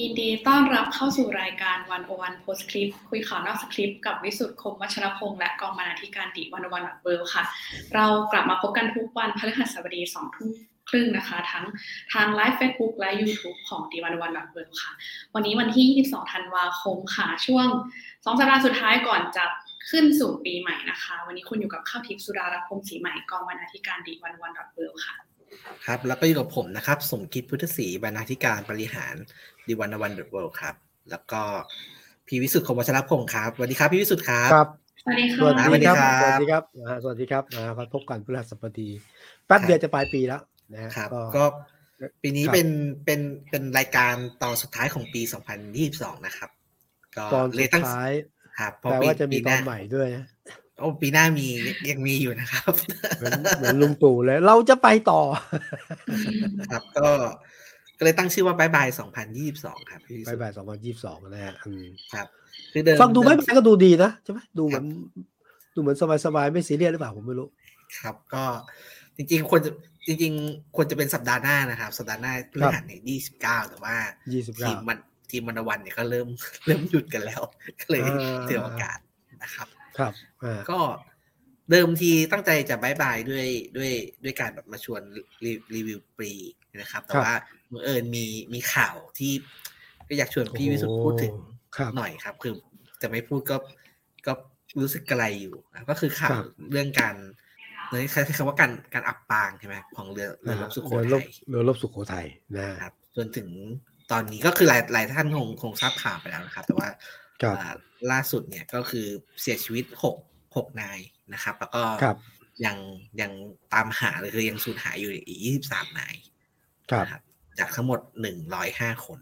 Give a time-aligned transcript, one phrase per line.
[0.00, 7.44] ยินดีต้อนรับเข้าสู่รายการ One-O-One Postscript คุยข่าวนอกสคริปต์กับวิสุทธิ์คมวัชรพงศ์และกองบรรณาธิการ The One-O-One World ค่ะ
[7.94, 10.50] เรากลับมาพบกันทุกวันพฤหัสบดีสองทุ่ม
[10.88, 11.64] ครึ่งนะคะ ทั้ง
[12.12, 14.92] ทางไลฟ์เฟซบุ๊กและ YouTube ของ The One-O-One World ค่ะ
[15.34, 17.66] วันนี้วันที่ 22 ธันวาคมค่ะ ช่วง
[18.24, 19.44] สองสัปดาห์สุดท้ายก่อนจะ
[19.90, 25.16] ขึ้นสู่ปีใหม่นะคะ วันนี้คุณอยู่กับข้าวทิพย์สุดารัตน์ พรมสีใหม่กองบรรณาธิการ The One-O-One World ค่ะ
[25.86, 29.14] ครับแล้วก็อยู่กับผมนะครับ สมคิดพุทธศรีบรรณาธิการบริหาร
[29.66, 30.74] ดีวันวันเดอะเวิลด์ครับ
[31.10, 31.42] แล้วก็
[32.26, 34.68] พี่วิสุทธิ์คมวัชรพงศ์ครับสวัสดีครับพี่วิสุทธิ์ครับครับ
[35.04, 38.88] สวัสดีค่ะสวัสสวัสดีดีคครัรับบสวัสดีครับอ่าสวัสดีครับนะครับพบกันพฤหัสบดี
[39.46, 41.44] แป๊บเดียวจะปลายปีแล้วนะฮะครับก็ก็
[42.22, 42.68] ปีนี้ครับเป็น
[43.04, 45.22] เป็นเป็นรายการตอนสุดท้ายของปี
[45.72, 46.50] 2022 นะครับ
[47.16, 48.10] ก็ตอนเลสุยดตั้งท้าย
[48.58, 50.24] ครับเพแปลราะปีว่าจะมีปีตหอน้านใหม่ด้วยนะ
[50.78, 51.46] โอ้ปีหน้ามี
[51.90, 52.72] ยังมีอยู่นะครับ
[53.18, 55.20] เหมือนเหมือนลุงตู่เลย เราจะไปต่อ
[56.70, 57.08] ครับก็
[58.02, 58.88] ก็เลยตั้งชื่อว่าบายบาย
[59.38, 62.26] 2022ครับพี่วิไปสุทธิ์บ่ายสองพันยี่สิบสองนะฮะอืมครับ
[62.72, 64.84] คือเดิมฟังดูไม่เดิเป็นก็ดูดีนะใช่ไหมดูเหมือน
[65.74, 67.48] ดูเหมือนสบายๆไม่ซีเรียสหรือเปล่าผมไม่รู้
[67.98, 68.44] ครับก็
[69.16, 69.70] จริงๆควรจะ
[70.06, 73.96] จริงๆควรจะเป็นสัปดาห์หน้านะครับ สัปดาห์หน้าพฤหัสเนี่ยยี่สิบเก้าแต่ว่า
[74.32, 74.98] ยี่สิบทีเก้ามมัน
[75.30, 76.28] ทีมมันวันเนี่ยก็เริ่ม
[76.66, 77.42] เริ่มหยุดกันแล้ว
[77.80, 78.98] ก็เลยอ่าถือโอกาส
[79.42, 80.12] นะครับ ครับ
[80.44, 80.78] อ่าก็
[81.70, 83.90] เดิมทีตั้งใจจะบายบายด้วยด้วย
[84.24, 85.02] ด้วยการแบบมาชวน
[85.44, 86.32] รีรีวิวปรี
[86.80, 89.32] นะครับ แต่ว่าบัง เอิญมีมีข่าวที่
[90.08, 91.34] ก็อยากชวนพี่วิสุทธ์พูดถึง
[91.76, 92.52] ครับหน่อยครับ คือ
[93.02, 93.56] จะไม่พูดก็
[94.26, 94.32] ก็
[94.80, 97.14] รู้สึกกระไรอยู่นะก็คือข่าควรับเรื่องการ
[97.90, 103.48] ในใช้คำว่าการการอับปางใช่ไหมของเรือเรือรบสุโขเรือรทับยเรือรบสุโขทัยนะครับจนถึง
[104.12, 106.88] ตอนนี้ก็คือหลายหลายท่านคงคงทราบข่าวไปแล้วนะครับ แต่ว่า
[107.42, 107.74] ครับอ่า
[108.12, 109.06] ล่าสุดเนี่ยก็คือ
[109.40, 110.16] เสียชีวิตหก
[110.56, 110.98] หกนาย
[111.34, 112.16] นะครับ แล้วก็ครับ
[112.64, 112.76] ยัง
[113.20, 113.32] ยัง
[113.74, 116.14] ตามหาเลยคือยังสูญหายอยู่อีกยี่สิบสามนาย
[116.90, 117.22] ครับนะครับ
[117.58, 119.18] จากทั้งหมดหนึ่งร้อยห้าคน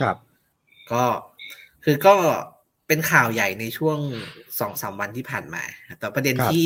[0.00, 0.16] ครับ
[0.92, 1.04] ก็
[1.84, 2.14] คือก็
[2.88, 3.98] เป็นข่าวใหญ่ในช่วง
[4.60, 5.62] สองสามวันที่ผ่านมา
[5.98, 6.64] แต่ประเด็นครับที่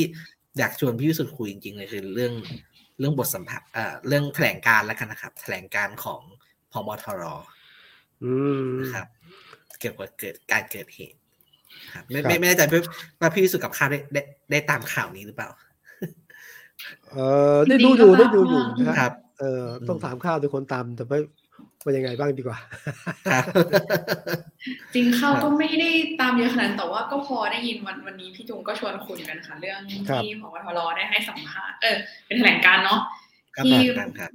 [0.58, 2.32] อยากชวนพี่วิสุทธ์คุยจริงๆเลยคือเรื่อง
[2.98, 6.20] เรื่องบทสัมภาษณ์เอ่อเรื่องแถลงการณ์แล้วกันนะครับ แถลงการณ์ของ
[6.72, 7.22] พบทร
[8.22, 8.32] อื
[8.66, 9.06] มนะครับ
[9.80, 11.18] เกี่ยวกับเกิดการเกิดเหตุ
[11.94, 12.62] ครับไม่ครับไม่ไม่แน่ใจ
[13.20, 15.48] ว่าพี่วิสุทธ์กับข้าวได้ได้ได้ตามข่าวนี้หรือเปล่า
[17.10, 17.16] เอ
[17.54, 21.18] อได้ดูอยู่ได้ดูอยู่นะคครัรับบเออต้องถามข้าวเป็นคนตามแต่ไม่
[21.82, 22.58] เป็นยังไงบ้างดีกว่า
[23.32, 23.44] ครับ
[24.94, 25.90] จริงเข้าครับก็ไม่ได้
[26.20, 31.96] ตามเยอะขนาดนั้นแต่ว่าก็พอได้ยินวันวันนี้พี่จุงก็ชวนคุยกันค่ะ เรื่องครับที่พบทรได้ให้สัมภาษณ์เออ
[32.26, 33.00] เป็นแถลงการณ์เนาะ
[33.56, 34.30] ครับที่ครับครับ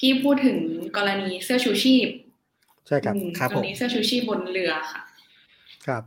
[0.00, 0.58] ที่พูดถึง
[0.96, 2.08] กรณีเสื้อชูชีพ
[2.86, 5.02] ใช่ครับอืมครับกผมรณีเสื้อชูชีพบนเรือค่ะ
[5.86, 6.02] ครับ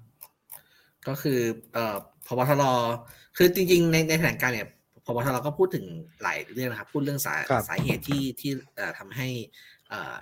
[1.08, 1.40] ก็คือ
[1.74, 1.96] เอ่อ
[2.28, 2.64] พบทร
[3.38, 4.70] คือจริง ๆ ในในแถลงการณ์เนี่ย
[5.10, 5.86] พบทรก็พูดถึง
[6.24, 9.28] หลายเรื่องนะครับ พูดเรื่องสาครับสาเหตุที่ที่เอ่อทำให้
[9.90, 10.16] เอ่อ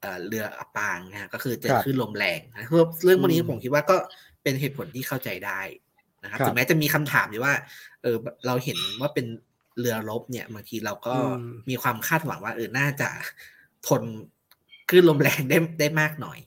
[0.00, 3.96] เอ่อเรืออับปางนะฮะก็คือเจอครับคลื่นลมแรงนะคือเรื่องพวกนี้อืมผมคิดว่าก็
[4.42, 5.60] เป็นเหตุผลที่เข้าใจได้
[6.22, 7.54] นะครับครับถึงแม้จะมีคำถามอยู่ว่า
[8.02, 9.26] เออเราเห็นว่าเป็น
[9.78, 13.08] เรือรบเนี่ยบางทีเราก็อืมมีความคาดหวังว่าเออน่าจะ
[13.86, 14.02] ทน
[14.88, 16.38] คลื่นลมแรงได้ได้มากหน่อย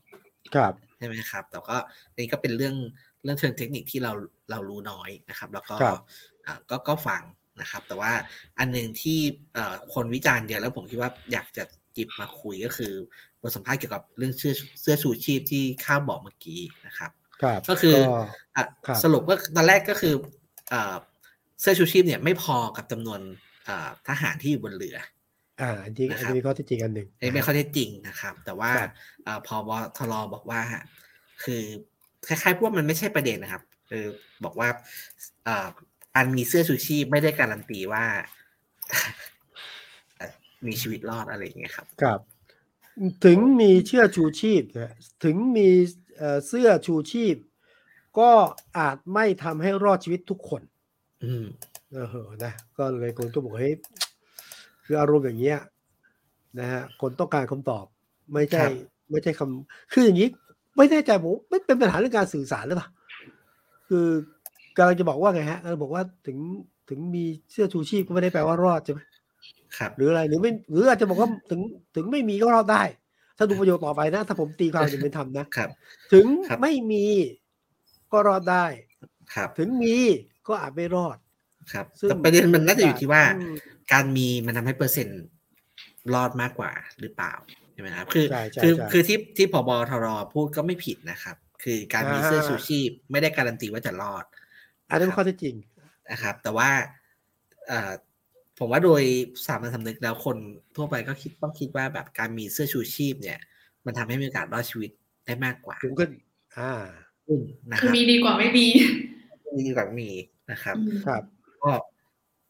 [0.55, 1.77] ครับใช่ไหมครับ แต่ก็
[2.15, 2.75] นี่ก็เป็นเรื่อง
[3.23, 4.11] เรื่องเชิงเทคนิคที่เรา
[4.51, 5.99] เรารู้น้อยนะครับ แล้วก็ครับ
[6.45, 7.21] อ่าก็ก็ฟัง
[7.61, 8.11] นะครับ แต่ว่า
[8.59, 9.19] อันหนึ่งที่
[9.53, 11.63] เอ่อคนวิจารณ์เยอะแล้วผมคิดว่าอยากจะ
[11.95, 12.93] จิบมาคุยก็คือ
[13.41, 18.03] บทสัมภาษณ์เกี่ยวกับเรื่องเสื้อเสื้อชูชีพที่ข้าวบอกเมื่อกี้นะครับครับก็คือก็
[18.55, 20.13] อะครับสรุปว่าตอนแรกก็คือ
[20.69, 20.95] เอ่อ
[21.61, 23.19] เสื้อชูชีพเนี่ยไม่พอกับจำนวน
[23.65, 24.97] เอ่อทหารที่อยู่บนเรือ
[25.61, 28.91] อ่าอันนี้นะคอัรับนนี้ข้อเที่จริงอันหนึ่งอันนี้เป็นข้อเท็จจริงนะครับ แต่ว่าครับ
[29.23, 30.61] เอ่อพอบทรบอกว่า
[31.43, 31.61] คือ
[32.27, 34.05] คล้ายๆพวกมันไม่ใช่ประเด็นนะครับคือ
[34.43, 34.69] บอกว่า
[35.45, 38.05] เอ่อการมีเสื้อชูชีพไม่ได้การันตีว่า
[40.17, 40.31] เอ่อ
[40.67, 42.19] มีชีวิตรอดอะไรอย่างเงี้ยครับ ครับ
[43.25, 45.69] ถึงมีเชือกชูชีพนะถึงมี
[46.17, 47.35] เอ่อเสื้อชูชีพ
[48.19, 48.31] ก็
[48.77, 50.61] อาจไม่ทำให้รอดชีวิตทุกคน
[51.25, 51.45] อืม
[51.93, 53.75] เออนะ ก็เลยคนก็บอกเฮ้ย
[54.85, 55.59] คืออารมณ์อย่างเงี้ย
[56.59, 57.85] นะฮะคนต้องการคำตอบ
[58.33, 58.71] ไม่ใช่ครับ
[59.11, 60.29] ไม่ใช่คำคืออย่างนี้
[60.77, 62.89] ไม่แน่ใจผมไม่เป็นปัญหาเรื่องการสื่อสารหรือเปล่า
[63.87, 64.07] คือ
[64.77, 66.37] กำลังจะบอกว่าไงฮะกำลังบอกว่าถึง
[66.89, 68.99] ถึงมีเสื้อชูชีพก็ไม่ได้แปลว่ารอดใช่ไหม
[69.77, 71.61] ครับ หรืออะไรหรือไม่หรืออาจจะบอกว่าถึง
[71.95, 72.83] ถึงไม่มีก็รอดได้
[73.37, 75.69] ถ้าดูประโยคต่อไปนะ ถ้าผมตีความจะเป็นธรรมนะครับ
[76.13, 77.05] ถึงครับไม่มี
[78.11, 78.65] ก็รอดได้
[79.33, 79.95] ครับ ถึงมี
[80.47, 81.17] ก็อาจไม่รอด
[81.73, 83.55] ครับซึ่งแต่ประเด็นมันน่าจะอยู่ที่ว่าอืม
[83.93, 85.23] การมีมันทำให้เปอร์เซ็นต์
[86.13, 87.33] รอดมากกว่าหรือเปล่า
[87.73, 94.25] ใช่ไหมครับ คือใช่ใช่คือใช่คือที่ที่พบทรพูดก็ไม่ผิดนะครับ คือการมีอ่าเสื้อชูชีพไม่ได้การันตีว่าจะรอด
[94.89, 95.55] อันนั้นข้อเท็จจริง
[96.11, 96.69] นะครับ แต่ว่า
[97.67, 97.91] เอ่อ
[98.59, 99.03] ผมว่าโดย
[99.45, 100.37] สามัญสำนึกแล้วคน
[100.75, 103.39] ทั่วไปก็คิดต้องคิดว่าแบบการมีเสื้อชูชีพเนี่ย
[103.85, 104.91] มันทำให้มีโอกาสรอดชีวิต
[105.25, 106.11] ได้มากกว่าสูงขึ้น
[106.57, 106.71] อ่า
[107.27, 108.65] อืมนะคคือรับมีดีกว่าไม่มี
[109.55, 110.09] มีดีกว่ามี
[110.51, 111.23] นะครับอืมครับ
[111.63, 111.71] ก็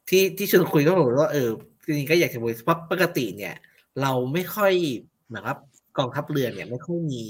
[0.09, 1.49] ที่ที่ชวนคุยก็บอกว่าเออ
[1.85, 3.55] จริงๆก็อยากจะบอกเพราะปกติเนี่ย
[4.01, 4.73] เราไม่ค่อย
[5.25, 5.55] เหมือนว่า
[5.97, 7.23] กองทัพเรือเนี่ย ไม่ค่อยมี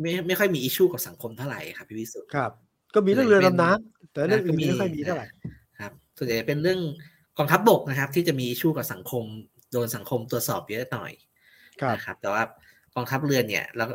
[0.00, 2.52] ไม่ไม่ค่อยมีอิชชูกับสังคมเท่าไหร่ครับพี่วิสุทธ์ครับ
[2.96, 5.26] ก็มีเรื่องเรือดำน้ำแต่เรื่องอื่นก็มีไม่ค่อยมีเท่าไหร่
[5.80, 6.80] ครับ ส่วนใหญ่เป็นเรื่อง
[7.38, 9.24] กองทัพบกนะครับ ที่จะมีอิชชูกับสังคม
[9.72, 11.12] โดนสังคมตรวจสอบเยอะหน่อย
[11.80, 12.42] ครับนะครับ แต่ว่า
[12.94, 13.88] กองทัพเรือเนี่ย แล้ว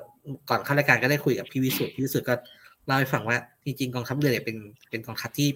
[0.50, 2.34] ก่อนเข้ารายการก็ได้คุยกับพี่วิสุทธ์พี่วิสุทธ์ก็
[2.86, 4.58] เล่าให้ฟังว่าจริงๆกองทัพเรือเนี่ยเป็น
[4.90, 5.50] เป็นกองทัพที่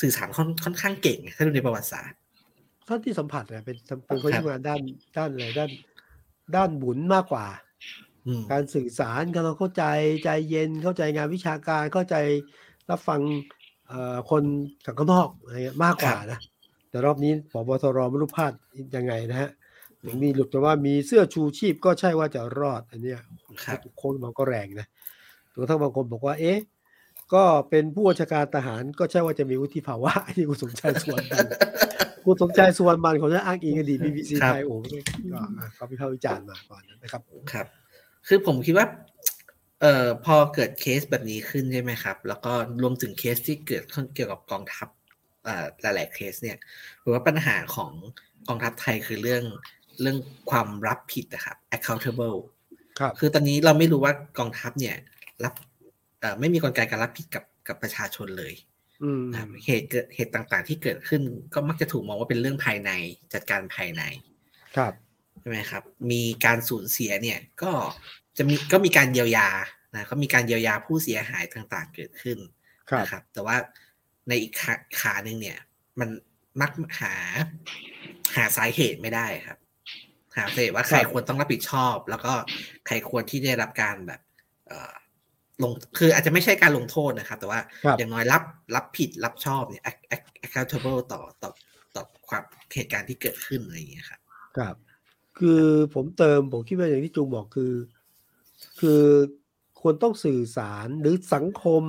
[0.00, 2.18] สื่อสารค่อนค่อนข้างเก่งถ้าดูในประวัติศาสตร์
[2.88, 3.76] ท่านที่สัมผัสเนี่ยเป็น
[4.06, 4.80] เป็นคนครับที่ทำงานด้าน
[5.16, 5.70] ด้านอะไรด้าน
[6.56, 7.67] ด้านบุญมากกว่าอืม
[8.50, 9.84] การสื่อสารการเข้าใจ
[10.24, 12.16] ใจเย็นเข้าใจงานวิชาการเข้าใจ
[12.90, 13.20] รับฟัง
[13.88, 14.42] เอ่อคน
[14.84, 16.38] จากข้างนอกอะไรเงี้ยมากกว่านะ
[16.90, 18.52] แต่รอบนี้ผบตรไม่รู้พลาด
[18.96, 19.50] ยังไงนะฮะ
[20.02, 23.18] ถึงมีหลุดมาว่ามีเสื้อชูชีพก็ใช่ว่าจะรอดอันเนี้ย
[23.64, 24.86] ครับโค้งมันก็แรงนะ
[25.54, 26.58] ตัวทั้งบางคนบอกว่า เอ๊ะ
[27.34, 31.46] ก็เป็นผู้บัญชาการทหารก็ใช่ว่าจะมีวุฒิภาวะที่คุณสมชายสวนบัน
[32.24, 34.78] คุณสมชายสวนบันของจะอ้างอิงอดีตบีบีซีครับไทยโอ้โห
[35.32, 37.22] ก็อะเขาพิพากษ์วิจารณ์มาก่อนนะครับ
[37.52, 37.66] ครับ
[38.26, 38.86] คือผมคิดว่า
[39.80, 44.88] เอ่อพอเกิดเคสแบบนี้ขึ้นใช่ไหมครับ แล้วก็รวมถึงเคสที่เกิดขึ้นเกี่ยวกับกองทัพ
[45.44, 46.56] เอ่อหลาย ๆ เคสเนี่ย
[47.02, 47.92] ผมว่าปัญหาของ
[48.48, 49.44] กองทัพไทยคือเรื่อง
[50.00, 50.18] เรื่อง
[50.50, 52.38] ความรับผิดนะครับ accountable
[52.98, 54.96] ครับคือตอนนี้เราไม่รู้ว่ากองทัพเนี่ย
[55.44, 55.54] รับ
[56.20, 58.54] เอ่อไม่มีกลไกการรับผิดกับกับประชาชนเลย
[59.02, 61.22] อืมนะครับเหตุเกิดเหตุต่างๆ ที่เกิดขึ้น
[61.54, 62.90] ก็มักจะถูกมองว่าเป็นเรื่องภายใน
[63.32, 64.02] จัดการภายใน
[64.76, 64.92] ครับ
[65.40, 67.72] ใช่ไหมครับ มีการสูญเสียเนี่ยก็
[68.36, 69.48] จะมีก็มีการเยียวยา
[69.94, 72.38] นะก็มีการเยียวยาผู้เสียหายต่างๆเกิดขึ้น
[72.90, 73.56] ครับนะครับ แต่ว่า
[74.28, 75.58] ในอีกขาขาหนึ่งเนี่ย
[76.00, 76.08] มัน
[76.60, 76.70] มัก
[77.00, 77.14] หา
[78.36, 79.58] หาสาเหตุไม่ได้ครับ
[80.36, 82.32] หาสาเหตุว่าใครครับควรต้องรับผิดชอบ แล้วก็
[82.86, 84.20] ใครควรที่ได้รับการแบบ
[84.66, 84.92] เอ่อ
[85.62, 88.42] ลงคืออาจจะไม่ใช่การลงโทษนะครับ แต่ว่าครับอย่างน้อยรับ
[88.74, 91.50] รับผิดรับชอบเนี่ย ac- ac- accountable ต่อต่อ
[91.94, 92.42] ต่อความ
[92.74, 94.20] เหตุการณ์ที่เกิดขึ้นอะไรอย่างเงี้ยครับ
[94.58, 94.74] ครับ
[95.38, 95.62] คือ
[95.94, 97.72] ผมเติมผมคิดว่าอย่างที่จูงบอกคือ
[98.80, 99.02] คือ
[99.80, 101.82] ควรต้องสื่อสารหรือสังคม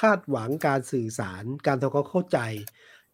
[0.00, 2.38] คาดหวังการสื่อสารการทำความเข้าใจ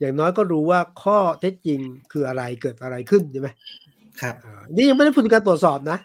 [0.01, 1.81] อย่างน้อยก็รู้ว่าข้อเท็จจริง
[2.13, 3.49] คืออะไรเกิดอะไรขึ้นใช่ไหม
[4.21, 5.99] ครับอ่านี่ยังไม่ได้พูดถึงการตรวจสอบนะ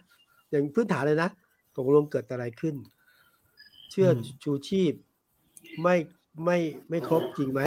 [0.50, 1.30] อย่างพื้นฐานเลยนะ
[1.78, 2.76] ตกลงเกิดอะไรขึ้น
[3.92, 4.94] เชื่ออมชูชีพ
[5.84, 5.96] ไม่
[6.46, 6.58] ไม่
[6.90, 7.62] ไม่ครบจริงไหม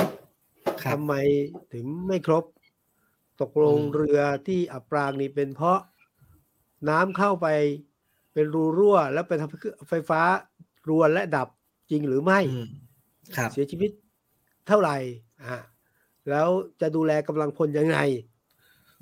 [0.83, 1.15] ครับทำไม
[1.73, 2.45] ถึงไม่ครบ
[3.41, 5.79] ตกลงอืมเรือที่อับปรางนี่เป็นเพราะ
[6.89, 7.47] น้ำเข้าไป
[8.33, 9.59] เป็นรูรั่ว แล้วไปทำให้
[9.89, 10.21] ไฟฟ้า
[10.89, 11.49] รวนและดับ
[11.91, 12.69] จริงหรือไม่อืม
[13.37, 13.91] ครับเสียชีวิต
[14.67, 14.97] เท่าไหร่
[15.45, 15.57] อ่า
[16.31, 16.49] แล้ว
[16.81, 17.99] จะดูแลกำลังพลยังไง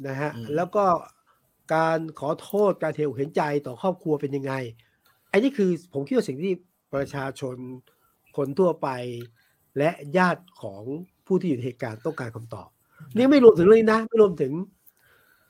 [0.06, 0.84] นะฮะอืมแล้วก็
[1.75, 4.52] การขอโทษการเทวเห็นใจต่อครอบครัวเป็นยังไง
[5.31, 6.52] ไอ้นี่คือผมคิดว่าสิ่งที่
[6.94, 7.56] ประชาชน
[8.37, 8.88] คนทั่วไป
[9.79, 10.82] และญาติของ
[11.26, 12.69] ผู้ที่อยู่ในเหตุการณ์ต้องการคำตอบ
[13.17, 14.52] นี่ไม่รวมถึงเรื่องนี้นะ ไม่รวมถึง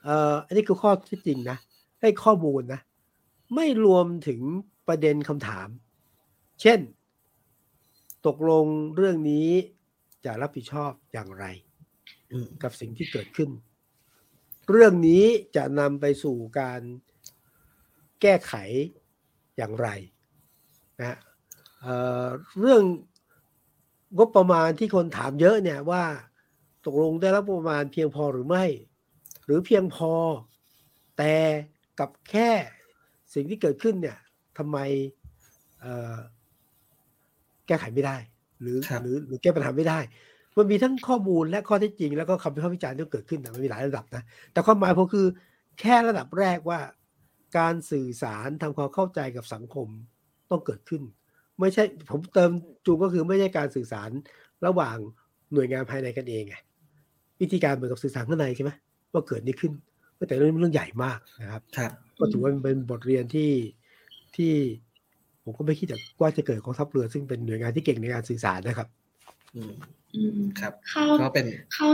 [0.03, 1.57] เอ่ออันนี้คือข้อเที่จริงนะ
[2.01, 2.81] ให้ข้อมูลนะ
[3.55, 4.41] ไม่รวมถึง
[4.87, 5.67] ประเด็นคำถาม
[6.61, 6.79] เช่น
[8.27, 8.65] ตกลง
[8.95, 9.49] เรื่องนี้
[10.25, 11.45] จะรับผิดชอบอย่างไร
[12.63, 13.49] กับสิ่งที่เกิดขึ้น
[14.71, 15.23] เรื่องนี้
[15.55, 16.81] จะนำไปสู่การ
[18.21, 18.53] แก้ไข
[19.57, 19.87] อย่างไร
[20.99, 21.17] นะ
[21.81, 22.83] เเรื่อง
[24.17, 26.03] งบประมาณที่คนถามเยอะเนี่ยว่า
[26.85, 28.65] ตกลงได้รับประมาณเพียงพอหรือไม่
[29.45, 30.13] หรือเพียงพอ
[31.17, 31.33] แต่
[31.99, 32.49] กับแค่
[33.33, 34.17] สิ่งที่เกิดขึ้นเนี่ย
[34.57, 34.77] ทำไม
[35.81, 36.17] เอ่อ
[37.67, 38.17] แก้ไขไม่ได้
[38.61, 39.99] หรือครับหรือหรือแก้ปัญหาไม่ได้
[40.57, 44.23] มันมีทั้งข้อมูลและข้อเท็จจริง แล้วก็คำวิพากษ์วิจารณ์ที่เกิดขึ้นนะมันมีหลายระดับนะ
[44.53, 45.27] แต่ความหมายผมคือ
[45.79, 46.79] แค่ระดับแรกว่า
[47.57, 49.87] การสื่อสารทำความเข้าใจกับสังคม
[50.49, 51.01] ต้องเกิดขึ้น
[51.59, 52.51] ไม่ใช่ผมเติม
[52.85, 54.09] จูงก็คือไม่ใช่การสื่อสาร
[54.65, 54.97] ระหว่าง
[55.53, 56.55] หน่วยงานภายในกันเองไง
[57.41, 58.71] วิธีการเหมือนกับสื่อสารข้างในใช่ไหม
[59.13, 59.73] ว่าเกิดนี้ขึ้น
[60.27, 63.51] แต่เรื่องนี้เรื่องใหญ่มากนะครับครับก็ถือว่าเป็นบทเรียนที่
[64.35, 64.53] ที่
[65.43, 65.87] ผมก็ไม่คิด
[66.21, 68.87] ว่าจะเกิดกองทัพเรือซึ่งเป็นหน่วยงานที่เก่งในการสื่อสารนะครับ
[69.55, 69.73] อืม
[70.15, 71.87] อืมครับเข้าก็เป็นเข้า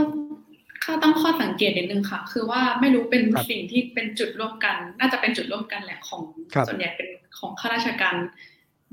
[0.82, 6.22] เข้าตั้งข้อสังเกตนิดนึงค่ะ คือว่าไม่รู้เป็นครับสิ่งที่เป็นจุดร่วมกัน น่าจะเป็นจุดร่วมกันแหละของ
[6.54, 8.14] ครับส่วนใหญ่เป็นของข้าราชการ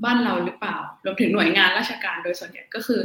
[0.04, 3.00] บ้านเราหรือเปล่า รวมถึงหน่วยงานราชการโดยส่วนใหญ่ก็คือ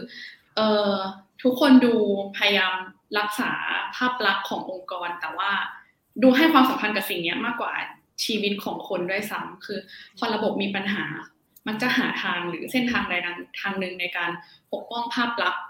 [0.55, 0.95] เอ่อ
[1.43, 1.93] ทุกคนดู
[2.37, 2.73] พยายาม
[3.19, 3.51] รักษา
[3.95, 5.51] ภาพลักษณ์ขององค์กร แต่ว่า
[6.23, 7.73] ดูให้ความสำคัญกับสิ่งเนี้ยมากกว่า
[8.25, 9.79] ชีวิตของคนด้วยซ้ำคือ
[10.17, 11.05] พอระบบมีปัญหา
[11.67, 13.13] มันจะหาทางหรือเส้นทางใด
[13.61, 14.31] ทางหนึ่งในการ
[14.73, 15.63] ปกป้องภาพลักษณ์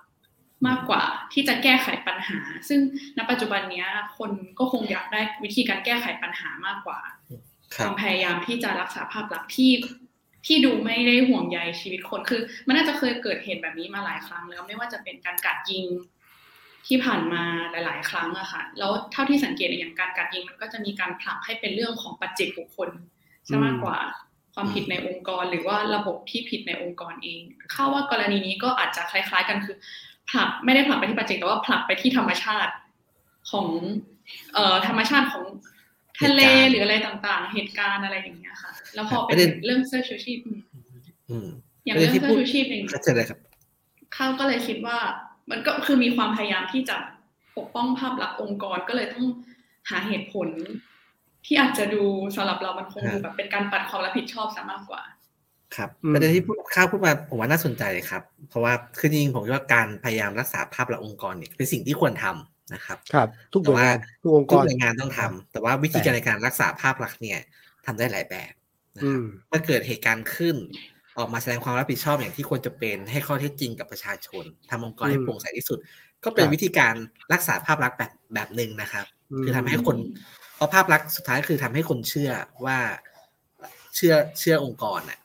[0.67, 2.39] มากกว่าที่จะแก้ไขปัญหา
[2.69, 2.79] ซึ่ง
[3.17, 3.87] ณปัจจุบันเนี้ย
[4.17, 6.99] คนก็คงอยากได้วิธีการแก้ไขปัญหามากกว่า
[7.83, 9.71] ความพยายามที่จะรักษาภาพลักษณ์ที่
[10.45, 15.85] ที่ดูไม่ได้ห่วงใยชีวิตคนคือ มันน่าจะเคยเกิดเหตุแบบนี้มาหลายครั้งแล้วไม่ว่าจะเป็นการกัดยิง
[16.87, 22.89] ที่ผ่านมาหลาย ๆ ครั้งอะค่ะ แล้วเท่าที่สังเกตอย่างการกัดยิงมันก็จะมีการผลักให้เป็นเรื่องของปัจเจกบุคคล
[23.49, 23.97] ซะมากกว่า
[24.53, 27.41] ความผิดในองค์กร หรือว่าระบบที่ผิดในองค์กรเอง
[27.71, 29.75] เข้าว่ากรณีนี้ก็อาจจะคล้าย ๆ กันคือ
[30.31, 32.73] ผลักไม่ได้ผลักไปที่ปัจเจกแต่ว่าผลักไปที่ธรรมชาติ
[33.51, 33.67] ของ
[34.53, 35.45] เอ่อธรรมชาติของ
[36.21, 40.39] ทะเลหรืออะไรต่างๆ เหตุการณ์อะไรอย่างเงี้ยค่ะ แล้วพอเป็นเรื่องเสื้อชูชีพ
[41.85, 43.39] อย่างเรื่องเสื้อชูชีพเองเข้าใจเลยครับ
[44.15, 44.97] ข้าก็เลยคิดว่า
[45.51, 46.95] มันก็คือมีความพยายามที่จะ
[47.57, 49.25] ปกป้องภาพลักษณ์องค์กรก็เลยต้อง
[49.89, 50.47] หาเหตุผล
[51.45, 52.03] ที่อาจจะดู
[52.35, 55.01] สำหรับเรามันคงดูแบบเป็นการปัดความรับผิดชอบซะมากกว่า
[55.75, 56.43] ครับประเด็นที่
[56.75, 67.39] ข้าวพูดมาผมว่าน่าสนใจครับ เพราะว่าคือจริงผมคิดว่าการพยายามรักษาภาพลักษณ์องค์กรเนี่ยเป็นสิ่งที่ควรทำนะครับ ครับ ทุกหน่วยงานทุกองค์กรทุกหน่วยงานต้องทำแต่ว่าวิธีการในการรักษาภาพลักษณ์เนี่ย
[67.85, 68.53] ทำได้หลายแบบ
[68.95, 70.55] นะครับเมื่อเกิดเหตุการณ์ขึ้น
[71.17, 75.79] ออกมาแสดงความรับผิดชอบอย่างที่ควรจะเป็นให้ข้อเท็จจริงกับประชาชนทำองค์กรให้โปร่งใสที่สุด
[76.23, 76.93] ก็เป็นวิธีการ
[77.33, 79.05] รักษาภาพลักษณ์แบบแบบหนึ่งนะครับ
[79.43, 79.97] คือทำให้คน
[80.55, 82.31] เพราะภาพลักษณ์สุดท้ายคือทำให้คนเชื่อ
[82.65, 82.77] ว่า
[83.95, 85.19] เชื่อเชื่อองค์กรน่ะ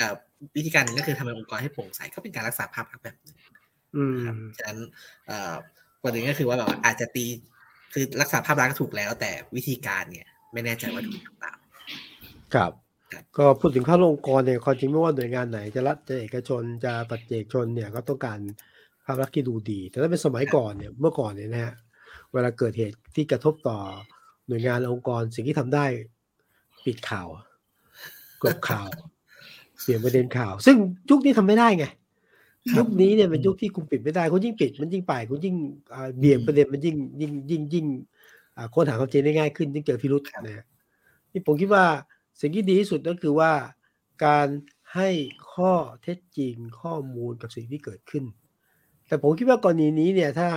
[0.00, 0.16] ครับ
[0.56, 3.36] วิธีการนึงก็คือทำให้องค์กรให้โปร่งใสก็เป็นการรักษาภาพลักษณ์แบบหนึ่ง
[4.56, 4.78] ฉะนั้น
[6.02, 7.24] ประเด็นก็คือว่าแบบอาจจะตี
[7.92, 11.54] คือรักษาภาพลักษณ์ถูกแล้ว แต่วิธีการเนี่ย ไม่แน่ใจว่าถูกหรือเปล่า
[12.54, 12.72] ครับ
[13.38, 18.38] ก็พูดถึงข้าองค์กรเนี่ยความจริงไม่ว่าหน่วยงานไหนจะรัฐจะเอกชนจะปัจเจกชนเนี่ยก็ต้องการ
[19.04, 21.74] ภาพลักษณ์ที่ดูดี แต่ถ้าเป็นสมัยก่อนเนี่ยเมื่อก่อนเนี่ยนะฮะ
[22.32, 23.78] เวลาเกิดเหตุที่กระทบต่อ
[24.48, 25.84] หน่วยงานองค์กรสิ่งที่ทำได้
[26.84, 27.28] ปิดข่าว
[28.42, 28.88] กดข่าว
[29.80, 30.76] เสียงประเด็นข่าว ซึ่ง
[31.10, 31.84] ยุคนี้ทำไม่ได้ไง
[32.78, 35.56] ยุคนี้เนี่ยเป็นยุคที่คุณปิดไม่ได้คุณยิ่งปิดมันยิ่งไปคุณยิ่ง
[36.18, 37.86] เบี่ยงประเด็นมันยิ่งยิ่งยิ่งยิ่ง
[38.74, 40.64] ค้นหาความจริงได้ง่ายขึ้นยิ่งเจอพิรุษนะ
[41.32, 41.84] นี่ผมคิดว่า
[42.40, 43.52] สิ่งที่ดีที่สุดก็คือว่า
[44.26, 44.48] การ
[44.94, 45.08] ให้
[45.52, 45.72] ข้อ
[46.02, 48.24] เท็จจริงข้อมูลกับสิ่งที่เกิดขึ้น
[49.06, 50.50] แต่ผมคิดว่ากรณีนี้เนี่ยถ้า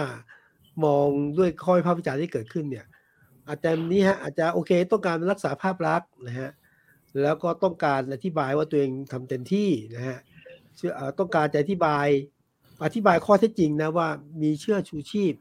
[0.85, 2.85] มองด้วยข้อวิพากษ์วิจารณ์ที่เกิดขึ้นเนี่ย
[3.47, 6.51] อาจจะนี้ฮะอาจจะโอเคต้องการรักษาภาพลักษณ์นะฮะ
[7.21, 10.17] แล้วก็ต้องการอธิบายว่าตัวเองทำเต็มที่นะฮะ
[11.19, 12.07] ต้องการจะอธิบาย
[12.85, 14.07] อธิบายข้อเท็จจริงนะว่า
[14.41, 15.33] มีเชื่อชูชีพ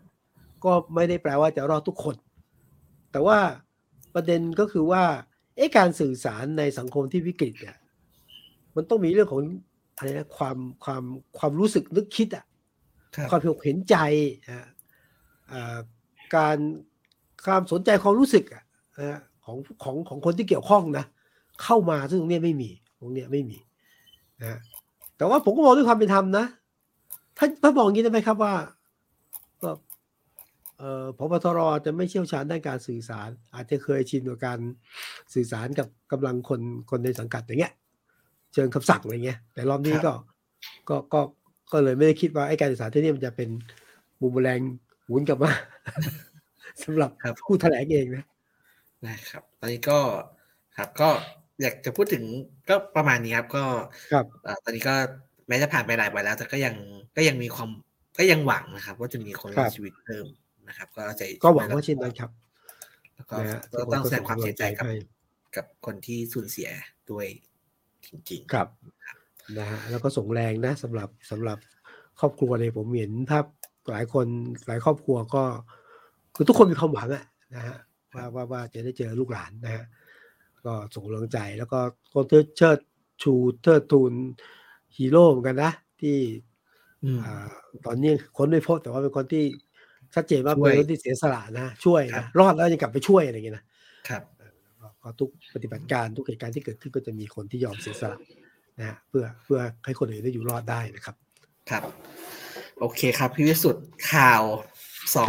[0.64, 2.16] ก็ไม่ได้แปลว่าจะรอดทุกคน
[3.12, 3.38] แต่ว่า
[4.14, 5.04] ประเด็นก็คือว่า
[5.56, 7.76] เอ๊ะการสื่อสารในสังคมที่วิกฤตเนี่ย
[8.76, 9.40] มันต้องมีเรื่องของ
[9.96, 11.02] อะไรนะความความ
[11.38, 12.44] ความรู้สึกนึกคิดอะ
[13.30, 13.96] ความเห็นใจ
[15.52, 15.78] อ่า
[16.36, 16.56] การ
[17.46, 18.62] ความสนใจความรู้สึกอะ
[19.44, 21.04] ของของของคนที่เกี่ยวข้องนะ
[21.62, 23.58] เข้ามาซึ่งตรงนี้ไม่มีตรงนี้ไม่มี
[24.42, 24.58] นะ
[25.16, 26.46] แต่ว่าผมก็มองด้วยความเป็นธรรมนะ
[27.38, 28.83] ถ้าถ้ามองอย่างนี้ได้ไหมครับว่าก็เอ่อ
[31.18, 34.58] พบตรจะไม่เชี่ยวชาญด้านการสื่อสาร อาจจะเคยชินกับการ
[35.34, 37.72] สื่อสารกับกำลังคนคนในสังกัดอย่างเงี้ย
[38.52, 40.12] เชิญคำสั่งอะไรเงี้ย แต่รอบนี้ก็
[40.88, 41.20] ก็ก็
[41.72, 43.48] ก็เลยไม่ได้คิดว่าไอ้การสื่อสารที่นี่มันจะเป็น
[44.22, 44.60] มุมแรง
[45.04, 45.52] หมุนกลับมา
[46.82, 47.10] สำหรับ
[47.44, 48.24] ผู้แถลงเองนะ
[49.06, 49.98] นะครับ ตอนนี้ก็
[50.76, 51.10] ครับก็
[51.60, 52.24] อยากจะพูดถึง
[52.68, 53.64] ก็ประมาณนี้ครับ ก็
[54.12, 54.24] ครับ
[54.64, 54.94] ตอนนี้ก็
[55.48, 56.74] แม้จะผ่านไปหลายวันแล้ว แต่ก็ยัง
[57.16, 57.70] ก็ยังมีความ
[58.18, 60.26] ก็ยังหวังนะครับ ว่าจะมีคนมีชีวิตเพิ่ม
[60.68, 62.30] นะครับ ก็ใจก็หวังว่าเช่นนั้นครับ
[63.14, 63.36] แล้วก็
[63.92, 64.86] ต้องแสดงความเสียใจกับ
[65.56, 66.70] กับคนที่สูญเสีย
[67.10, 67.26] ด้วย
[68.06, 68.68] จริงๆครับ
[69.58, 71.58] นะฮะแล้วก็ส่งแรงนะสำหรับสำหรับ
[72.20, 73.44] ครอบครัวเลยผมเห็นภาพ
[73.90, 74.26] หลายคน
[74.66, 75.44] หลายครอบครัวก็
[76.34, 77.76] คือทุกคนมีความหวังอะนะฮะ
[78.14, 79.84] ว่าว่าว่าจะได้เจอลูกหลานนะฮะ
[80.64, 81.78] ก็ส่งกำลังใจแล้วก็
[82.12, 82.24] คน
[82.56, 82.78] เชิด
[83.22, 84.12] ชูเทิดทูน
[84.96, 86.16] ฮีโร่เหมือนกันนะ ที่
[87.86, 89.44] ตอนนี้คนไม่พบแต่ว่าเป็นคนที่
[90.14, 93.64] ชัดเจนว่าเป็นคนที่เสียสละนะช่วยนะรอดแล้วยังกลับไปช่วยอะไรอย่างเงี้ยนะ
[94.08, 94.22] ครับ
[95.02, 98.18] ก็ทุกปฏิบัติการทุกเหตุการณ์ที่เกิดขึ้นก็จะมีคนที่ยอมเสียสละ
[98.78, 101.16] นะเพื่อเพื่อให้คนอื่นได้อยู่รอดได้นะครับ
[101.70, 101.82] ครับ
[102.80, 104.42] โอเคครับพี่วิสุทธ์ข่าว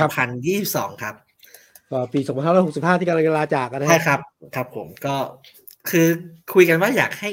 [0.07, 1.15] 2022 ครับ
[1.91, 2.19] ก็ปี
[2.59, 4.19] 2565 ที่กำลังลาจากกันนะใช่ครับ
[4.55, 5.15] ครับผมก็
[5.89, 6.07] คือ
[6.53, 7.29] คุยกันว่าอยากให้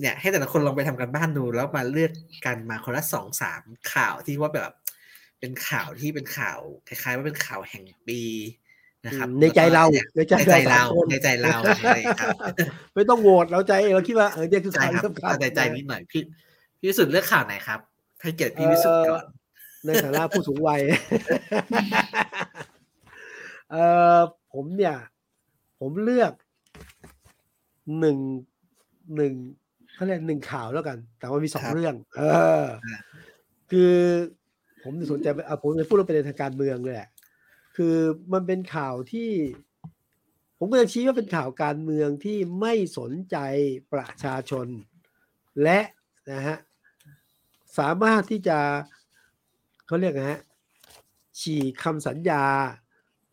[0.00, 2.12] เนี่ย ให้แต่ละคนลองไปทำกันบ้านดู แล้วมาเลือก
[2.46, 3.62] กันมาคนละสองสาม
[3.92, 4.70] ข่าวที่ว่าแบบ
[5.42, 8.20] เป็นข่าวที่เป็นข่าวคล้ายๆว่าเป็นข่าวแห่งปี
[9.06, 9.84] นะครับ ในใจเรา
[10.16, 12.34] ในใจเราในใจเราใช่ครับ
[12.94, 16.22] ไม่ต้องโหวตเราใจเราคิดว่าเออเนี่ยคือข่าวสำคัญใจใจนิดหน่อยพี่
[16.78, 17.80] พี่วิสุทธ์เลือกข่าวไหนครับ
[18.20, 19.24] ให้เกียรติพี่วิสุทธ์ก่อน
[19.84, 20.80] ในฐานะผู้สูงวัย
[23.70, 23.76] เอ
[24.16, 24.18] อ
[24.52, 24.96] ผมเนี่ย
[25.80, 26.32] ผมเลือก
[28.00, 28.16] หนึ่ง
[29.16, 29.32] หนึ่ง
[29.94, 32.22] เขาเรียกหนึ่งข่าวแล้วกัน แต่ว่ามีสองเรื่อง เอ
[32.62, 32.64] อ
[33.70, 33.94] คือ
[34.82, 35.26] ผมสนใจ
[35.62, 37.08] ผมจะพูดเรื่องประเด็นทางการเมืองเลยแหละ
[37.76, 37.96] คือ
[38.32, 39.30] มันเป็นข่าวที่
[40.58, 43.36] ผผมก็จะชี้ว่าเป็นข่าวการเมืองที่ไม่สนใจ
[43.92, 44.66] ประชาชน
[45.62, 45.80] และ
[46.32, 46.56] นะฮะ
[47.78, 48.58] สามารถที่จะ
[49.86, 50.40] เขาเรียกนะฮะ
[51.40, 52.44] ฉีกคำสัญญา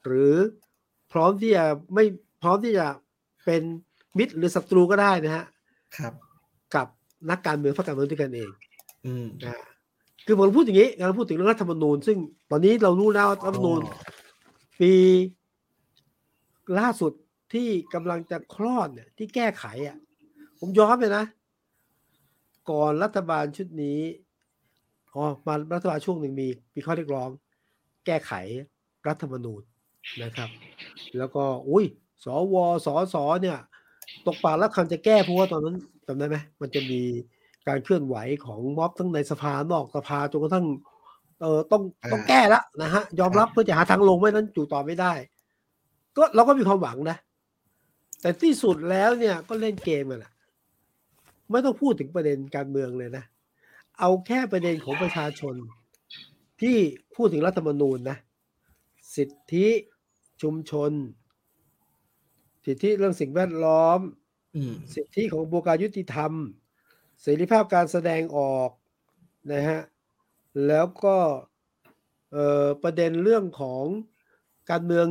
[0.06, 0.36] หรือ
[1.12, 2.03] พร้อมที่จะไม่
[2.41, 2.88] พร้อมที่จะ
[3.46, 3.62] เป็น
[4.18, 5.46] มิตรหรือศัตรูก็ได้นะฮะ
[5.98, 6.13] ครับ
[6.75, 6.88] กับ
[7.29, 8.50] นักการเมืองพรรคการเมืองด้วยกันเอง
[9.06, 9.69] อืมนะฮะ
[10.31, 12.17] คือผมพูดอย่างนี้เราพูดถึงเรื่องรัฐธรรมนูญ ซึ่ง
[12.51, 13.81] ตอนนี้เรารู้แล้วว่ารัฐธรรมนูญ
[14.79, 14.93] ปี
[16.79, 17.12] ล่าสุด
[17.53, 19.98] ที่กำลังจะคลอดเนี่ยที่แก้ไขอะ
[20.59, 21.25] ผมย้อนไปนะ
[22.69, 24.00] ก่อนรัฐบาลชุดนี้
[25.13, 27.29] อ๋อมารัฐบาลช่วงหนึ่งมีมีข้อเรียกร้อง
[28.05, 28.33] แก้ไข
[29.07, 29.62] รัฐธรรมนูญ
[30.24, 30.50] นะครับ
[31.17, 31.86] แล้วก็อุ้ย
[32.24, 32.55] สว
[32.86, 33.59] สสเนี่ย
[34.25, 35.75] ตกปากแล้วคำจะแก้เพราะว่าตอนนั้น
[36.07, 37.01] จำได้ไหมมันจะมี
[37.68, 40.66] การเคลื่อนไหวของม็อบทั้งในสภานอกสภาจนกระทั่ง
[41.42, 41.82] เออต้อง
[42.13, 45.13] ต้องแก้ละนะฮะ ยอมรับเพื่อจะหาทางลงไม่นั้นอยู่ต่อไม่ได้
[46.18, 47.18] ก็เราก็มีความหวังนะ
[48.22, 50.32] แต่ที่สุดแล้วเนี่ยก็เล่นเกมกันแหละ
[51.51, 53.24] ไม่ต้องพูดถึงประเด็นการเมืองเลยนะ
[54.00, 55.56] เอาแค่ประเด็นของประชาชน
[56.62, 56.78] ที่
[57.16, 58.18] พูดถึงรัฐธรรมนูญนะ
[59.16, 59.68] สิทธิ
[60.42, 60.92] ชุมชน
[62.66, 64.00] สิทธิเรื่องสิ่งแวดล้อม
[64.56, 66.32] อืมสิทธิของบวการยุติธรรม
[67.22, 68.70] เสรีภาพการแสดงออก
[69.52, 69.80] นะฮะ
[70.68, 71.16] แล้วก็
[72.84, 73.84] ประเด็นเรื่องของ
[74.70, 75.08] การเมือง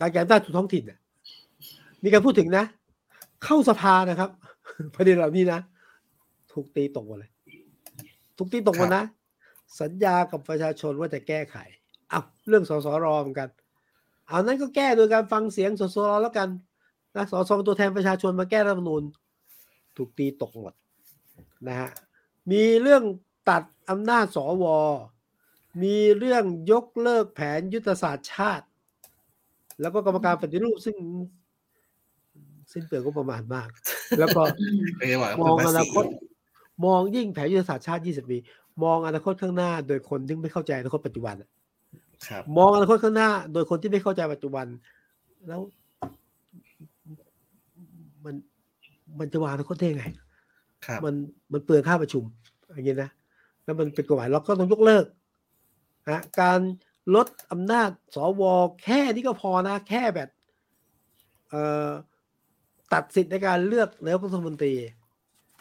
[0.00, 0.84] การแก้ต้านทุนท้องถิ่น
[2.02, 2.64] มีการพูดถึงนะ
[3.44, 4.30] เข้าสภานะครับ
[4.94, 5.60] ประเด็นเหล่านี้นะ
[6.52, 7.30] ถูกตีตกหมดเลย
[8.36, 9.04] ถูกตีตกหมดนะ
[9.80, 11.56] สัญญากับประชาชนว่าจะแก้ไข
[12.12, 13.48] อ้าเรื่องสสรเหมือนกัน
[14.26, 16.48] เอานั้นก็แก้โดยการฟังเสียงสสรแล้วกัน
[17.16, 19.02] นะสสเป็นตัวแทนประชาชนมาแก้รัฐธรรมนูญ
[19.98, 20.74] ถูกตีตกหมด
[21.68, 21.90] นะฮะ
[22.50, 23.02] มีเรื่อง
[23.48, 24.64] ตัดอำนาจสว
[25.82, 28.66] มีเรื่องยกเลิกแผนยุทธศาสตร์ชาติ
[29.80, 30.96] แล้วก็กรรมการปฏิรูปซึ่ง
[32.72, 33.68] สิ้นเปลืองก็ประมาณมาก
[34.18, 34.42] แล้วก็
[34.96, 36.06] ไม่ได้บอกมองว่าอภานาษีคต
[36.84, 38.38] มองยิ่งแผนยุทธศาสตร์ชาติ 20 ปี
[38.84, 41.48] มองอนาคตข้างหน้า โดยคนที่ไม่เข้าใจอนาคตปัจจุบันอะ
[42.28, 44.66] ครับมองอนาคตข้างหน้า โดยคนที่ไม่เข้าใจปัจจุบัน
[45.48, 45.60] แล้ว
[48.24, 48.34] มัน
[49.18, 50.04] มันจะวางอนาคตได้ยังไง
[50.86, 51.14] ครับมัน
[51.52, 52.24] มันเปลืองค่าประชุม
[52.74, 53.10] อย่างเงี้ยนะ
[53.64, 55.04] แล้วมันเป็นกฎหมายเราก็ต้องยกเลิก
[56.10, 56.60] นะการ
[57.14, 58.42] ลดอำนาจสว
[58.82, 60.28] แค่นี้ก็พอนะ แค่แบบ
[61.50, 61.90] เอ่อ
[62.92, 64.74] ตัดสิทธิ์ในการเลือกนายกรัฐมนตรี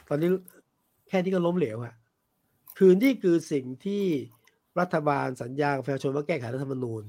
[0.09, 0.29] ตอนนี้
[1.07, 1.93] แค่นี้ก็ล้มเหลวอะ
[2.77, 4.03] คือนี่คือสิ่งที่
[4.79, 7.03] รัฐบาลสัญญากับประชาชนว่าแก้ไขรัฐธรรมนูญ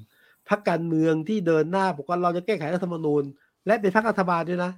[0.48, 3.22] พรรคการเมืองที่เดินหน้าบอกว่าเราจะแก้ไขรัฐธรรมนูญ
[3.66, 4.72] และเป็นพรรครัฐบาลด้วยนะ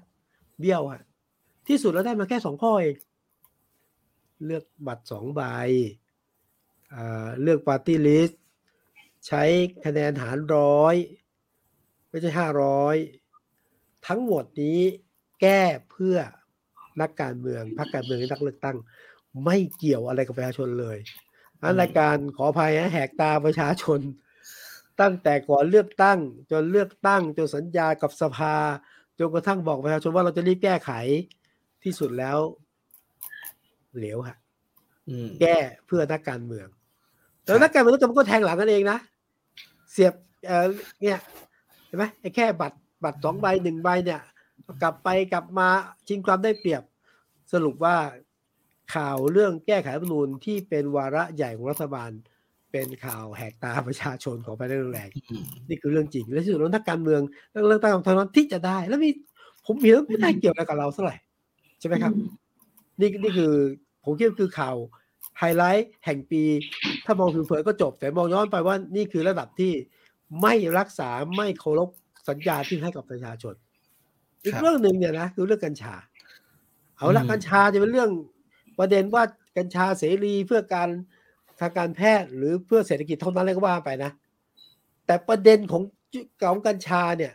[0.61, 1.01] เบี้ยวอะ
[1.69, 2.97] ที่สุดแล้วได้มาแค่สองข้อเอง
[4.47, 5.43] เลือกบัตรสองใบ
[7.43, 8.41] เลือกปาร์ตี้ลิสต์
[9.27, 9.43] ใช้
[9.85, 10.95] คะแนนหารร้อย
[12.09, 12.97] ไม่ใช่ห้าร้อย
[14.07, 14.81] ทั้งหมดนี้
[15.41, 16.17] แก้เพื่อ
[17.01, 18.77] นักการเมืองพรรคการเมืองนักเลือกตั้ง
[19.45, 20.99] ไม่เกี่ยวอะไรกับประชาชนเลย
[21.63, 24.01] อันรายการขออภัยนะแหกตาประชาชน
[25.01, 26.19] ตั้งแต่ก่อนเลือกตั้ง
[26.51, 28.57] จนเลือกตั้งจนสัญญากับสภา
[29.19, 30.91] จนกระทั่งบอกประชาชนว่าเราจะรีบแก้ไข
[31.85, 32.39] ที่สุดแล้ว
[33.99, 34.37] เหลวฮะ
[35.09, 36.69] อืมแก้เพื่อนักการเมือง
[37.47, 38.99] แล้วนักการเมืองก็จะมันก็แทงหลังกันเองนะ
[39.91, 40.15] เสียบ
[40.47, 40.67] เอ่อ
[41.01, 41.19] เนี่ย
[41.87, 44.21] เห็นไหมไอ้แค่บัตรบัตรสองใบหนึ่งใบเนี่ย
[44.83, 45.69] กลับไปกลับมา
[46.09, 46.83] ชิงความได้เปรียบ
[47.53, 47.97] สรุปว่า
[48.95, 52.11] ข่าวเรื่องแก้ไขรัฐธรรมนูญที่เป็นวาระใหญ่ของรัฐบาล
[52.71, 59.11] เป็นข่าวแหกตาประชาชนของไปได้แรงอืมนี่คือเรื่องจริง และที่สุดแล้วนักการเมืองเรื่องเลือกตั้งเท่านั้นที่จะได้ แล้วมี
[59.67, 61.17] ผมเห็นว่าไม่ได้เกี่ยวอะไรกับเราเท่าไหร่
[61.81, 62.13] ใช่ไหมครับ
[63.01, 63.53] นี่นี่คือ
[64.05, 64.77] ผมคิดว่าคือข่าว
[65.39, 66.43] ไฮไลท์แห่งปี
[67.05, 69.73] ถ้ามองผิวเผินก็จบ แต่มองย้อนไปว่านี่คือระดับที่
[70.43, 71.89] ไม่รักษาไม่เคารพ
[72.29, 73.55] สัญญาที่ให้กับประชาชน
[74.45, 75.95] อีกเรื่องหนึ่งเนี่ยนะคือเรื่องกัญชา
[76.97, 78.11] เอาละกัญชาจะเป็นเรื่อง
[78.79, 79.23] ประเด็นว่า
[79.57, 80.89] กัญชาเสรีเพื่อการ
[81.61, 84.11] ทางการแพทย์หรือเพื่อเศรษฐกิจเท่านั้นเลยก็ว่าไปนะ
[85.07, 85.83] แต่ประเด็นของ
[86.43, 87.33] ของกัญชาเนี่ย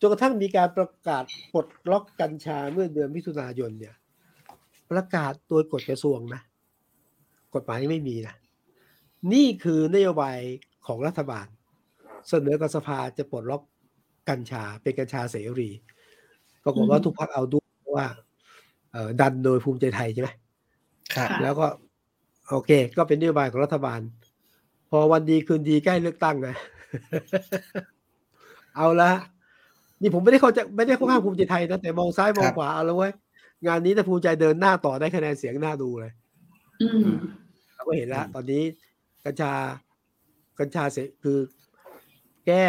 [0.00, 3.94] จนกระทั่งมีการประกาศปลดล็อกกัญชาเมื่อเดือนมิถุนายนเนี่ย
[4.90, 6.42] ประกาศโดยกฎกระทรวงนะ
[7.54, 8.34] กฎหมายนี้ไม่มีนะ
[9.32, 10.38] นี่คือนโยบาย
[10.86, 11.46] ของรัฐบาล
[12.28, 13.62] เสนอกับสภาจะปลดล็อก
[14.28, 15.70] กัญชาเป็นกัญชาเสรี
[16.64, 18.06] ปรากฏว่าอืมทุกพรรคเอาด้วยเพราะว่า
[18.92, 20.30] เอ่อดันโดยภูมิใจไทยใช่ไหม
[21.16, 21.66] ครับแล้วก็
[22.50, 24.00] โอเค ก็เป็นนโยบายของรัฐบาล
[24.90, 26.56] พอวันดีคืนดีใกล้เลือกตั้งนะ
[28.76, 29.12] เอาละ
[30.02, 33.12] นี่ผมไม่ได้เข้าใจไม่ได้เข้าข้างภูมิใจไทยนะแต่มองซ้ายมองขวาเอาแล้วเว้ย
[33.66, 36.12] งานนี้ถ้าภูมิใจเดินหน้าต่อได้คะแนนเสียงหน้าดูเลย
[36.82, 37.10] อืม
[37.74, 38.62] เราก็เห็นแล้วอืมตอนนี้
[39.24, 39.52] กัญชา
[40.58, 41.38] กัญชาเสคือ
[42.46, 42.66] แก้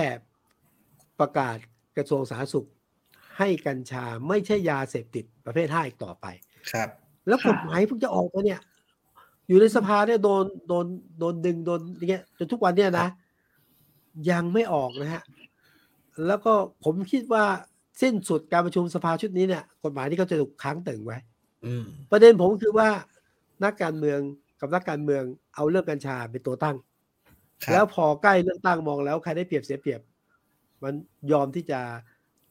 [1.20, 1.58] ประกาศ
[1.98, 2.68] กระทรวงสาธารณสุข
[3.38, 6.26] ให้กัญชาไม่ใช่ยาเสพติดประเภทห้าอีกต่อไป
[6.72, 6.90] ครับ
[7.28, 8.62] แล้วกฎหมายเพิ่งจะออกมาเนี่ย
[9.48, 10.86] อยู่ในสภาเนี่ยโดนโดน
[11.20, 13.08] โดนดึงโดนอย่างเงี้ยจนทุกวันเนี่ยนะ
[14.32, 15.24] ยังไม่ออกนะฮะ
[16.28, 16.54] แล้วก็
[16.84, 17.46] ผมคิดว่า
[18.02, 21.18] สิ้นสุดการประชุมสภาชุดนี้เนี่ย กฎหมายนี้ก็จะถูกค้างตึงไว้
[21.66, 22.90] อืมประเด็นผมคือว่า
[23.64, 24.20] นักการเมือง
[24.60, 25.24] กับนักการเมือง
[25.56, 26.78] เอาเรื่องกัญชาเป็นตัวตั้ง
[27.64, 30.02] ครับแล้วพอใกล้เลือกตั้งมองแล้วใครได้เปรียบเสียเปรียบ
[30.84, 30.94] มัน
[31.32, 31.80] ยอมที่จะ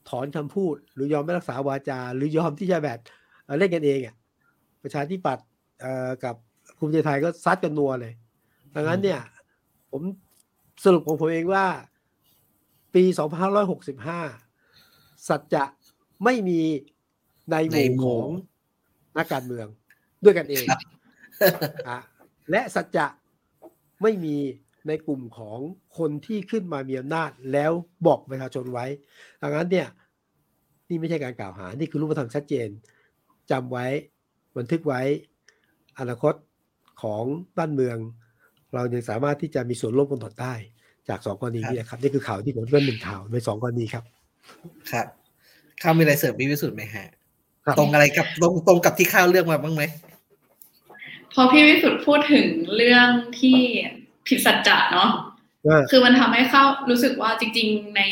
[0.08, 2.98] ถอนคำพูด หรือยอมไม่รักษาวาจา หรือยอมที่จะแบบ
[3.44, 4.14] เอ่อเล่นกันเองอะ
[4.82, 5.46] ประชาธิปัตย์
[5.80, 6.34] เอ่อกับ
[6.78, 8.12] ภูมิใจไทยก็ซัดกันนัวเลย
[8.74, 9.20] ดังนั้นเนี่ย
[9.90, 10.02] ผม
[10.84, 11.66] สรุปของผมเองว่า
[12.96, 13.04] ปี
[13.96, 15.64] 2565 สัจจะ
[16.24, 16.60] ไม่มี
[17.50, 18.26] ในหในมู่หมู่ของ
[19.18, 19.66] นักการเมือง
[20.24, 20.80] ด้วยกันเองครับ
[21.88, 21.98] อะ
[22.50, 23.06] และสัจจะ
[24.02, 24.36] ไม่มี
[24.88, 25.58] ในกลุ่มของ
[25.98, 27.72] คนที่ขึ้นมามีอำนาจแล้ว
[28.06, 28.86] บอกประชาชนไว้
[29.42, 29.88] ดังนั้นเนี่ย
[30.88, 32.68] นี่ไม่ใช่การกล่าวหา นี่คือรูปธรรมชัดเจน
[33.50, 33.86] จำไว้
[34.56, 35.02] บันทึกไว้
[35.98, 36.34] อนาคต
[37.02, 37.24] ของ
[37.56, 37.98] บ้านเมือง
[38.74, 40.54] เรายังสามารถที่จะมีส่วนร่วมกันต่อได้
[41.08, 44.04] จากสองกรณีนี้นะครับนี่คือข่าวที่ผมเล่นหนึ่งข่าวในสองกรณีครับ
[44.92, 45.06] ครับ
[45.82, 47.06] ข้าวมีอะไรเสริมพี่วิสุทธ์ไหมฮะ
[47.64, 49.82] ครับตรงอะไรกับตรงตรงกับที่ข้าวเลือกมาบ้างไหม
[51.34, 53.08] พอพี่วิสุทธ์พูดถึงเรื่อง
[53.40, 53.58] ที่
[54.26, 55.10] ผิดสัจจะเนาะ
[55.64, 58.02] เออคือมันทำให้เข้ารู้สึกว่าจริง ๆ ใน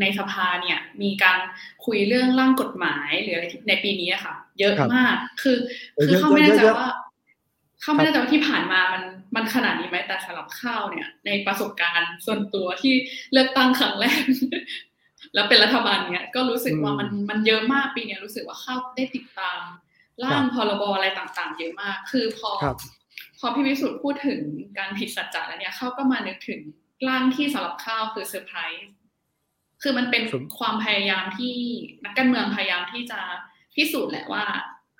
[0.00, 1.38] ในสภาเนี่ย มีการ
[1.84, 5.56] คุยเรื่องร่างกฎหมายหรืออะไรในปีนี้อะค่ะ เยอะครับมาก คือ
[5.96, 9.02] เออคือเข้าไม่แน่ใจเยอะๆว่าเข้าไม่แน่ใจว่าที่ผ่านมามัน
[9.36, 12.94] มันขนาดนี้ไหมแต่สำหรับข้าวเนี่ย ในประสบการณ์ส่วนตัวที่
[13.32, 14.22] เลือกตั้งครั้งแรก
[15.34, 19.60] แล้วเป็นรัฐบาลเนี่ยก็รู้สึกว่ามันมันเยอะมากปีเนี้ยรู้สึกว่าข้าวได้ติดตาม
[20.24, 22.78] ร่างพรบอะไรต่างๆ เยอะมาก คือพอครับ
[23.38, 24.40] พอพี่วิสุทธ์พูดถึง
[24.78, 26.60] การผิดสัจจะแล้วเนี่ยเขาก็มานึกถึง
[27.08, 28.88] ร่างที่สำหรับข้าวคือเซอร์ไพรส์
[29.82, 31.54] คือมันเป็นสมความพยายามที่
[32.04, 33.20] นักการเมืองพยายามที่จะ
[33.74, 34.44] พิสูจน์แหละว่า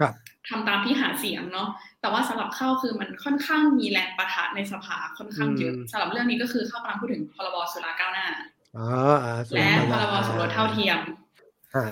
[0.00, 0.14] ครับ
[0.48, 1.68] ทำตามที่หาเสียงเนาะ
[2.00, 8.26] แต่ว่าสำหรับข้าวคือมันค่อนข้างมีแรงประทะในสภาค่อนข้างเยอะอืมสำหรับเรื่องนี้ก็คือข้าวกำลังพูดถึงพรบสุราก้าวหน้า
[8.76, 8.86] อ๋อ
[9.24, 10.98] อ่าส่วนและกพลารบสมรสเท่าเทียม
[11.74, 11.90] อ่า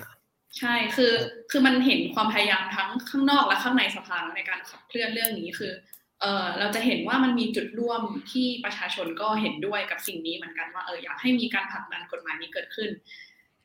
[0.58, 1.12] ใช่คือ
[1.50, 5.72] คือมันเห็นความพยายามทั้งข้างนอกและข้างในสภาในการขับเคลื่อนเรื่องนี้คือ
[6.20, 12.90] เออเราจะเห็นว่ามันมีจุดร่วมที่ประชาชนก็เห็นด้วยกับสิ่งนี้เหมือนกันว่าเอออยากให้มีการผลักดันกฎหมายนี้เกิดขึ้น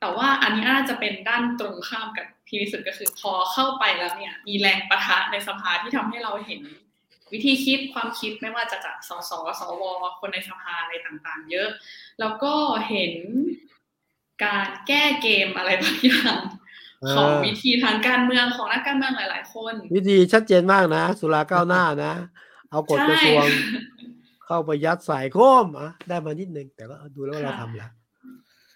[0.04, 6.62] แต่ว่าอันนี้น่าจะเป็นด้านตรงข้ามกับพี่วิสุทธ์ก็คือพอเข้าไปแล้วเนี่ย มีแรงประทะในสภาที่ทำให้เราเห็น
[7.34, 9.84] วิธีคิดความคิดไม่ว่าจะจากสสสว
[10.20, 11.70] คนในสภาอะไรต่างๆ เยอะ
[12.20, 12.54] แล้วก็
[12.90, 13.14] เห็น
[14.44, 16.40] การแก้เกมอะไรบางอย่าง
[17.04, 22.14] อ่าของวิธีทางการเมืองของนักการเมืองหลาย ๆ คน วิธีชัดเจนมากนะ สุราก้าวหน้านะ
[22.70, 23.46] เอากฎกระทรวง
[24.46, 27.92] เข้าไปยัดใส่โค้มอะได้มานิดนึงแต่ก็ดูแล้วว่าเราทำแล้ว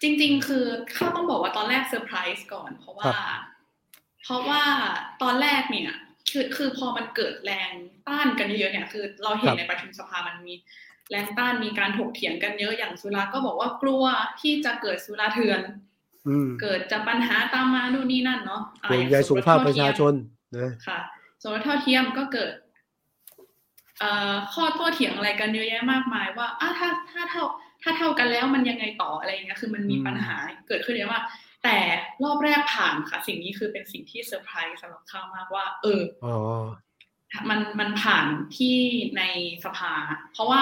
[0.02, 0.64] จริง ๆ คือ
[0.96, 3.40] ข้าต้องบอกว่าตอนแรกเซอร์ไพรส์ก่อน เพราะว่าครับ
[4.24, 4.62] เพราะว่า
[5.22, 5.90] ตอนแรกเนี่ย
[6.30, 7.70] คือคือพอมันเกิดแรง
[8.08, 10.54] ต้านกันเยอะๆเนี่ย คือเราเห็นในประชุมสภามันมี
[11.10, 14.04] แรงต้านมีการถกเถียงกันเยอะอย่างสุราก็บอกว่ากลัว
[14.40, 15.60] ที่จะเกิดสุราเถื่อน
[16.28, 20.14] อืมเกิดจะปัญหาตามมานู่นนี่นั่นเนาะอะไรห่วงอย่ใยงสุขภาพประชาชน
[20.58, 20.98] นะค่ะ
[21.42, 22.52] สมรสเท่าเทียมก็เกิด
[24.00, 27.44] เอ่อข้อโต้เถียงอะไรกันเยอะแยะมากมายว่าอะถ้าถ้าเท่า
[27.82, 30.36] ถ้าเท่ากันแล้วมันยังไงต่ออะไรอย่างเงี้ยคือมันมีอืมปัญหา
[30.68, 31.24] เกิดขึ้นเยอะมาก
[31.64, 31.78] แต่
[32.24, 36.36] รอบแรกผ่านค่ะ สิ่งนี้คือเป็นสิ่งที่เซอร์ไพรส์สำหรับข้าวมากว่า เอออ๋อ
[37.50, 38.76] มันมันผ่านที่
[39.18, 39.22] ใน
[39.64, 39.92] สภา
[40.32, 40.60] เพราะว่า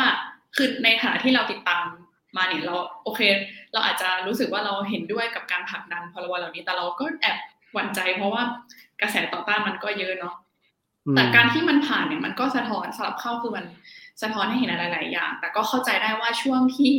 [0.56, 1.84] คือในฐานะที่เราติดตาม
[2.36, 3.20] มาเนี่ยเราโอเค
[3.72, 7.36] เราอาจจะรู้สึกว่าเราเห็นด้วยกับการผลักดันพรบเหล่านี้แต่เราก็แอบ
[7.72, 8.42] หวั่นใจ เพราะว่า
[9.00, 10.34] กระแสต่อต้านมันก็เยอะเนาะ
[11.06, 13.64] อืมแต่การที่มันผ่านเนี่ยมันก็สะท้อนสำหรับเข้าคือมัน
[14.22, 16.94] สะท้อนให้เห็นอะไรหลายๆอย่าง แต่ก็เข้าใจได้ว่าช่วงที่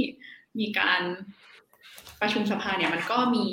[0.60, 1.02] มีการ
[2.22, 3.46] ประชุมสภาเนี่ยมันก็มี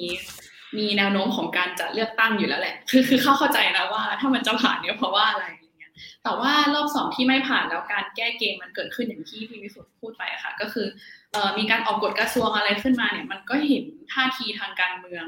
[0.78, 5.92] มีแนวโน้มของการจะเลือกตั้งอยู่แล้วแหละ คือคือเข้าเข้าใจนะว่า ถ้ามันจะผ่านเนี่ยเพราะว่าอะไรอย่างเงี้ย
[6.24, 10.86] แต่ว่ารอบสองที่ไม่ผ่านแล้วการแก้เกมมันเกิดขึ้นอย่างที่พี่วิสุทธ์พูดไปอะค่ะ ก็คือ
[11.32, 15.26] เอ่อมีการออกกฎกระทรวงอะไรขึ้นมาเนี่ย มันก็เห็นท่าทีทางการเมือง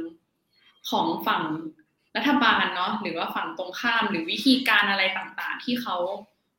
[0.91, 1.43] ของฝั่ง
[2.17, 5.97] รัฐบาลเนาะหรือว่าฝั่งตรงข้ามหรือวิธีการอะไรต่างๆ ที่เขา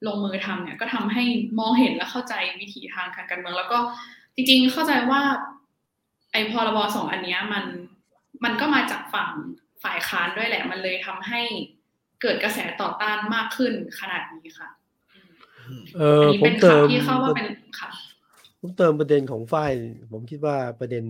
[0.05, 1.23] ลงมือทำเนี่ยก็ทำให้
[1.60, 3.77] มองเห็นและเข้าใจวิธีทางทางการเมือง แล้วก็
[4.36, 5.21] จริงๆเข้าใจว่า
[6.31, 7.65] ไอ้พรบสองอันเนี้ยมัน
[8.43, 9.29] มันก็มาจากฝั่ง
[9.83, 11.41] ฝ่ายค้านด้วยแหละ มันเลยทำให้
[12.21, 14.69] เกิดกระแสต่อต้านมากขึ้นขนาดนี้ค่ะ
[15.13, 15.31] อืม
[15.67, 17.47] อืมเออัอนนี้ผเป็มนเติมคำที่เข้าว่าเป็น
[17.79, 17.89] ค่ะ
[18.60, 19.73] ผมเติมประเด็นของฝ่าย
[20.12, 21.05] ผมคิดว่าประเด็น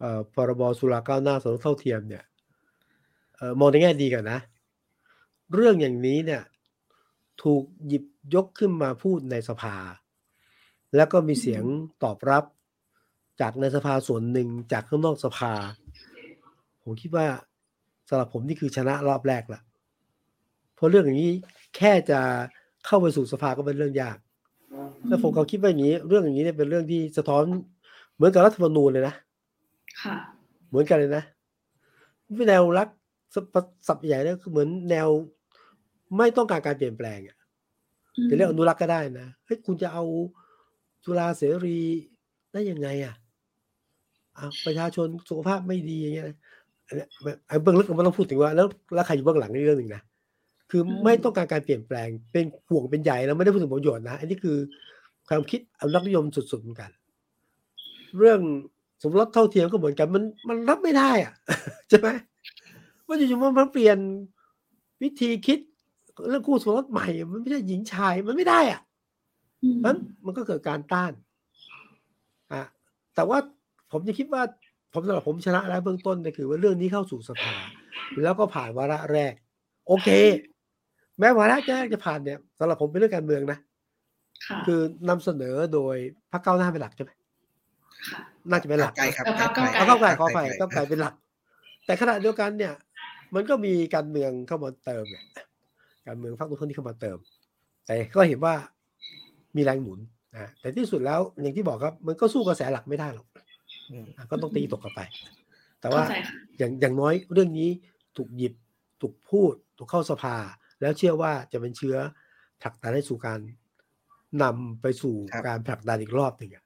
[0.00, 2.24] เอ่อพรบสุราก้าวหน้าสมรสเท่าเทียมเนี่ย
[3.36, 4.38] เอ่อมองในแง่ดีกันนะ
[5.54, 6.42] เรื่องอย่างนี้เนี่ย
[7.42, 9.76] ถูกหยิบยกขึ้นมาพูดในสภา
[10.96, 11.62] แล้วก็มีเสียง
[12.02, 12.44] ตอบรับ
[13.40, 15.52] จากในสภาส่วนหนึ่งจากข้างนอกสภา
[16.82, 17.26] ผมคิดว่า
[18.08, 19.60] สำหรับผมนี่คือชนะรอบแรกละ
[20.74, 21.32] เพราะเรื่องอย่างนี้
[21.76, 22.20] แค่จะ
[22.86, 24.18] เข้าไปสู่สภาก็เป็นเรื่องยาก
[25.08, 27.44] แล้วผมก็คิดว่าอย่างนี้ เรื่องอย่างนี้เนี่ยเป็นเรื่องที่สะท้อน
[28.14, 29.14] เหมือนกับรัฐธรรมนูญเลยนะ
[30.02, 30.16] ค่ะ
[30.68, 31.24] เหมือนกันเลยนะ
[32.36, 32.88] ไม่แนวรัก
[33.34, 33.44] สับ
[33.88, 35.08] สับใหญ่เนี่ยคือเหมือนแนว
[36.16, 37.36] ไม่ต้องการการเปลี่ยนแปลงอะ
[38.30, 40.04] จะเรียกอนุรักษ์ก็ได้นะเฮ้ยคุณจะเอา
[41.04, 41.78] จุฬาเสรี
[42.52, 43.14] ได้ยังไงอะ
[44.36, 46.36] อะประชาชนสุขภาพไม่ดีอย่างเงี้ยนะ
[46.86, 47.08] อันเนี้ย
[47.48, 50.02] ไอ้เบื้องลึกมันต้องพูดถึงว่า แล้วแล้วใครอยู่เบื้องหลังนี่เรื่องหนึ่งนะ
[50.70, 54.56] คือไม่ต้องการการเปลี่ยนแปลงเป็นห่วงเป็นใหญ่แล้วไม่ได้พูดถึงประโยชน์นะอันนี้คือ
[55.28, 56.90] ความคิดอนุรักษ์นิยมสุดๆเหมือนกัน
[58.18, 58.40] เรื่อง
[59.02, 61.34] สมรสเท่าเทียมก็เหมือนกัน มันมันรับไม่ได้อะ
[61.88, 62.08] ใช่ไหม
[63.06, 63.98] ว่าอยู่ๆมันมาเปลี่ยน
[65.02, 65.58] วิธีคิด
[66.28, 68.80] เรื่องคู่สมรสใหม่ มันไม่ใช่หญิงชายมันไม่ได้อะ
[69.62, 71.12] อืมนั้นมันก็เกิดการต้าน
[72.52, 72.62] อะ
[73.14, 73.38] แต่ว่า
[73.92, 74.42] ผมจะคิดว่า
[74.94, 77.54] ผมสำหรับผมชนะแล้วเบื้องต้นก็คือว่าเรื่องนี้เข้าสู่สภา
[78.22, 79.32] แล้วก็ผ่านวาระแรก
[79.86, 80.08] โอเค
[81.18, 83.58] แม้วาระแรกจะผ่านเนี่ยสำหรับผมเป็นเรื่องการเมืองนะ
[84.46, 85.96] ค่ะคือนำเสนอโดย
[86.32, 87.12] พรรคก้าวหน้าเป็นหลักใช่ไหม
[88.10, 91.14] ค่ะน่าจะเป็นหลักใกล้ครับเออพรรคก้าวไกลเอาก้าวไกลขอไปก้าวไกลเป็นหลัก
[91.86, 92.74] แต่ขณะเดียวกันเนี่ย
[93.34, 95.24] มันก็มีการเมืองเข้ามาเติมเนี่ย
[96.10, 97.18] การเมืองพรรคทุนที่เข้ามาเติม
[97.86, 98.54] แต่ก็เห็นว่า
[99.56, 99.98] มีแรงหนุน
[100.32, 103.26] นะแต่ที่สุดแล้วอย่างที่บอกครับ มันก็สู้กระแสหลักไม่ได้หรอก
[103.90, 105.00] อืมอะก็ต้องตีตกกันไป
[105.80, 107.70] แต่ว่าเข้าใจค่ะอย่างอย่างน้อยเรื่องนี้
[108.16, 108.54] ถูกหยิบ
[109.00, 110.36] ถูกพูดถูกเข้าสภา
[110.80, 111.96] แล้วเชื่อว่าจะเป็นเชื้อ
[112.62, 113.40] ผลักดันให้สู่การ
[114.42, 116.64] นำไปสู่ครับการผลักดันอีกรอบหนึ่งอะ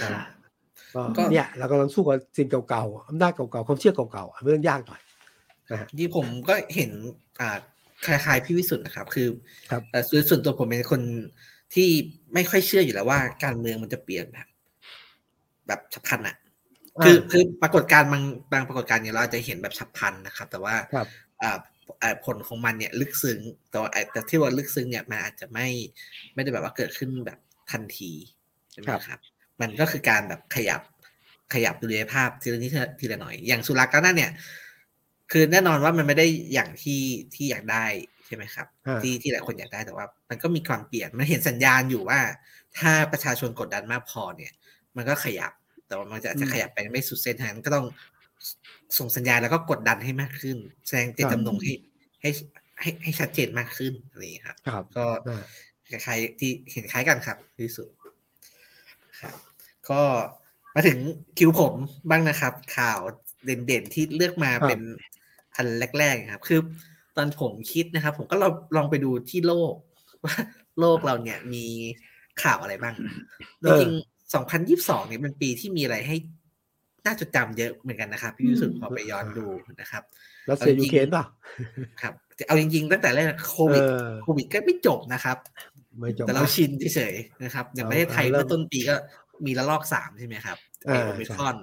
[0.00, 0.22] ครับค่ะ
[0.94, 5.00] ก็ก็เนี่ยเรากำลังสู้กับสิ่งเก่าๆอำนาจเก่าๆความเชื่อเก่าๆอะเรื่องยากหน่อย
[5.70, 6.90] นะฮะที่ผมก็เห็น
[7.40, 7.50] อ่า
[8.06, 9.28] คล้ายๆพี่วิสุทธ์นะครับ คือ
[9.70, 11.02] ครับแต่ส่วนส่วนตัวผมเป็นคน
[11.74, 11.88] ที่
[12.34, 14.46] ไม่ค่อยเชื่ออยู่แล้วว่า การเมืองมันจะเปลี่ยนแบบ
[15.66, 16.36] แบบฉับพลันอะ
[17.04, 21.08] คือคือปรากฏการณ์บางบางปรากฏการณ์เนี่ยเราอาจจะเห็นแบบฉับพลันนะครับ แต่ว่าครับ
[21.42, 21.58] อ่า
[22.02, 23.38] อ่าผลของมันเนี่ยลึกซึ้ง
[23.70, 25.68] แต่ว่าไอ้แต่ที่ว่าลึกซึ้งเนี่ยมันอาจจะไม่
[26.34, 27.38] ไม่ได้แบบว่าเกิดขึ้นแบบ
[27.72, 28.10] ทันที
[28.70, 29.20] ใช่ไหมครับครับ
[29.60, 30.80] มันก็คือการแบบขยับ
[31.54, 34.30] ขยับดุลยภาพทีละนิดทีละหน่อย อย่างสุราก้าวหน้าเนี่ย
[35.32, 37.02] คือแน่นอนว่ามันไม่ได้อย่างที่
[37.34, 37.84] ที่อยากได้
[38.26, 42.20] ใช่ไหมครับอ่าที่ที่หลายคนอยากได้แต่ว่า มันก็มีความเปลี่ยนมันเห็นสัญญาณอยู่ว่า
[42.78, 44.52] ถ้าประชาชนกดดันมากพอเนี่ย
[44.96, 45.52] มันก็ขยับ
[45.86, 47.86] แต่ว่ามันจะอาจจะขยับไปไม่สุดเส้นทางก็ต้อง
[48.98, 51.72] ส่งสัญญาณแล้วก็กดดันให้มากขึ้น แสดงเจตจำนงให้
[52.20, 52.30] ให้
[52.80, 55.42] ให้ให้ชัดเจนมากขึ้นอะไรอย่างนี้ครับครับก็อ่า
[55.88, 57.88] คล้ายๆที่เห็นคล้ายกันครับที่สุด
[59.20, 59.34] ครับ
[59.90, 60.02] ก็
[60.74, 60.98] มาถึง
[61.38, 61.74] คิวผม
[62.10, 63.00] บ้างนะครับ ข่าว
[63.44, 64.80] เด่นๆที่เลือกมาครับเป็น
[65.56, 65.66] อัน
[65.98, 66.60] แรกๆครับ คือ
[67.16, 69.74] ตอนผมคิดนะครับ ผมก็ลองลองไปดูที่โลก
[70.24, 70.34] ว่า
[70.80, 71.66] โลกเราเนี่ยมี
[72.42, 72.94] ข่าวอะไรบ้าง
[73.64, 76.16] จริงๆ2022เนี่ยเป็นปีที่มีอะไรให้
[77.06, 79.46] น่าจดจำเยอะเหมือนกันนะครับพี่วิสุทธ์พอไปย้อนดู
[79.80, 80.02] นะครับ
[80.50, 81.24] รัสเซียเอาจริยูงเครนเปล่ะ
[82.02, 82.14] ครับ
[82.46, 85.38] เอาจริงๆ ตั้งแต่แรกโคเอวิดอโควิดก็ไม่จบนะครับ
[86.00, 88.94] ไม่จบแต่เราอะชินเฉยๆนะครับ อย่างประเทศไทยเอาเริ่เมื่มอต้นปีก็
[89.46, 90.56] มีระลอกสามใช่ไหมครับ
[90.88, 91.56] อ่าไอโอมิครอน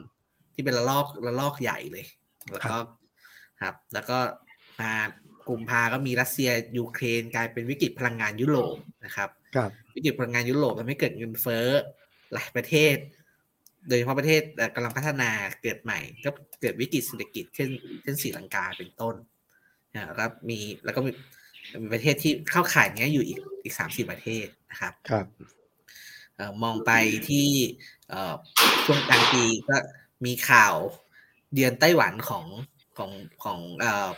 [0.54, 2.06] ที่เป็นระลอกระลอกใหญ่เลย
[2.52, 2.76] แล้วก็
[3.62, 4.18] ครับ แล้วก็
[4.82, 4.94] มา
[5.50, 11.68] กุมภาก็มีรัสเซียยูเครนกลายเป็นวิกฤตพลังงานยุโรปนะครับครับวิกฤตพลังงานยุโรปทำให้เกิดเงินเฟ้อ
[12.34, 12.96] หลายประเทศ
[13.88, 16.30] โดยเฉพาะประเทศเอ่อกำลังพัฒนาเกิดใหม่ ก็
[16.62, 17.70] เกิดวิกฤตเศรษฐกิจเช่น
[18.04, 19.16] เช่นศรีลังกาเป็นต้น
[19.96, 21.12] นะครับมีแล้วก็มี
[21.82, 25.26] มีประเทศที่เข้าข่ายเนี้ยอยู่อีกอีกสามสี่ประเทศนะครับครับ
[26.36, 26.92] เอ่อมองไป
[27.30, 27.50] ที่
[28.10, 28.34] เอ่อ
[28.86, 29.78] ช่วงกลางปีก็
[30.26, 30.76] มีข่าว
[31.54, 32.46] เยือนไต้หวันของ
[33.00, 33.12] ของ
[33.44, 34.10] ของเอ่อ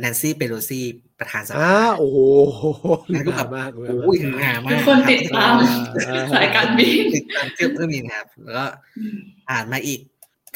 [0.00, 0.80] แนนซี่เปโลซี
[1.18, 2.18] ประธานสอ่าภาโอ้โห
[3.12, 5.52] นั่นก็แบบมากเลยโอ้ยหามากทุกคนติดตาม
[6.08, 8.64] อ่าสายการบินติดตามเรื่องนี้นะครับ แล้วก็
[9.50, 10.00] อ่านมาอีก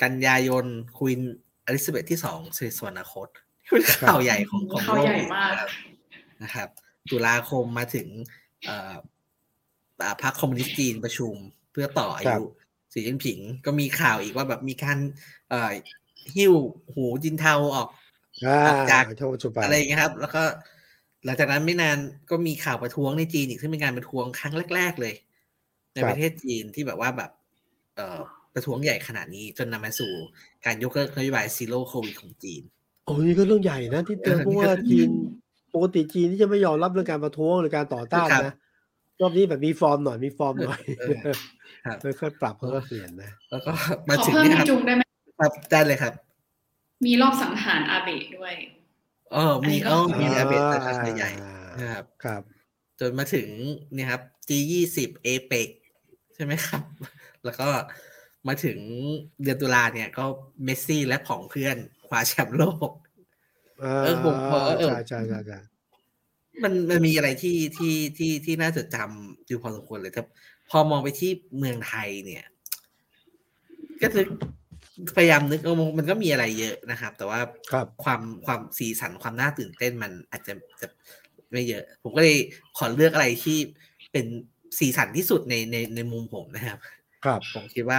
[0.03, 0.65] กันยายน
[0.99, 1.21] ควีน
[1.67, 3.29] อลิซาเบธที่สองสิริสวรรคต
[3.71, 5.71] เป็นข่าวใหญ่ของของข่าวโลกใหญ่มากนะครับ
[6.43, 6.69] นะครับ
[7.11, 8.09] ตุลาคมมาถึง
[8.67, 8.95] เอ่อ
[10.03, 11.35] อ่าพรรคคอมมิวนิสต์จีนประชุม
[11.73, 12.51] เพื่อต่ออาครัยุบ
[12.93, 14.99] สีจิ้นผิงก็มีข่าวอีกว่าแบบมีการ
[15.51, 15.73] เอ่อ
[16.37, 16.55] หิ้ว
[16.95, 17.89] หูจินเทาออก
[18.45, 20.43] อ่าจากที่ประชุมไปอะไรอย่างเงี้ยครับ แล้วก็
[21.25, 21.99] หลังจากนั้นไม่นาน
[22.31, 25.15] ก็มีข่าวประท้วงในจีนอีกซึ่งเป็นการประท้วงครั้งแรก ๆ เลย
[25.95, 27.31] ในประเทศจีนที่แบบว่าแบบ
[27.97, 28.21] เอ่อ
[28.55, 30.13] ประท้วงใหญ่ขนาดนี้จนนำมาสู่
[30.65, 32.63] การยกเลิกนโยบาย zero Covid ของจีน
[33.05, 35.09] โอ้นี่ก็เรื่องใหญ่นะที่เตือนเออเพราะว่านี่ก็จีน
[35.75, 38.55] ปกติจีนที่จะไม่ยอมรับเรื่องการประท้วงหรือการต่อต้านครับนะ
[39.21, 41.15] รอบนี้แบบมีฟอร์มหน่อยมีฟอร์มหน่อยเออ
[41.85, 43.73] ครับค่อยๆปรับค่อยๆเปลี่ยนนะแล้วก็
[44.07, 45.04] ขมาอถึงเพิ่มเนี่ยให้ครับจุงได้ไหม
[45.39, 46.13] ครับได้เลยครับ
[47.05, 48.55] มีรอบสังหารอาเบะด้วย
[49.33, 51.31] เออมีอันนี้ก็เออมีอาเบสอ่าขนาดใหญ่
[51.81, 52.43] นะครับครับ
[53.01, 53.49] จนมาถึง
[53.95, 55.69] เนี่ยครับ G ยี่สิบเอเปก
[56.35, 56.83] ใช่ไหมครับ
[57.45, 57.69] แล้วก็
[58.49, 58.79] มาถึง
[59.43, 60.25] เดือนตุลาเนี่ย ก็
[60.65, 62.91] เมสซี่และของเพื่อนคว้าแชมป์โลก
[63.83, 65.59] อ่าเออผมผมเออใช่ใช่ใช่ใช่
[66.63, 70.27] มันมันมีอะไรที่ที่ที่ที่น่าจดจำอยู่พอสมควรเลยครับ
[70.71, 72.45] พอมองไปที่เมืองไทยเนี่ย
[74.03, 74.25] ก็คือ
[75.17, 77.41] พยายามนึกเออมันก็มีอะไรเยอะนะครับ แต่ว่า
[77.73, 80.87] ครับความความสีสันความน่าตื่นเต้นมันอาจจะจะ
[81.51, 82.37] ไม่เยอะ ผมก็เลย
[82.79, 83.59] ขอเลือกอะไรที่
[84.13, 84.27] เป็น
[84.79, 86.79] สีสันที่สุดในในในมุมผมนะครับ
[87.25, 87.99] ครับ ผมคิดว่า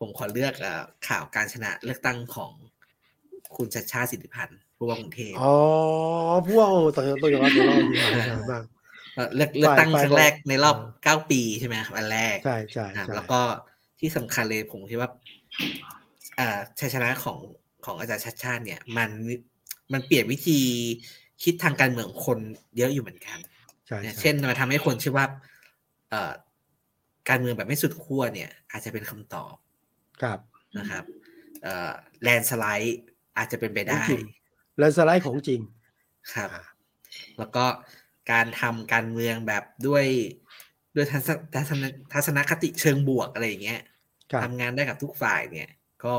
[0.00, 2.52] ผมขอเลือกเอ่อข่าวการชนะเลือกตั้งของ
[3.56, 5.54] คุณชัชชาติสิทธิพันธ์ผู้ว่ากรุงเทพอ๋อ
[6.48, 8.64] พวกโอ้ต้องต้องยอมรับต้องยอมรับมาก
[9.14, 13.40] เอ่อเลือกเลือกตั้งฝ่ายครั้งแรกฝ่ายในรอบเออเก้าปีใช่ไหมครับอันแรกใช่ใช่อะใช่แล้วก็
[14.00, 15.10] ที่สำคัญเลยผมคิดว่า
[15.58, 16.03] เอ่อ
[16.80, 17.38] ชัยชนะของ
[17.84, 19.10] ของอาจารย์ชัดชาติเนี่ย มัน
[19.92, 20.60] มันเปลี่ยนวิธี
[21.42, 22.38] คิดทางการเมืองของคน
[22.76, 23.38] เยอะอยู่เหมือนกัน
[23.86, 25.26] ใช่เนี่ยใช่เช่นมาทำให้คนเชื่อว่า
[26.10, 26.32] เอ่อ
[27.28, 29.54] การเมืองแบบไม่สุดขั้วเนี่ย อาจจะเป็นคำตอบ
[30.22, 30.38] ครับ
[30.78, 31.04] นะครับ
[31.62, 31.92] เอ่อ
[32.22, 32.98] แลนสไลด์
[33.36, 34.26] อาจจะเป็นไปได้จริง
[34.78, 35.60] แล้วสไลด์ของจริง
[36.34, 36.64] ครับอ่า
[37.38, 37.64] แล้วก็
[38.32, 40.04] การทำการเมืองแบบด้วย
[40.94, 43.80] ด้วยทัศนทัศนทัศนคติเชิงบวกอะไรอย่างเงี้ย
[44.30, 45.68] ครับทำงานได้กับทุกฝ่ายเนี่ย
[46.04, 46.16] ก็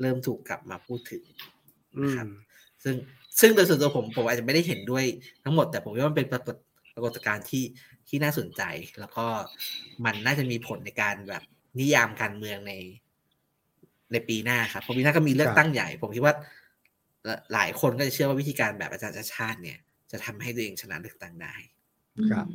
[0.00, 1.22] เริ่มถูกกลับมาพูดถึง
[1.96, 2.26] อืมครับ
[2.82, 2.94] ซึ่ง
[3.40, 5.04] ซึ่งโดยส่วนตัวผมผมอาจจะไม่ได้เห็นด้วย
[5.44, 6.56] ทั้งหมด แต่ผมว่ามันเป็นปรากฏ
[6.94, 7.64] ปรากฏการณ์ที่
[8.08, 8.62] ที่น่าสนใจ
[9.00, 9.26] แล้วก็
[10.04, 11.42] มันน่าจะมีผลในการแบบ
[11.80, 12.72] นิยามการเมืองใน
[14.12, 16.34] ในปีหน้าครับเพราะปีหน้าก็มีเลือกตั้งใหญ่ ผมคิดว่า
[17.52, 19.78] หลายคนก็จะเชื่อว่าวิธีการแบบอาจารย์ชาติชาติเนี่ย
[20.10, 21.54] จะทำให้ตัวเองชนะเลือกตั้งได้
[22.30, 22.46] ครับ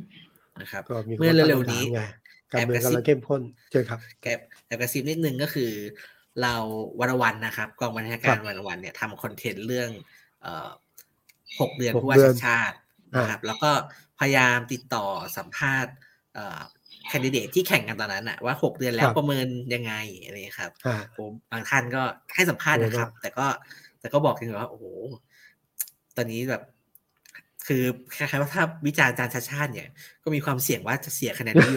[0.60, 2.00] นะครับก็มีเมื่อเร็วๆนี้ไง
[2.52, 4.26] การเมืองกำลังเข้มข้นเชิญครับแก
[4.66, 5.70] แอบกระซิบนิดนึงก็คือ
[6.42, 6.54] เรา
[7.00, 9.90] วันวันนะครับกองบรรณาการวันวันเนี่ยทำคอนเทนต์เรื่อง
[10.42, 10.68] เอ่อ
[11.60, 12.76] หกเดือนหกผู้ว่าเดือนชาติชาติ
[13.16, 13.70] นะครับ แล้วก็
[14.20, 15.92] พยายามติดต่อสัมภาษณ์
[16.34, 16.60] เอ่อ
[17.08, 19.94] แคนดิเดตที่แข่งกันตอนนั้นอะว่าหกเดือนแล้วประเมินยังไง
[20.24, 22.02] อะไรอย่างเงี้ยครับอ่าผมบางท่านก็
[22.34, 23.46] ให้สัมภาษณ์นะครับ แต่ก็
[24.00, 24.84] แต่ก็บอกกันว่าโอ้โห
[26.16, 26.62] ตอนนี้แบบ
[27.66, 27.82] คือ
[28.16, 29.88] คล้ายๆว่าถ้าวิจารณ์อาจารย์ชาติชาติเนี่ย
[30.22, 31.76] ก็มีความเสี่ยงว่าจะเสียคะแนนนิย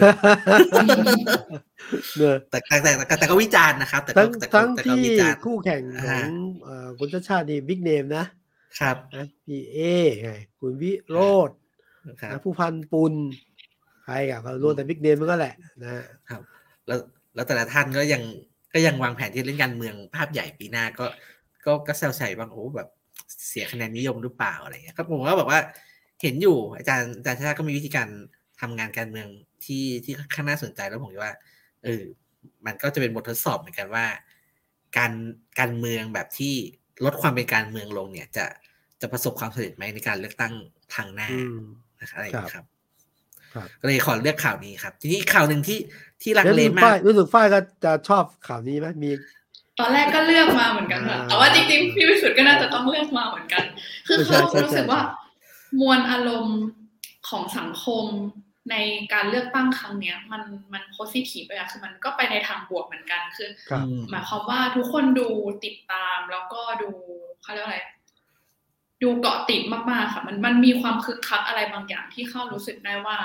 [2.16, 6.30] เนอะแต่แต่แต่แต่แต่ก็วิจารณ์นะครับแต่ก็ทั้งแต่ก็ทั้งแต่ก็ที่วิจารณ์คู่แข่งขออ่าง
[6.64, 8.24] เอ่อคุณชาติชาตินี่บิ๊กเนมนะ
[8.80, 9.78] ครับนะพี่เอ
[10.22, 11.50] ไงคุณวิโรธ
[12.20, 13.14] ครับนะผู้พันปุน
[14.04, 15.90] ใครอะก็รวมแต่บิ๊กเนมมันก็แหละนะ
[16.28, 16.42] ครับ
[16.86, 16.98] แล้ว
[17.34, 18.22] แล้วแต่ละท่านก็ยัง
[18.74, 21.06] ก็ยังวางแผนที่เล่นการเมืองภาพใหญ่ปีหน้าก็
[21.64, 22.88] ก็ก็แซวใส่บางโอ้แบบ
[23.48, 25.60] เสียคะแนนนิยมหรือเปล่าอะไรเงี้ยครับผมก็แบบว่า
[26.22, 28.08] เห็นอยู่อาจารย์อาจารย์ชาติก็มีวิธีการ
[28.60, 29.28] ทำงานการเมือง
[29.64, 31.34] ที่ที่ค่อนข้างน่าสนใจแล้วผมคิดว่า
[31.84, 32.02] เออ
[32.66, 34.06] มันก็จะเป็นบททดสอบเหมือนกันว่า
[34.96, 35.12] การ
[35.60, 36.54] การเมืองแบบที่
[37.04, 38.44] ลดความเป็นการเมืองลงเนี่ย จะ
[39.00, 40.54] จะประสบความสำเร็จไหมในการเลือกตั้ง
[40.94, 41.60] ทางหน้าอืม
[42.00, 42.66] นะครับอะไรอย่างเงี้ยครับ
[43.54, 45.78] ครับก็เลยขอเลือกข่าวนี้ครับ ทีนี้อีกข่าวหนึ่งที่
[46.22, 49.10] ที่ลังแล้วเลรู้สึกมาฝ้ากยรู้สึกฝ้ายก็จะชอบข่าวนี้ไหมมี
[49.78, 53.64] ตอนแรกก็เลือกมาเหมือนกันค่ะอ่าแต่ว่าจริงๆพี่วิสุทธ์ก็น่าจะต้องเลือกมาเหมือนกัน
[54.06, 55.00] คือใช่เขาใช่รู้สึกใช่ว่า
[55.80, 56.60] มวลอารมณ์
[57.28, 58.06] ของสังคม
[58.70, 58.76] ใน
[59.12, 65.28] การเลือกตั้งครั้งเนี้ย มันมันโพสิทีฟเลยอะคือมันก็ไปในทางบวกเหมือนกันคือครับอืมหมายความว่าทุกคนดู
[65.64, 66.90] ติดตามแล้วก็ดู
[67.42, 67.80] เขาเรียกว่าอะไร
[69.02, 73.18] ดูเกาะติดมากๆค่ะ มันมันมีความคึกคักอะไรบางอย่างที่เข้ารู้สึกได้ว่า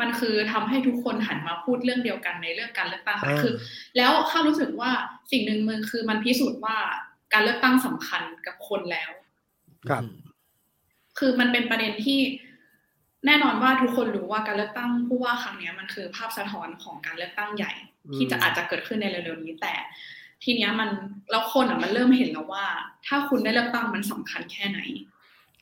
[0.00, 3.54] มันคือทำให้ทุกคนหันมาพูดเรื่องเดียวกันในเรื่องการเลือกตั้งค่ะอ่าคือ
[3.96, 4.90] แล้วข้ารู้สึกว่า
[5.32, 6.76] สิ่งหนึ่งมันคือมันพิสูจน์ว่า
[7.32, 9.10] การเลือกตั้งสำคัญกับคนแล้ว
[9.88, 10.02] ครับ
[11.18, 12.20] คือมันเป็นประเด็นที่
[13.26, 17.72] แน่นอนว่าทุกคนรู้ว่าการเลือกตั้งผู้ว่าครั้งเนี้ยมันคือภาพสะท้อนของการเลือกตั้งใหญ่
[18.06, 19.74] อืมที่จะอาจจะเกิดขึ้นในเร็วๆนี้แต่
[20.44, 20.90] ทีเนี้ยมัน
[21.30, 22.66] แล้วคนอะมันเริ่มเห็นแล้วว่า
[23.06, 24.80] ถ้าคุณได้เลือกตั้งมันสำคัญแค่ไหน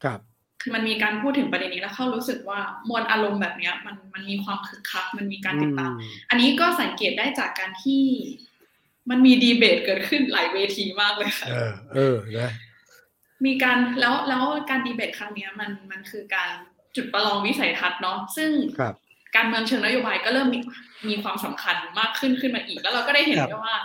[0.04, 0.35] ครับคือ
[0.74, 8.02] มันมีการพูดถึงประเด็นนี้แล้วเข้ารู้สึกว่ามวลอารมณ์แบบเนี้ย มันมันมีความคึกคัก มันมีการติดตามอืมอันนี้ก็สังเกตได้จากการที่
[9.10, 12.52] มันมีดีเบตเกิดขึ้นหลายเวทีมากเลยค่ะเออ เออนะ
[13.46, 16.50] มีการแล้วแล้วการดีเบตครั้งเนี้ยมันมันคือการ
[16.96, 18.94] จุดประลองวิสัยทัศน์เนาะซึ่งครับ
[19.36, 20.58] การเมืองเชิงนโยบายก็เริ่มมี
[21.08, 23.76] มีความสำคัญมากขึ้นขึ้นมาอีก แล้วเราก็ได้เห็นครับด้วยว่า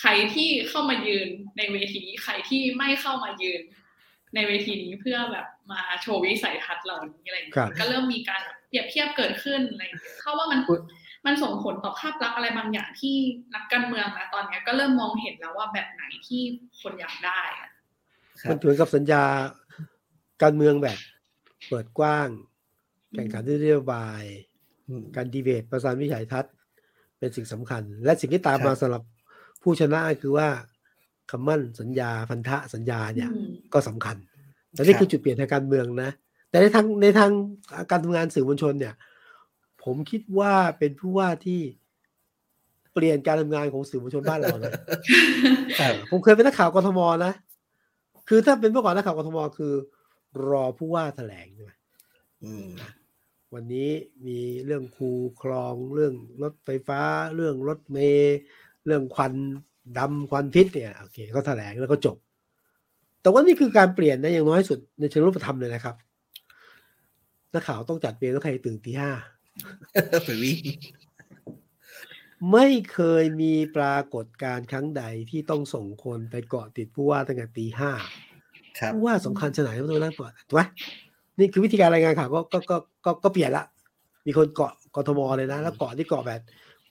[0.00, 3.60] ใครที่เข้ามายืนในเวทีนี้ใครที่ไม่เข้ามายืน
[4.34, 10.80] ในเวทีนี้เพื่อแบบมาโชว์วิสัยทัศน์เหล่านี้อะไรอย่างครัเงี้บยก็เริ่มมีการแบบเปรียบเทียบเกิดขึ้นอะไรอย่างเงี้ยเข้าว่ามันอุ๊ย
[11.26, 13.16] มันส่งผลต่อภาพลักษณ์อะไรบางอย่างที่
[13.54, 16.42] นักการเมืองนะตอนเนี้ยก็เริ่มมองเห็นแล้วว่าแบบไหนที่
[16.80, 17.70] คนอยากได้อะ
[18.42, 19.24] ครัมันบเหมือนกับสัญญา
[20.42, 20.98] การเมืองแบบ
[21.68, 22.28] เปิดกว้าง
[23.14, 24.22] แข่งขันด้วยนโยบาย
[24.88, 26.52] อืมการดีเบตประสานวิสัยทัศน์
[27.18, 29.02] เป็นสิ่งสำคัญ และสิ่งที่ตามครับมาสำหรับ
[29.62, 30.48] ผู้ชนะคือว่า
[31.30, 34.16] คำมั่นสัญญาพันธะสัญญาเนี่ยอืมก็สำคัญ
[34.72, 36.10] แต่นี่ครับคือจุดเปลี่ยนทางการเมืองนะ
[36.50, 37.32] แต่ในทางในทาง
[37.90, 38.94] การทำงานสื่อมวลชนเนี่ย
[39.84, 41.60] ผมคิดว่าเป็นผู้ว่าที่
[42.94, 44.70] เปลี่ยนการทำงานของสื่อมวลชนบ้านเรานะ
[45.80, 47.32] ครับผมเคยเป็นนักข่าวกทมนะ
[48.28, 49.74] คือถ้าเป็นเมื่อก่อนนักข่าวกทมคือ
[50.48, 51.72] รอผู้ว่าแถลงใช่ไหม
[52.44, 52.68] อืม
[53.54, 53.90] วันนี้
[54.26, 55.10] มีเรื่องคู
[55.42, 57.00] คลองเรื่องรถไฟฟ้า
[57.34, 58.38] เรื่องรถเมล์
[58.86, 59.34] เรื่องควัน
[59.98, 62.16] ดำควันพิษเนี่ยโอเคก็แถลงแล้วก็จบ
[63.22, 65.94] แต่ว่านี่คือการเปลี่ยนนะอย่างน้อยสุดในเชิงรูปธรรมเลยนะครับ
[67.54, 69.10] นักข่าวต้องจัดเวรแล้วใครตื่นตีห้า
[70.26, 70.58] ไปวิ่ง
[72.52, 77.90] ไม่เคยมีปรากฏการณ์ครั้งใดที่ต้องส่งคนไปเกาะติดผู้ว่าตั้งแต่ตีห้า
[78.78, 80.62] ครับผู้ว่าสำคัญชะไหนต้องนั่งเปิดถูกไหม
[81.38, 83.64] นี่คือวิธีการรายงานข่าวก็ก็ก็ก็ก็เปลี่ยนละ
[84.26, 86.40] มีคนเกาะกทมเลยนะ แล้วเกาะที่เกาะแบบ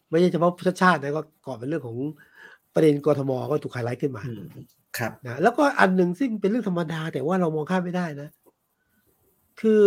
[0.10, 1.98] ไม่ใช่เฉพาะชาติชาตินะก็เกาะเป็นเรื่องของ
[2.74, 4.44] ประเด็นกทมก็ถูกไฮไลท์ขึ้นมาอืม
[4.98, 8.30] ครับนะแล้วก็อันหนึ่งซึ่งเป็นเรื่องธรรมดา แต่ว่าเรามองข้ามไม่ได้นะ
[9.62, 9.84] คือ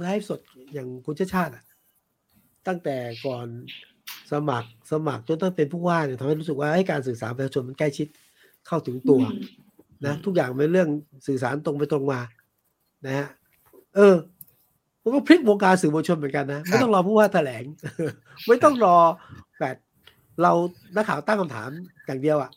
[0.00, 0.40] ไลฟ์สด
[0.72, 1.64] อย่างคุณชาติชาติอะ
[2.66, 2.96] ตั้งแต่
[3.26, 3.46] ก่อน
[4.32, 8.08] สมัครสมัครจนต้องเป็นผู้ว่าเนี่ยทำให้รู้สึกว่าให้การสื่อสารประชาชนมันใกล้ชิด
[8.66, 9.20] เข้าถึงตัว
[10.04, 10.88] นะอืมทุกอย่างเป็นเรื่อง
[11.26, 12.20] สื่อสารตรงไปตรงมา
[13.06, 13.28] นะฮะ
[13.96, 14.14] เออ
[15.02, 17.64] มันก็พลิกวงการสื่อมวลชนเหมือนกันนะ ไม่ต้องรอผู้ว่าแถลง
[18.46, 18.96] ไม่ต้องรอ
[19.60, 19.76] แบบ
[20.42, 20.52] เรา
[20.96, 21.68] นักข่าวตั้งคำถาม
[22.06, 22.50] อย่างเดียวอะ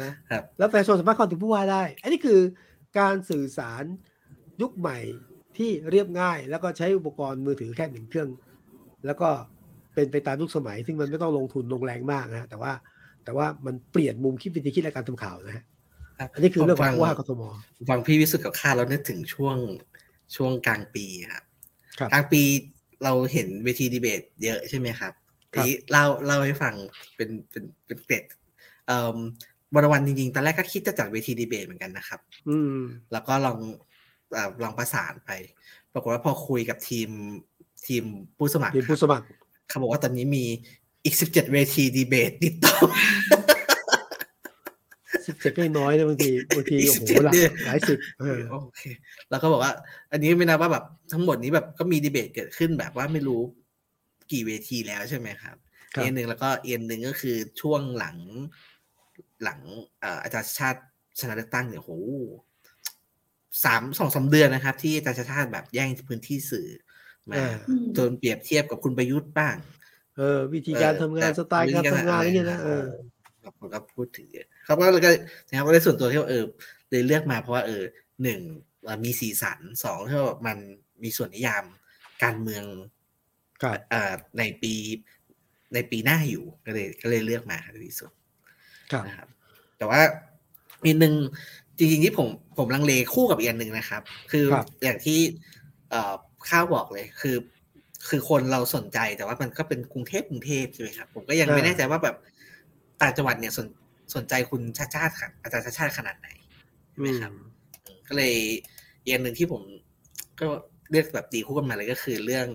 [0.00, 2.40] นะครับแล้วประชาชนสามารถเข้าถึงผู้ว่าได้ อันนี้คือ
[2.98, 3.84] การสื่อสาร
[4.62, 4.98] ยุคใหม่
[5.56, 8.28] ที่เรียบง่าย แล้วก็ใช้อุปกรณ์มือถือแค่หนึ่งเครื่อง
[9.06, 9.28] แล้วก็
[9.94, 12.72] เป็นไปตามยุคสมัย ซึ่งมันไม่ต้องลงทุนลงแรงมากนะฮะแต่ว่า
[13.24, 15.64] แต่ว่ามันเปลี่ยนมุมคิดวิธีคิดและการทำข่าวนะฮะ
[16.18, 17.42] ครับอันนี้คือเรื่องขฟัองผู้ว่ากทม
[17.90, 19.56] ฟังพี่วิสุทธ์กับข้าแล้วนึกถึงช่วง
[20.36, 21.44] ช่วงกลางปีครับ
[21.98, 22.42] ครับกลางปี
[23.04, 25.12] เราเห็นเวทีดีเบตเยอะใช่ไหมครับ
[25.54, 26.74] ครับทีนี้เล่าเล่าให้ฟัง
[27.16, 28.24] เป็นเป็นเป็นเกร็ด
[28.86, 29.18] เอ่อ
[29.74, 32.76] วันวันจริงๆ ตอนแรกก็คิดจะจัดเวทีดีเบตเหมือนกันนะครับ อืม
[33.12, 33.58] แล้วก็ลอง
[34.34, 35.30] เอ่อลองประสานไป
[35.92, 37.08] ปรากฏว่าพอคุยกับทีม
[37.86, 38.04] ทีม
[38.36, 39.26] ผู้สมัครเป็นผู้สมัคร
[39.68, 40.44] เขาบอกว่าตอนนี้มี
[41.04, 42.74] อีกสิบเจ็ดเวทีดีเบตติดต่อ
[45.26, 48.82] สิบเจ็ดก็น้อยนะบางทีบางทีอีกโอ้โห17หลักเดือนหลายสิบเออโอเค
[49.30, 49.72] แล้วก็บอกว่า
[50.12, 53.42] อันนี้ไม่นับว่าแบบทั้งหมดนี้แบบก็มีดีเบตเกิดขึ้นแบบว่าไม่รู้
[54.32, 55.56] กี่เวทีแล้วใช่ไหมครับ
[55.94, 58.16] ครับเอ็นหนึ่งแล้วก็เอ็นหนึ่งก็คือช่วงหลัง
[59.44, 59.60] หลัง
[60.00, 60.80] เอ่ออาจารย์ชาติ
[61.20, 61.90] ชนะเลือกตั้งเนี่ยโห
[63.64, 66.68] สามสองสามเดือนนะครับ ที่อาจารย์ชาติแบบแย่งพื้นที่สื่อ
[67.30, 67.56] มาอ่า
[67.96, 69.56] จนเปรียบเทียบกับคุณประยุทธ์บ้าง
[70.16, 72.84] เออ วิธีการทำงานเออสไตล์การทำงานอะไรเงี้ยนะเออ
[73.42, 75.10] ครับผมก็พูดถึงเยอะครับก็เลยก็
[75.48, 76.44] นะครับก็เลยส่วนตัวที่ว่าเออ
[76.90, 77.82] เลยเลือกมาเพราะว่าเออ
[78.22, 78.40] หนึ่ง
[78.84, 80.56] เอ่อมีสีสันสองที่ว่ามัน
[81.02, 81.64] มีส่วนนิยาม
[82.22, 82.93] การเมืองครับเอ่อ
[84.38, 84.74] ในปี
[85.74, 88.10] ในปีหน้าอยู่ก็เลยก็เลยเลือกมาในที่สุด
[88.92, 89.28] ครับนะครับ
[89.78, 90.00] แต่ว่า
[90.84, 91.14] อีกหนึ่ง
[91.78, 94.02] จริงๆที่ผมผมลังเลคู่กับอีกอันหนึ่งนะครับ
[94.32, 95.18] คือครับอย่างที่
[95.90, 96.14] เอ่อ
[96.48, 97.36] ข้าวบอกเลยคือ
[98.08, 102.16] คือคนเราสนใจแต่ว่ามันก็เป็นกรุงเทพกรุงเทพใช่ไหมครับ ผมก็ยังไม่แน่ใจว่าแบบ
[103.02, 103.66] ต่างจังหวัดเนี่ยสน
[104.14, 106.28] สนใจคุณชาติชาติค่ะอาจารย์ชาติชาติขนาดไหน
[106.90, 108.34] ใช่ไหมครับอืมก็เลย
[109.02, 109.62] อีกอันหนึ่งที่ผม
[110.40, 110.46] ก็
[110.90, 112.46] เลือกแบบตีคู่กันมาเลยก็คือเรื่อง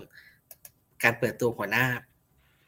[1.04, 1.86] การเปิดตัวหัวหน้า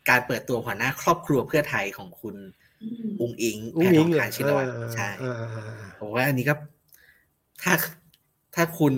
[0.09, 2.35] การเปิดตัวหัวหน้า ครอบครัวเพื่อไทยของคุณ
[2.83, 5.57] อืมอุงอิงอุ้งแพอิทองงเหรทาอนชินวัตรเออใช่เออเออเอ
[5.87, 6.53] อผมว่าอันนี้ก็
[7.63, 7.73] ถ้า
[8.55, 8.93] ถ้าคุณ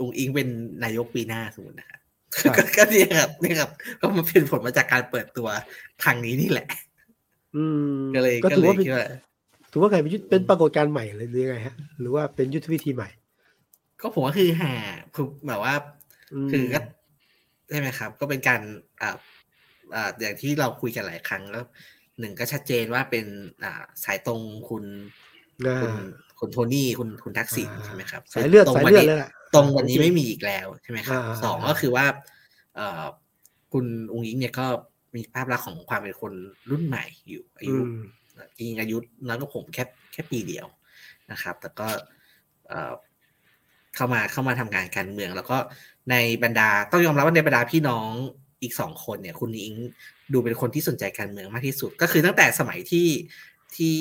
[0.00, 0.48] อุงอิงเป็น
[0.84, 2.00] นายกปีหน้าสมมตินะครับ
[2.40, 3.70] ครับก็ก็เนี่ยครับเนี่ยครับ
[4.00, 5.48] ก็มาเป็นผลมาจากการเปิดตัว
[6.04, 6.68] ครั้งนี้นี่แหละ
[7.56, 9.06] อืมก็เลยก็ก็ถือเลยว่าเป็นคิดว่า
[9.70, 13.08] ถือว่าไงเป็นยุทธเป็นปรากฏการณ์ใหม่เลยหรือยังไงฮะ หรือว่าเป็นยุทธวิธีใหม่
[14.00, 14.72] ก็ผมว่าคือหา
[15.14, 15.74] คือแบบว่า
[16.46, 16.80] มคือก็
[17.72, 18.60] ใช่ไหมครับ ก็เป็นการ
[19.02, 19.16] อ่า
[19.94, 21.64] อ่าอย่างที่เราคุยกันหลายครั้งแล้ว
[22.20, 23.26] หนึ่งก็ชัดเจนว่าเป็น
[23.64, 24.84] อ่าสายตรงคุณ
[25.66, 25.92] อ่าคุณ
[26.38, 32.06] คุณโทนี่คุณคุณทักษิณอ่าใช่ไหมครับสายเลือดตรงสายวันเลือดนี้เลยล่ะตรงวันนี้ไม่มีอีกแล้วใช่ไหมครับอ่าสองก็คือว่า
[32.76, 33.04] เอ่อ
[33.72, 34.66] คุณองค์อิงเนี่ยก็
[35.14, 36.32] มีภาพลักษณ์ของความเป็นคน
[36.70, 37.88] รุ่นใหม่อยู่อาอืยุม
[38.56, 38.96] จริงๆอายุ
[39.26, 40.66] น้อยกว่าผมแค่แค่ปีเดียว
[41.30, 41.88] นะครับ แต่ก็
[42.68, 42.92] เอ่อ
[43.94, 45.56] เข้ามาเข้ามาทำงานการเมือง แล้วก็
[46.10, 48.08] ในบรรดาต้องยอมรับว่าในบรรดาพี่น้อง
[48.62, 49.74] อีกสองคนเนี่ย คุณอิง
[50.32, 53.08] ดูเป็นคนที่สนใจการเมืองมากที่สุด ก็คือตั้งแต่สมัยที่
[53.76, 53.96] ที่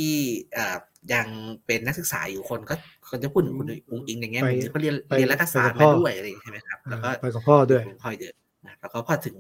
[0.54, 0.78] เอ่อ
[1.14, 1.28] ยัง
[1.66, 2.76] เป็นนักศึกษาอยู่คนก็
[3.10, 8.34] คนจะพูดถึงคุณอุงอิงอย่างเงี้ยไปเขาเรียนไปเรียนรัฐศาสตร์ไปกับพ่มาอด้วยอะไรอย่างเงี้ยใช่ไหมครับ แล้วก็ไปกับพ่อด้วยพ่อเยอะ
[8.66, 9.36] นะแล้วก็พอถึง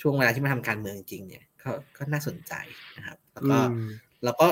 [0.00, 2.52] ช่วงเวลาที่มาทำการเมืองจริงเนี่ยก็ก็น่าสนใจ
[2.96, 3.88] นะครับ แล้วก็อืม
[4.24, 4.46] แล้วก็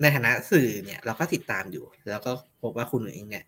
[0.00, 2.30] ในฐานะสื่อเนี่ย เราก็ติดตามอยู่ แล้วก็
[2.62, 3.44] พบว่าคุณเองเนี่ย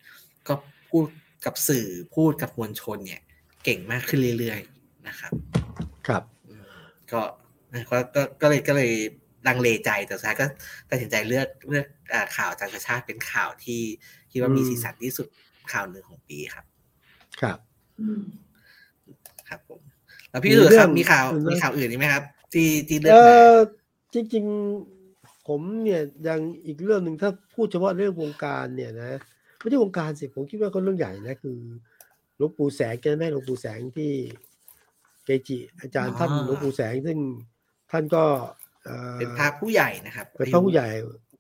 [0.48, 0.54] ก็
[0.90, 1.04] พูด
[1.44, 3.20] กับสื่อพูดกับมวลชนเนี่ย
[3.64, 5.32] เก่งมากขึ้นเรื่อยๆนะครับ
[6.06, 6.80] ครับอืม
[7.12, 7.20] ก็
[7.90, 8.92] ก็ก็ก็เลยก็เลย
[9.46, 10.46] ลังเลใจแต่สุดท้ายก็
[10.90, 13.80] ตัดสินใจเลือกเลือกอ่าข่าวอาจารย์ชาติชาติเป็นข่าวที่
[14.30, 15.26] คิดว่ามีอืมสีสันที่สุด
[15.72, 16.64] ข่าวหนึ่งของปีครับ
[17.40, 17.58] ครับ
[18.00, 18.22] อืม
[19.48, 19.80] ครับผม
[20.30, 23.52] แล้วพี่สุดครับมีมีเรื่องข่าวอื่นไหมมีข่าวอื่นอีกไหมครับ ที่ที่เลืเออกมาอ
[24.14, 24.44] จจริง
[24.96, 29.20] ๆ ผมเนี่ยยังอีกเรื่องหนึ่งถ้าพูดเฉพาะเรื่องวงการเนี่ยนะ
[29.58, 31.58] ไม่ใช่วงการสิผมคิดว่าก็เรื่องใหญ่นะคือ
[32.36, 34.12] หลวงปู่แสงแกแม่หลวงปู่แสงที่
[35.24, 37.18] เกจิ อาจารย์ท่านหลวงปู่แสงซึ่ง
[37.90, 38.24] ท่านก็
[38.84, 40.88] เอ่อเป็นพระผู้ใหญ่นะครับเป็นพระผู้ใหญ่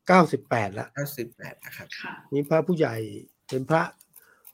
[0.08, 2.94] เก้าสิบแปดแล้วเก้าสิบแปดนะครับค่ะนี่พระผู้ใหญ่
[3.48, 3.82] เป็นพระ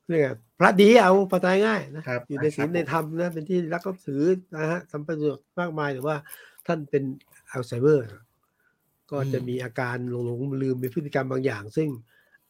[0.07, 4.23] เรียกไงพระดีเอาภาษาง่ายๆนะครับอยู่ในศีลครับในธรรมนะเป็นที่รักก็ถือ
[4.57, 6.17] นะฮะทำประโยชน์มากมายแต่ว่า
[6.67, 7.03] ท่านเป็น
[7.53, 8.07] อัลไซเมอร์
[9.11, 11.89] ก็จะมีอาการหลงหลงลืมมีพฤติกรรมบางอย่าง ซึ่ง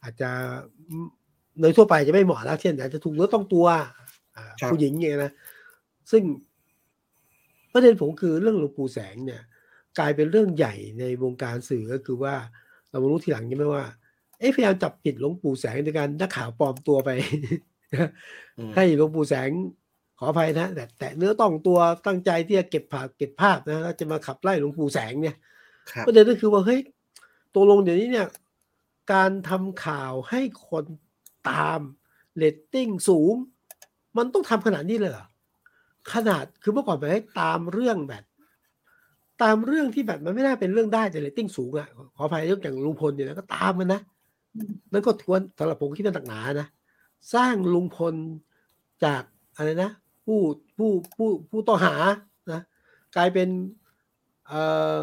[0.03, 0.29] อาจจะ
[1.59, 3.67] โดยทั่วไปจะไม่เหมาะแล้วเช่นอาจจะถูกเนื้อต้องตัว
[4.37, 5.31] อ่าครับผู้หญิงอย่างเงี้ยนะ
[6.11, 6.23] ซึ่ง
[7.73, 9.41] ประเด็นผมคือเรื่องหลวงปู่แสงเนี่ย
[9.99, 12.35] กลายเป็นเรื่องใหญ่ในวงการสื่อก็คือว่า
[12.89, 13.85] เรามารู้ทีหลังใช่ไหมว่า
[14.39, 17.09] เอ๊ะพยายามจับผิดหลวงปู่แสงในการนักข่าวปลอมตัวไป
[18.57, 19.49] อืมให้หลวงปู่แสง
[20.19, 25.35] ขออภัยนะแต่แต่เนื้อต้องตัวตั้งใจที่จะเก็บภาพเก็บภาพนะแล้วจะมาขับไล่หลวงปู่แสงเนี่ย
[25.91, 26.79] ครับประเด็นก็คือว่าเฮ้ย
[27.53, 28.27] ตกลงเดี๋ยวนี้เนี่ย
[29.11, 30.85] การทำข่าวให้คน
[31.49, 31.79] ตาม
[32.35, 33.33] เรตติ้งสูง
[34.17, 35.25] มันต้องทำขนาดนี้เลยเหรอ
[36.13, 38.23] ขนาดคือเมื่อก่อนไปให้ตามเรื่องแบบ
[39.43, 44.01] ตามเรื่องที่แบบมันไม่น่าเป็นเรื่องได้แต่เรตติ้งสูงอะขออภัยยกอย่างลุงพลเนี่ยนะก็ตามมันนะ
[44.55, 46.67] อืมนั่นก็ทวนสำหรับผมคิดว่าหนักหนานะ
[47.33, 48.15] สร้างลุงพล
[49.05, 49.23] จาก
[49.55, 49.89] อะไรนะ
[50.25, 50.39] ผู้
[50.77, 51.95] ผู้ผู้ผู้ต้องหา
[52.51, 52.61] นะ
[53.15, 53.49] กลายเป็น
[54.47, 54.61] เอ่
[54.93, 54.95] อ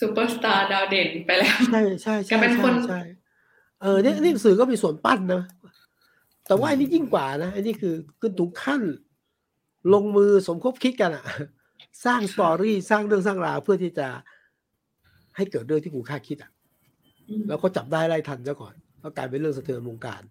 [0.00, 3.00] ซูเปอร์สตาร์ดาวเด่นไปแล้ว ใช่ใช่แกใช่เป็นใช่คนใช่
[3.82, 5.42] เออเนี่ยนี่สื่อก็มีส่วนปั้นนะ
[6.46, 8.82] แต่ว่าอันนี้ยิ่งกว่านะอันนี้คือขึ้นถึงขั้น
[9.94, 11.24] ลงมือสมคบคิดกันอะ
[12.04, 14.08] สร้างสตอรี่สร้างเรื่องสร้างราวเพื่อที่จะ
[15.36, 16.50] ให้เกิดเรื่องที่กูคาดคิดอะ
[17.28, 20.22] อืมแล้วก็จับได้ไล่ทันซะก่อนก็กลายเป็นเรื่องสะเทือนวงการ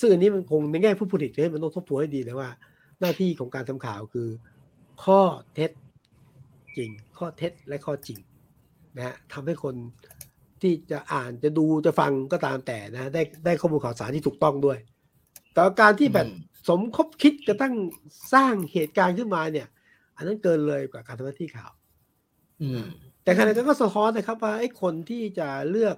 [0.00, 2.50] ซึ่งอันนี้มันคงในแง่ผู้ผลิตเนี่ยมันต้องทบทวนให้ดีนะว่า
[3.00, 4.28] หน้าที่ของการทำข่าวคือ
[5.04, 5.20] ข้อ
[5.54, 5.70] เท็จ
[6.76, 8.18] จริง ข้อเท็จและข้อจริง
[8.96, 9.74] นะฮะทำให้คน
[10.62, 14.78] ที่จะอ่านจะดูจะฟังก็ตามแต่นะ ได้ได้ข้อมูลข่าวสารที่ถูกต้องด้วย
[15.52, 17.74] แต่การที่แบบอืมสมคบคิดกระทั่ง
[18.34, 19.68] สร้างเหตุการณ์ขึ้นมาเนี่ย
[20.16, 21.72] อันนั้นเกินเลยกว่าการทำหน้าที่ข่าว
[22.62, 22.82] อืม
[23.22, 25.96] แต่ขณะเดียวกันก็สะท้อนนะครับว่าไอ้คนที่จะเลือก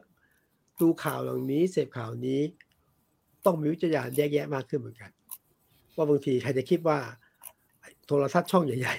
[0.80, 2.40] ดูข่าวเหล่านี้เสพข่าวนี้
[3.44, 5.10] ต้องมีวิจารณญาณแยกแยะมากขึ้นเหมือนกัน
[5.96, 6.98] ว่าบางทีใครจะคิดว่า
[8.06, 8.96] โทรทัศน์ช่องใหญ่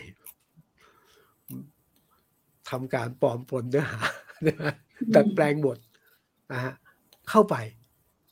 [1.33, 4.01] ๆทำการปลอมปนเนื้อหา
[4.47, 4.73] นะฮะ
[5.15, 5.77] ดัดแปลงบท
[6.53, 6.73] นะฮะ
[7.29, 7.55] เข้าไป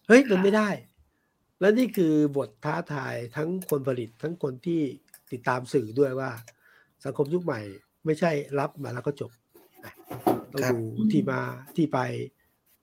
[0.08, 0.70] เฮ้ยมันไม่ได้
[1.60, 4.82] และนี่คือบทท้าทายทั้งคนผลิตทั้งคนที่
[5.32, 6.30] ติดตามสื่อด้วยว่า
[7.06, 7.60] สังคมยุคใหม่
[8.06, 9.32] ไม่ใช่รับมาแล้วก็จบ
[9.86, 9.94] นะ
[10.52, 11.40] ต้องครับดูที่มา
[11.76, 12.00] ที่ไป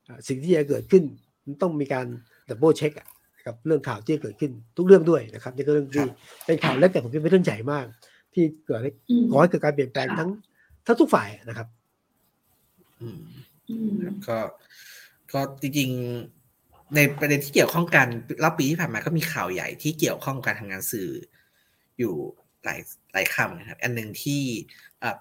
[0.05, 1.05] เอ่อสิ่งที่จะเกิดขึ้น
[1.45, 2.07] มันต้องมีการ
[2.49, 2.93] double check
[3.47, 6.07] กับเรื่องข่าวที่เกิดขึ้นทุกเรื่องด้วยนะครับนี่ก็เรื่องที่
[6.47, 7.85] เป็นข่าวเล็กแต่ผมคิดเป็นเรื่องใหญ่มาก
[8.35, 10.31] ที่เกิดให้อืมก่อให้เกิดการเปลี่ยนแปลงค่ะทั้ง
[10.87, 11.69] ทั้งทุกฝ่ายนะครับ
[13.01, 13.44] อืมอืม
[14.05, 14.39] ครับก็
[15.33, 18.07] ก็จริงๆในประเด็นที่เกี่ยวข้องกัน
[18.43, 21.11] รอบปีที่ผ่านมาก็มีข่าวใหญ่ที่เกี่ยวข้องกับการทำงานสื่อ
[21.99, 22.15] อยู่
[22.65, 22.81] หลาย
[23.13, 24.43] หลายคำนะครับ อันหนึ่งที่
[25.01, 25.17] เอ่อ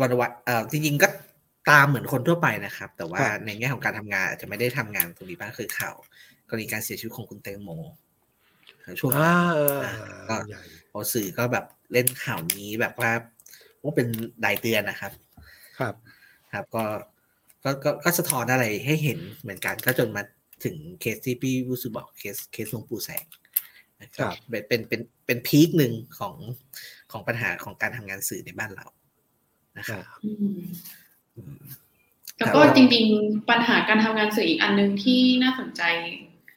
[0.00, 1.08] วันวัเอ่อจริงๆก็
[1.70, 5.96] ตามเหมือนคนทั่วไปนะครับ แต่ว่าครับในแง่ของการทำงานอาจจะไม่ได้ทำงานตรงนี้บ้างคือข่าว
[6.48, 7.70] กรณีการเสียชีวิตของคุณแตงโม
[9.00, 9.34] ช่วงอ่า
[10.28, 13.10] ก็ใหญ่พอสื่อก็แบบเล่นข่าวนี้แบบว่า
[13.82, 14.08] ว่าเป็น
[14.44, 15.12] รายเดือนนะครับ
[15.78, 15.94] ครับ
[16.52, 16.84] ครับก็
[17.64, 20.22] ก็ก็ก็สะท้อนอะไรให้เห็นเหมือนกันก็จนมา
[20.64, 23.24] ถึงเคสที่พี่วุสุบอกเคสเคสหลวงปู่แสง
[24.02, 26.34] นะคครัรับบเป็นเป็นเป็นเป็นพีคหนึ่งของ
[27.12, 28.86] ของปัญหาของการทำงานสื่อในบ้านเรา
[29.78, 30.56] นะครับอืม
[31.36, 31.56] อืม
[32.38, 35.82] แล้วก็ครับจริงๆ ปัญหาการทำงานสื่ออีกอันหนึ่งที่น่าสนใจ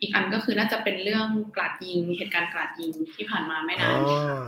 [0.01, 4.39] อีกอันก็คือน่าจะเป็นเรื่องกราดยิงเหตุการณ์กราดยิงที่ผ่านมาไม่อ๋นาอนค่ะ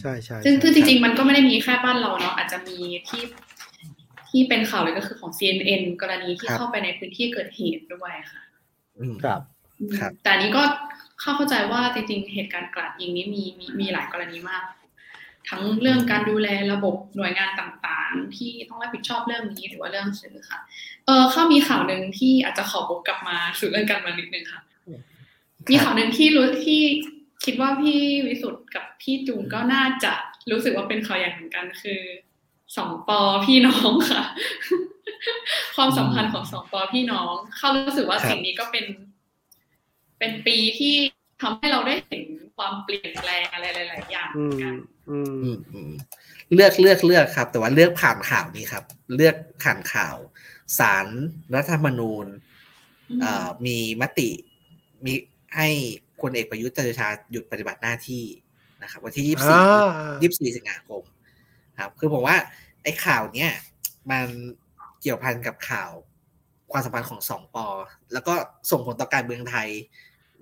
[0.00, 2.76] ใช่ใช่ซึ่งใช่ซึ่งจริงๆ มันก็ไม่ได้มีแค่บ้านเราเนาะอาจจะมี
[3.08, 3.22] ที่
[4.30, 8.42] ที่เป็นข่าวเลยก็คือของ CNN กรณีที่ครับเข้าไปในพื้นที่เกิดเหตุด้วยค่ะ
[8.98, 9.40] อืมครับ
[9.80, 10.62] อืมครับ แต่อันนี้ก็
[11.20, 14.64] เข้าเข้าใจว่าจริงๆเหตุการณ์กราดยิงนี้มีมีมีหลายกรณีมาก
[15.48, 20.58] ทั้งเรื่องการดูแลระบบหน่วยงานต่างๆ ที่ต้องรับผิดชอบเรื่องนี้หรือว่าเรื่องสื่อค่ะ
[21.06, 24.60] เออเข้ามีข่าวหนึ่งที่อาจจะขอบอกกลับมาสู่เรื่องการเมืองนิดนึงค่ะ
[25.70, 26.80] มีข่าวหนึ่งที่รู้ที่
[27.44, 30.12] คิดว่าพี่วิสุทธ์กับพี่จุงก็น่าจะ
[30.50, 32.00] รู้สึกว่าเป็นข่าวใหญ่เหมือนกันคือ
[32.76, 34.24] สองปอพี่น้องค่ะ
[35.76, 38.86] ความสัมพันธ์ของสองปอพี่น้อง เข้ารู้สึกว่าครับสิ่งนี้ก็เป็น
[40.18, 40.94] เป็นปีที่
[41.40, 42.22] ทำให้เราได้เห็น
[42.56, 44.74] ความเปลี่ยนแปลงอะไรหลาย ๆ อย่างเหอืมือนมกัน
[45.10, 45.92] อืมอืมอืม
[46.54, 48.84] เลือกเลือกเลือกครับ แต่ว่าเลือกผ่านข่าวนี้ครับ
[49.16, 50.16] เลือกผ่านข่าว
[50.78, 51.06] สาร
[51.54, 52.26] รัฐธรรมนูญ
[53.20, 54.30] เอ่อมีมติ
[55.04, 55.12] มี
[55.56, 55.68] ให้
[56.20, 58.24] พลเอกประยุทธ์จันทร์โอชาหยุดปฏิบัติหน้าที่
[58.82, 61.02] นะครับ วันที่ยี่สิบสี่อ่ายี่สิบสี่สิงหาคม
[61.78, 62.36] ครับ คือผมว่า
[62.82, 63.50] ไอ้ข่าวเนี้ย
[64.10, 64.26] มัน
[65.00, 65.90] เกี่ยวพันกับข่าว
[66.72, 67.66] ความสัมพันธ์ของสองปอ
[68.12, 68.34] แล้วก็
[68.70, 69.68] ส่งผลต่อการเมืองไทย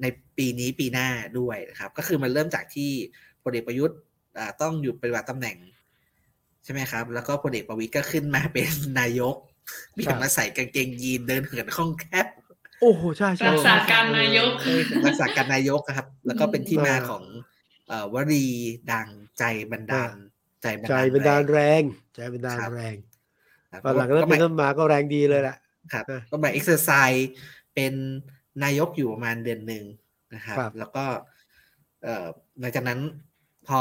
[0.03, 0.07] ใน
[0.37, 1.09] ปีนี้ปีหน้า
[1.39, 2.91] ด้วยนะครับ ก็คือมันเริ่มจากที่
[3.43, 3.99] พลเอกประยุทธ์
[4.63, 5.57] ต้องหยุดปฏิบัติตำแหน่ง
[6.65, 8.69] ใช่ไหมครับ แล้วก็พลเอกประวิตรก็ขึ้นมาเป็น
[9.01, 9.37] นายก
[9.93, 12.27] เปลี่ยนมาใส่กางเกงยีนเดินเหินห้องแคบ
[12.81, 14.51] โอ้โหใช่ใช่รักษาการนายก
[15.07, 17.23] รักษาการนายกครับ แล้วก็เป็นที่มาของ
[17.89, 18.47] เอ่อวลี
[18.93, 19.09] ดัง
[19.39, 20.15] ใจบันดาล
[20.67, 21.83] ใจบันใจดาลเป็นดาลแรงแรง
[22.15, 22.97] ใจบันดาลครับแรง
[23.71, 25.57] ครับตอนหลังนั้นก็เป็นมาต้นมาก็แรงดีเลยแหละ
[25.93, 27.31] ครับนะก็มาเอ็กซ์ไซส์
[27.75, 27.93] เป็น
[28.65, 29.85] นายกอยู่ประมาณเดือนหนึ่ง
[30.35, 31.05] นะครับครับแล้วก็
[32.03, 32.27] เอ่อ
[32.61, 33.01] หลังจากนั้น
[33.69, 33.81] พอ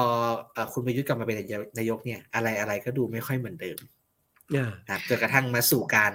[0.54, 1.38] เอ่อคุณประยุทธ์กลับมาเป็น
[1.78, 3.78] นายกเนี่ย อะไรอะไรก็ดูไม่ค่อยเหมือนเดิม
[4.58, 6.14] อ่าครับจนกระทั่งมาสู่การ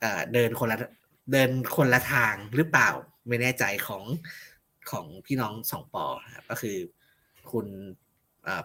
[0.00, 0.76] เอ่อเดินคนละ
[1.32, 2.90] เดินคนละทางหรือเปล่า
[3.28, 4.04] ไม่แน่ใจของ
[4.90, 6.04] ของพี่น้องสองปอ
[6.34, 6.76] ครับก็คือ
[7.52, 8.01] คุณเอ่อ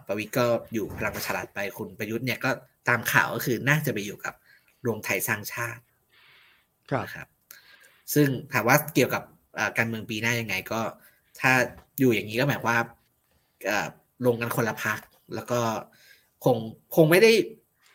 [0.06, 2.50] ประวิตรก็อยู่พลังประชารัฐไปคุณประยุทธ์เนี่ยก็
[2.88, 4.34] ตามข่าวก็คือน่าจะไปอยู่กับ
[4.86, 5.82] รวมไทยสร้างชาติ
[6.90, 7.28] ครับนะครับ
[8.14, 9.22] ซึ่งถามว่าเกี่ยวกับ
[9.54, 10.80] เอ่อการเมืองปีหน้ายังไงก็
[11.40, 11.52] ถ้า
[11.98, 12.78] อยู่อย่างนี้ก็หมายว่า
[13.66, 13.86] เอ่อ
[14.26, 15.00] ลงกันคนละพัก
[15.34, 15.60] แล้วก็
[16.44, 16.56] คง
[16.96, 17.30] คงไม่ได้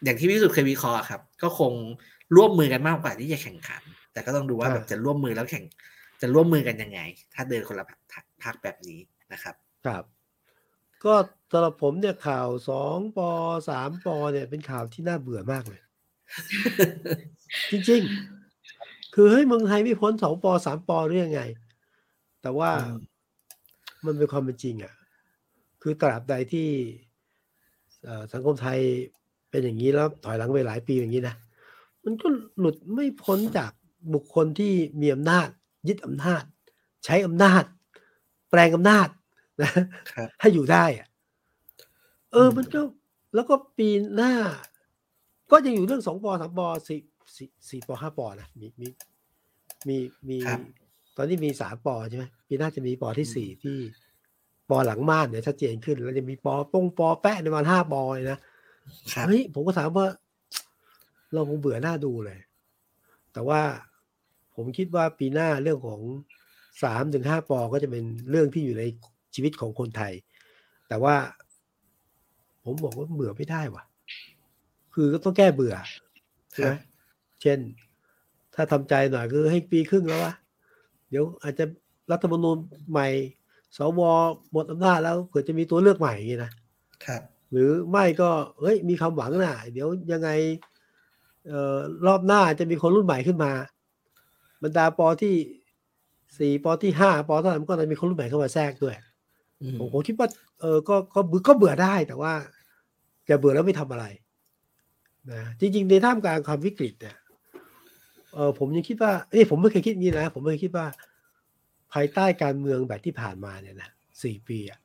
[0.03, 1.73] อย่างที่พี่สุดเคยวิเคราะห์ครับ ก็คง
[2.35, 3.81] ร่วมมือกันมากกว่าที่จะแข่งขัน
[4.13, 5.65] แต่ก็ต้องดูว่าอ่าแบบจะร่วมมือแล้วแข่ง
[6.21, 6.99] จะร่วมมือกันยังไง
[7.33, 7.99] ถ้าเดินคนละพัก
[8.43, 8.99] พักแบบนี้
[9.33, 9.55] นะครับ
[9.85, 10.03] ครับ
[11.05, 11.13] ก็
[11.51, 13.29] สำหรับผมเนี่ยข่าวสองปอ
[13.69, 15.81] สามปอเนี่ยเป็นข่าวที่น่าเบื่อมากเลย
[17.71, 21.41] จริงๆ คือเฮ้ยเมืองไทยไม่พ้นสองปอสามปอหรือยังไง
[22.41, 22.99] แต่ว่าอืม
[24.05, 24.93] มันเป็นความเป็นจริงอะ
[25.81, 26.69] คือตราบใดที่
[28.03, 28.79] เอ่อสังคมไทย
[29.49, 31.35] เป็นอย่างนี้แล้วถอยหลังไปหลายปีอย่างนี้นะ
[32.03, 32.27] มันก็
[32.59, 33.71] หลุดไม่พ้นจาก
[34.13, 35.47] บุคคลที่มีอำนาจ
[35.87, 36.43] ยึดอำนาจ
[37.05, 37.63] ใช้อำนาจ
[38.49, 39.07] แปลงอำนาจ
[39.63, 39.71] นะ
[40.11, 41.07] ครับให้อยู่ได้อะ
[42.31, 42.81] เอออืมมันก็
[43.35, 44.33] แล้วก็ปีหน้า
[45.51, 46.99] ก็ยังอยู่เรื่องสองปอสามปอสี่
[47.35, 48.87] สี่สี่ปอห้าปอนะมีมี
[49.87, 49.97] มี
[50.29, 50.59] มีครับ
[51.17, 53.77] ตอนนี้มีสามปอใช่ไหมปีหน้าจะมีปอที่สี่ที่
[54.69, 58.39] ปอหลังม่านเนี่ยชัดเจนขึ้น แล้วจะมีปอป้งปอแปะในวันห้าปอเลยนะ
[59.13, 60.05] ครับเฮ้ยผมก็ถามว่า
[61.33, 62.39] เราคงเบื่อหน้าดูเลย
[63.33, 63.61] แต่ว่า
[64.55, 66.01] ผมคิดว่าปีหน้าเรื่องของ
[66.83, 68.83] สามถึงห้าปอก็จะเป็นเรื่องที่อยู่ใน
[69.35, 70.13] ชีวิตของคนไทย
[70.87, 71.15] แต่ว่า
[72.63, 73.83] ผมบอกว่าเบื่อไม่ได้ว่ะ
[74.93, 75.75] คือก็ต้องแก้เบื่อ
[76.51, 76.79] ใช่ไหมครับ
[77.41, 77.59] เช่น
[78.55, 80.33] ถ้าทำใจหน่อยคือให้ปีครึ่งแล้ววะ
[81.09, 81.65] เดี๋ยวอาจจะ
[82.11, 82.57] รัฐธรรมนูญ
[82.91, 83.07] ใหม่
[83.77, 83.99] สว
[84.51, 86.51] หมดอำนาจแล้วเผื่อจะมีตัวเลือกใหม่อย่างนี้นะ
[87.05, 87.21] ครับ
[87.51, 88.29] หรือไม่ก็
[88.61, 90.29] เฮ้ยมีความหวังนะเดี๋ยวยังไง
[91.47, 91.77] เอ่อ
[92.07, 93.51] รอบหน้าจะมีคนรุ่นใหม่ขึ้นมา
[94.63, 95.35] บรรดาปอที่
[96.39, 99.12] สี่ปอที่ห้าปอเท่าไหร่มันก็จะมีคนรุ่นใหม่เข้ามาแทรกด้วยอืม
[99.79, 100.27] ผมผมคิดว่า
[100.59, 102.33] เออก็ก็เบื่อก็เบื่อได้แต่ว่า
[103.29, 104.05] จะเบื่อแล้วไม่ทำอะไร
[105.31, 107.15] นะจริง ๆ ในท่ามกลางความวิกฤตเนี่ย
[108.33, 110.85] เออผมยังคิดว่าเอ้ยผมไม่เคยคิดอย่างนี้นะผมไม่เคยคิดว่า
[111.93, 113.89] ภายใต้การเมืองแบบที่ผ่านมาเนี่ยนะ
[114.23, 114.79] สี่ปีอะ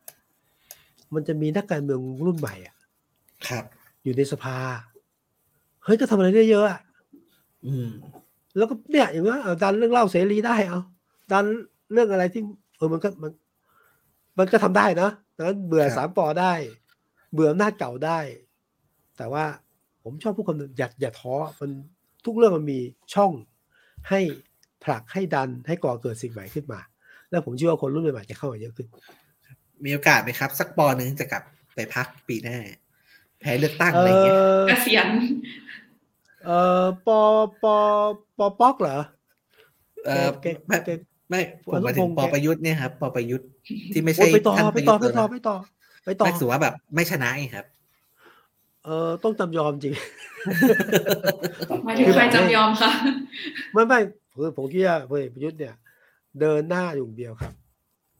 [1.15, 2.77] มันจะมีนักการเมืองรุ่นใหม่อะ
[3.49, 3.65] ครับ
[4.05, 4.57] อยู่ในสภา
[5.85, 6.81] เฮ้ยก็ทำอะไรได้เยอะอะ
[7.67, 7.89] อืม
[8.57, 10.81] แล้วก็เนี่ยอย่างว่าเอาดันเรื่องเล่าเสรีได้เอา
[11.33, 11.45] ดัน
[11.93, 12.43] เรื่องอะไรที่
[12.77, 13.31] เออมันก็มัน
[14.39, 16.53] มันก็ทำได้นะดังนั้นเบื่อครับสามปอได้
[17.33, 18.19] เบื่ออำนาจเก่าได้
[19.19, 19.45] แต่ว่า
[20.03, 21.71] ผมชอบผู้คนอย่าอย่าท้อมัน
[22.25, 22.81] ทุกเรื่องมันมี
[23.15, 23.33] ช่อง
[24.09, 24.21] ให้
[24.85, 26.81] ผลักให้ดันให้ก่อเกิดสิ่งใหม่ขึ้นมา
[27.31, 28.87] แล้วผมเชื่อว่าคนรุ่นใหม่ๆจะเข้ามาเยอะขึ้น
[29.85, 31.43] มีโอกาสไหมครับ สักปอหนึ่งจะกลับ
[31.75, 32.59] ไปพักปีหน้า
[33.41, 35.09] แพ้เลือกตั้งเออะไรอย่างเงี้ยอเกษียณ
[36.47, 36.51] เอ
[36.83, 37.21] อปอ
[37.63, 37.77] ปอ
[38.39, 38.99] ปอป๊อกเหรอ
[40.07, 40.47] เออแก
[41.31, 43.49] ไม่แกไม่ผมหมายถึงอนุพงษ์ปอแกประยุทธ์เนี่ยครับปอประยุทธ์
[43.93, 45.57] ที่ไม่โอ้ใช่ยไปต่อท่านไปประต่ยุอทธ์ไปต่อแล้วไปนะต่อ
[46.05, 47.67] ไปต่อไม่ถือว่าแบบไม่ชนะไงครับ
[48.85, 49.95] เออต้องจำยอมจริง
[51.85, 52.91] หมายถึงใครจำยอมค่ะ
[53.73, 53.99] ไม่ไม่
[54.33, 55.75] ผมผมคิดว่าพลเอกประยุทธ์เนี่ย
[56.41, 57.53] เดินหน้าอยู่เดียวครับ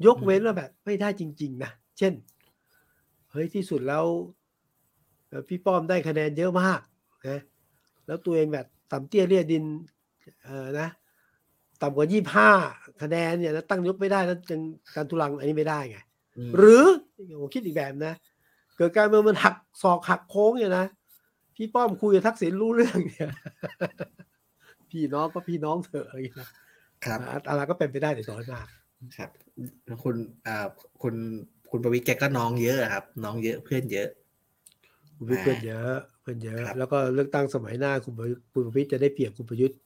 [0.07, 2.13] ยกเว้นว่าแบบ ไม่ได้จริง ๆ นะเช่น
[3.31, 4.05] เฮ้ยที่สุดแล้ว
[5.29, 6.81] เอ่อพี่ป้อมได้คะแนนเยอะมาก
[7.29, 7.41] นะ
[8.07, 9.65] แล้วตัวเองแบบต่ำเตี้ยเรียดิน
[10.45, 10.89] เออนะ
[11.83, 12.51] ต่ำกว่ายี่ห้า
[13.03, 14.61] คะแนนเนี่ยแล้วตั้งยกไม่ได้แล้วยัง
[14.95, 15.99] การทุลังอันนี้ไม่ได้ไง
[16.39, 16.85] อืมหรือ
[17.41, 18.15] ผมคิดอีกแบบนะ
[18.77, 20.87] เกิดการเมืองมันหักศอกหักโค้งเนี่ยนะ
[21.57, 23.31] พี่ป้อมคุยกับทักษิณรู้เรื่องเนี่ย
[24.91, 26.49] พี่น้องก็พี่น้องเถอะอะไรอย่างเงี้ยนะ
[27.05, 27.19] ครับ
[27.49, 28.67] อะไรก็เป็นไปได้แต่น้อยมาก
[29.17, 29.31] ครับ
[30.05, 30.17] คุณ
[30.47, 30.67] อ่า
[31.03, 31.15] คุณ
[31.71, 34.09] คุณประวิตรแกก็น้องเยอะครับ น้องเยอะเพื่อนเยอะ
[35.17, 39.79] คุณประวิตรเพื่อนเยอะ เพื่อนเยอะครับแล้วก็เลือกตั้งสมัยหน้าคุณประยุทธ์คุณประวิตรจะได้เปรียบคุณประยุทธ์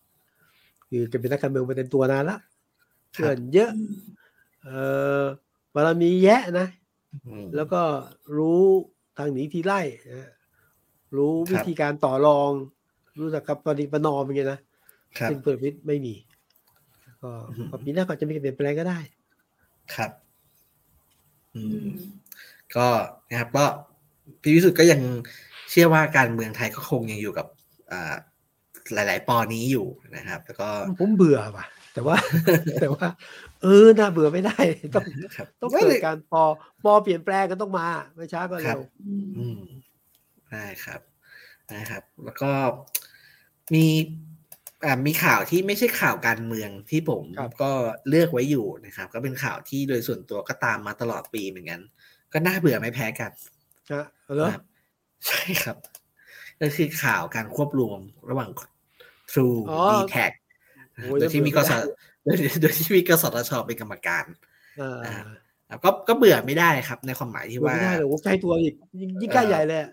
[0.93, 2.39] คือแกเป็นนักการเมืองมาเต็มตัวนานละ
[3.13, 3.71] เพื่อนเยอะ
[4.63, 4.77] เอ่
[5.23, 5.25] อ
[5.75, 6.67] บารมีแยะนะ
[7.27, 7.83] อืมแล้วก็
[8.37, 8.63] รู้
[9.19, 10.31] ทางหนีทีไล่นะ
[11.17, 12.53] รู้ครับวิธีการต่อรอง
[13.19, 14.61] รู้จักกับปฏิปนอมอย่างเงี้ยนะ
[15.19, 16.15] ครับซึ่งเปิดวิทย์ไม่มี
[17.23, 18.99] ก็อืมก็ปีหน้าก็จะมีการเปลี่ยนแปลงก็ได้
[19.95, 20.11] ครับ
[21.55, 21.97] อือืมม
[22.77, 22.87] ก็
[23.31, 23.65] นะครับก็
[24.43, 25.01] พี่วิสุทธ์ก็ยัง
[25.71, 27.47] เชื่อว่าการเมืองไทยก็คงยังอยู่กับ
[27.93, 28.15] อ่า
[28.95, 30.69] หลาย ๆ ปอนี้อยู่นะครับ แล้วก็
[31.01, 32.17] ผมเบื่อว่ะ แต่ว่า
[32.81, 33.07] แต่ว่า
[33.63, 34.59] เออน่าเบื่อไม่ได้
[34.95, 35.05] ต้อง
[35.37, 36.45] ครับต้องไม่เกิเลดยการปอ
[36.85, 39.61] ปอเปลี่ยนแปลงกันต้องมา ไม่ช้าก็ครัเร็บวอืมอืม
[40.51, 41.01] ได้ครับ
[41.75, 42.51] นะครับ แล้วก็
[43.75, 43.87] มี
[44.85, 47.71] อ่ามีข่าวที่ไม่ใช่ข่าวการเมืองที่ผมครับก็
[48.09, 51.81] เลือกไว้อยู่นะครับ ก็เป็นข่าวที่โดยส่วนตัวก็ตามมาตลอดปีเหมือนกัน
[52.33, 53.31] ก็น่าเบื่อไม่แพ้กัน
[53.91, 54.07] นะ
[54.37, 54.63] เหรอครับ
[55.27, 55.77] ใช่ครับ
[56.61, 58.51] ก็คือข่าวการควบรวมระหว่าง
[59.33, 60.33] True อ๋อ d t a c
[60.95, 61.73] โอ้ยโดยที่มีกส
[62.23, 64.25] เบื่อไม่ได้โดยโดยที่มีกสทชเป็นกรรมการ
[65.07, 65.15] อ่า
[65.71, 69.91] ครับก็ก็เบื่อไม่ได้ครับ ในความหมายที่เบื่อว่าไม่ได้เลยโอ้ใกล้ตัวอีกยิ่งยิ่งใกล้ใหญ่เลยอะ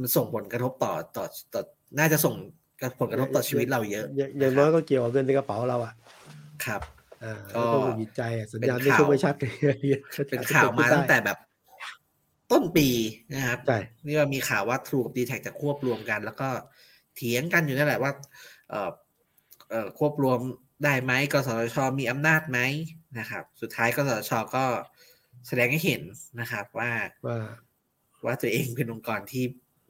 [0.00, 1.24] มันส่งผลกระทบต่อต่อ
[1.54, 1.62] ต่อ
[1.98, 2.34] น่าจะส่ง
[3.00, 5.94] ผลกระทบต่อชีวิตเราเยอะย่างอย่างน้อยก็เกี่ยวกับเงินในกระเป๋าเราอะ
[6.64, 6.82] ครับ
[7.24, 9.52] อ่าก็ก็ต้องหงุดหงิดใจอะสัญญาณเป็นไม่ข่าวชุ่มไม่ชัดเลย
[10.30, 11.38] เป็นข่าวมาตั้งแต่แบบ
[12.52, 12.88] ต้นปี
[13.34, 16.48] นะครับใช่นี่ว่ามีข่าวว่า True กับ d t แทจะควบรวมกัน แล้วก็
[17.16, 18.12] เถียงกันอยู่นั่นแหละว่า
[18.70, 18.90] เอ่อ
[19.70, 20.40] เอ่อควบรวม
[20.84, 22.58] ได้ไหมกสทชมีอำนาจไหม
[23.18, 24.64] นะครับ สุดท้ายกสทชก็
[25.46, 26.02] แสดงให้เห็น
[26.40, 26.90] นะครับว่า
[27.26, 27.38] ว่า
[28.24, 29.44] ว่าตัวเองเป็นองค์กรที่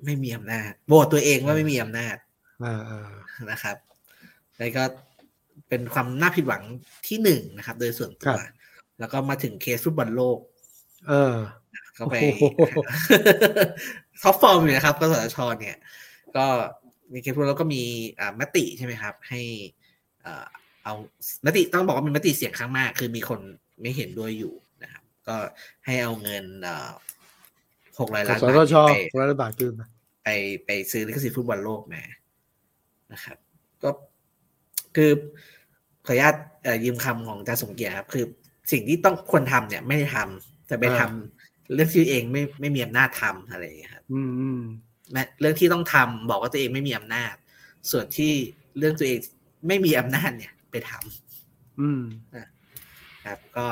[0.05, 2.17] ไม่มีอำนาจโหวตตัวเองว่าไม่มีอำนาจ
[2.65, 3.11] อ่าอ่า
[3.51, 3.77] นะครับ
[4.59, 4.85] แล้วก็
[5.69, 6.63] เป็นความน่าผิดหวัง
[7.07, 8.39] ที่หนึ่งนะครับ โดยส่วนตัว
[8.99, 10.39] แล้วก็มาถึงเคสฟุตบอลโลก
[11.09, 11.35] เออ
[11.99, 12.45] ก็ไปโอ้โห
[14.23, 15.79] top form อยู่นะครับกสทชเนี่ย
[16.37, 16.47] ก็
[17.15, 17.83] มีเคสฟุตบอลโลกก็มี
[18.21, 19.41] อ่ามติใช่ไหมครับ ให้
[20.25, 20.45] อ่า
[20.85, 20.95] เอา
[21.47, 23.41] มติต้องบอกว่าเป็นมติเสียงข้างมาก คือมีคน
[23.81, 25.37] ไม่เห็นด้วยอยู่นะครับ ก็
[25.85, 26.45] ให้เอาเงิน
[27.99, 28.93] หกร้อยล้านบาทกสทชไป
[29.23, 29.89] รัฐบาลคืนมา
[30.25, 30.29] ไป
[30.65, 32.03] ไปซื้อลิขสิทธิ์ฟุตบอลโลกมา
[33.13, 33.39] นะครับ
[33.83, 33.91] ก็
[34.97, 35.11] คือ
[36.07, 38.25] ขออนุญาตเอ่อยืมคำของอาจารย์สมเกียรติครับ คือ
[38.73, 44.92] สิ่งที่ต้องควรทำเนี่ย ไม่ได้ทำแต่ไปทำเรื่องที่ตัวเองไม่ไม่มีอำนาจทำอะไรอย่างเงี้ยครับ อืมอืมแม้
[45.41, 47.35] เรื่องที่ต้องทำบอกว่าตัวเองไม่มีอำนาจ
[47.91, 48.33] ส่วนที่
[48.79, 49.19] เรื่องตัวเอง
[49.69, 52.03] ไม่มีอำนาจเนี่ย ไปทำอืม
[53.27, 53.67] ครับก็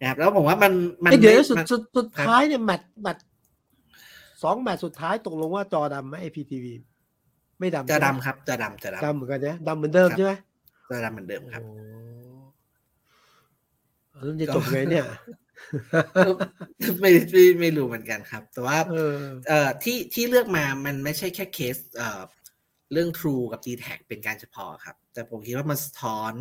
[0.00, 0.72] นะครับแล้วผมว่ามัน
[1.04, 3.24] มันเอ้ยเดี๋ยวไม่สุดมันสุดสุดครับท้ายเนี่ยแมตช์แมตช์
[4.42, 6.72] สองแมตช์สุดท้ายตกลงว่าจอดำไหมไอพีทีวี
[7.58, 10.32] ไม่ดำจะใช่ไหมดำครับ จะดำจะดำดำเหมือนกันเนี่ยดำเหมือนเดิมครับใช่ไหม
[10.90, 11.72] จะดำเหมือนเดิมครับโอ้
[14.14, 15.04] แล้วมันจะจบไงเนี่ย
[17.00, 19.14] ไม่ไม่ไม่รู้เหมือนกันครับ แต่ว่าเออ
[19.48, 22.22] เอ่อที่ที่เลือกมามันไม่ใช่แค่เคสเอ่อ
[22.92, 26.32] เรื่อง True กับ d t แทเป็นการเฉพาะครับ แต่ผมคิดว่ามันสะท้อน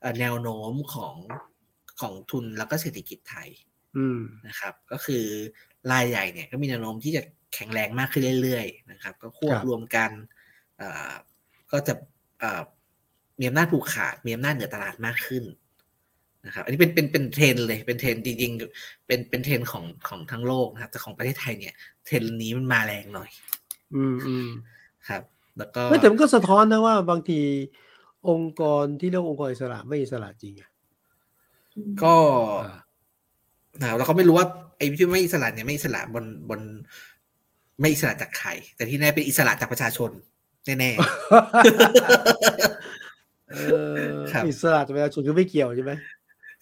[0.00, 1.16] เอ่อแนวโน้มของ
[2.00, 3.48] ของทุนแล้วก็เศรษฐกิจไทย
[3.96, 5.24] อืมนะครับ ก็คือ
[5.92, 7.22] รายใหญ่เนี่ยก็มีแนวโน้มที่จะ
[7.54, 10.10] แข็งแรงมากขึ้นเรื่อยๆนะครับ ก็ควบรวมกันครับ
[10.78, 11.12] เอ่อ
[11.72, 11.94] ก็จะ
[12.40, 12.62] เอ่อ
[13.40, 15.44] มีอำนาจผูกขาดมีอำนาจเหนือตลาดมากขึ้น
[16.46, 21.74] นะครับ อันนี้เป็นเป็นเป็นเทรนด์เลย เป็นเทรนด์จริงๆ เป็นเป็นเทรนด์ของของทั้งโลกนะครับ แต่ของประเทศไทยเนี่ย
[22.04, 23.30] เทรนด์นี้มันมาแรงหน่อย
[23.94, 24.48] อืมอืม
[25.08, 25.22] ครับ
[25.58, 27.40] แล้วก็ไม่แต่มันก็สะท้อนนะว่าบางที
[28.28, 30.70] องค์กรที่เรียกว่าองค์กรอิสระไม่อิสระจริงอะ
[32.02, 32.14] ก็
[32.64, 32.78] อ่า
[33.80, 36.60] นะเราก็ไม่รู้ว่าไอ้ที่ไม่อิสระเนี่ยไม่อิสระบนบน
[37.80, 40.10] ไม่อิสระจากใคร แต่ที่แน่เป็นอิสระจากประชาชน
[40.66, 40.90] แน่
[43.52, 43.56] เอ
[43.92, 46.17] อครับอิสระจากประชาชนคือไม่เกี่ยวใช่ไหมๆ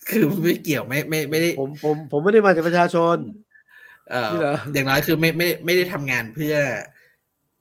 [0.09, 3.17] คือไม่เกี่ยวไม่ไม่ไม่ได้ผมผมผมไม่ได้มาจากประชาชน
[4.11, 6.55] เอ่อนี่เหรออย่างน้อยคือไม่ไม่ไม่ได้ทำงานเพื่อ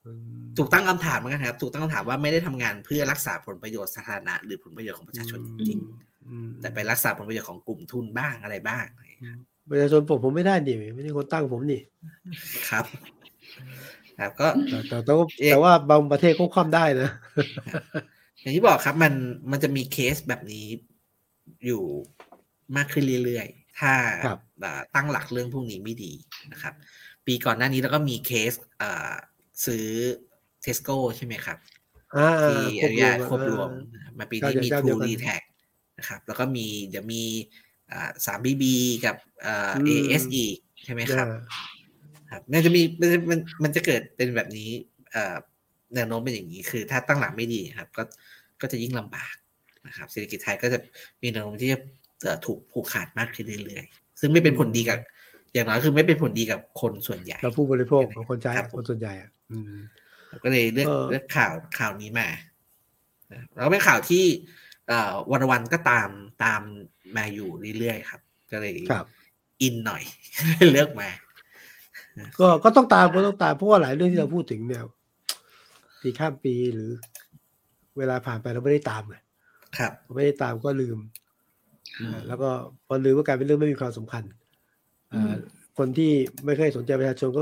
[0.05, 5.79] อืมถูกตั้งคำถามเหมือนกันครับ ถูกตั้งคำถามว่าไม่ได้ทำงานเพื่อรักษาผลประโยชน์สาธารณะหรือผลประโยชน์ของประชาชนจริง
[6.29, 8.85] อืมๆแต่ไปรักษาผลประโยชน์ของกลุ่มทุนบ้างอะไรบ้าง
[9.71, 11.81] ประชาชนผมผมไม่ได้นี่ไม่ได้คนตั้งผมนี่
[12.69, 12.85] ครับ
[14.19, 17.09] ครับ ก็แต่แต่แต่ว่าเอ๊ะแต่ว่าบางประเทศเขาคว่ำได้นะ
[18.41, 19.13] อย่างที่บอกครับ มัน
[19.51, 20.65] มันจะมีเคสแบบนี้
[21.65, 21.83] อยู่
[22.77, 23.93] มากขึ้นเรื่อยๆ ถ้า
[24.25, 26.13] ครับอ่าตั้งหลักเรื่องพวกนี้ไม่ดี
[26.51, 26.73] นะครับ
[27.27, 29.13] ปีก่อนหน้านี้แล้วก็มีเคสอ่า
[29.65, 29.87] ซื้อ
[30.61, 31.57] เทสโก้ใช่ไหมครับ
[32.15, 35.37] อ่าที่อนุญาตควบรวมอ่ามาปีนี้มีเจ้าทเดีรูยวกันดีแท็
[35.99, 37.23] นะครับ แล้วก็มีเดี๋ยวมี
[37.91, 40.43] อ่าสามบีบีกับอ่าอืมเอสอี
[40.85, 41.39] ใช่ไหมครับอ่า
[42.31, 44.69] ครับมันจะมีมันจะมันมันจะเกิดเป็นแบบนี้
[45.11, 45.35] เอ่อ
[45.95, 48.03] แนวโน้มเป็นอย่างนี้คือ ถ้าตั้งหลักไม่ดีครับ ก็
[48.61, 49.35] ก็จะยิ่งลำบาก
[49.87, 50.79] นะครับเศรษฐกิจไทยก็จะ
[51.21, 52.04] มีแนวโน้มที่จะเอ่อ
[52.45, 54.99] ถูกผูกขาดมากขึ้นเรื่อยๆ ซึ่งไม่เป็นผลดีกับ
[55.53, 59.75] อย่างน้อยคือไม่เป็นผลดีกับคนส่วนใหญ่เราผู้บริโภคของคนใช้ครับผมคนส่วนใหญ่อะอืม
[60.43, 62.27] ก็เลยเลือกเออเลือกข่าวข่าวนี้มา
[63.31, 64.23] นะครับแล้วก็เป็นข่าวที่
[64.87, 66.09] เอ่อวันวันๆก็ตาม
[66.43, 66.61] ตาม
[67.17, 67.49] มาอยู่
[67.79, 69.05] เรื่อยๆครับ ก็เลยครับ
[69.61, 70.03] อินหน่อย
[70.71, 71.09] เลือกมา
[72.39, 74.81] ก็ก็ต้องตามก็ต้องตามเพราะว่าหลายเรื่องที่เราพูดถึงเนี่ย
[76.01, 76.89] จปีข้ามปีหรือ
[77.97, 79.17] เวลาผ่านไปเราไม่ได้ตามไง
[79.77, 81.24] ครับ ไม่ได้ตามก็ลืมอืม
[82.27, 82.49] แล้วก็
[82.87, 84.23] พอลืมก็กลายเป็นเรื่องไม่มีความสำคัญ
[85.13, 85.33] อ่า
[85.77, 86.11] คนที่
[86.45, 87.41] ไม่เคยสนใจประชาชนก็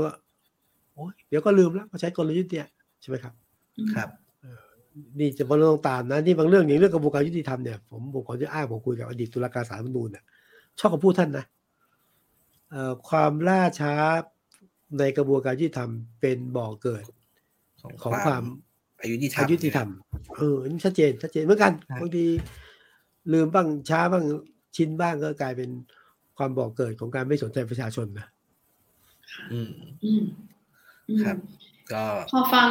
[0.94, 2.68] โอ๊ยเดี๋ยวก็ลืมแล้วก็ใช้กลยุทธ์เนี่ย
[3.00, 3.34] ใช่ไหมครับ
[3.94, 4.08] ครับ
[5.18, 10.24] นี่จะมาเรื่องตามนะนี่บางเรื่องอย่างเรื่องกระบวนการยุติธรรมเนี่ยผมผมขอจะอ้างผมคุยกับอดีตตุลาการศาลรัฐธรรมนูญเนี่ย
[10.78, 11.44] ชอบคำพูดท่านนะ
[12.70, 13.94] เอ่อความล่าช้า
[14.98, 15.90] ในกระบวนการยุติธรรม
[16.20, 17.04] เป็นบ่อเกิด
[18.02, 18.42] ของความ
[19.00, 19.88] อายุที่ธรรมอายุติธรรม
[20.36, 22.24] เอออันนี้ชัดเจนชัดเจนเหมือนกันครับบางที
[23.32, 24.24] ลืมบ้างช้าบ้าง
[24.76, 25.70] ชินบ้างก็กลายเป็น
[26.38, 28.26] ความบ่อเกิดของการไม่สนใจประชาชนนะ
[29.52, 29.70] อืม
[30.04, 30.24] อืม
[31.08, 31.36] อืมครับ
[31.92, 32.68] ก็พอฟัง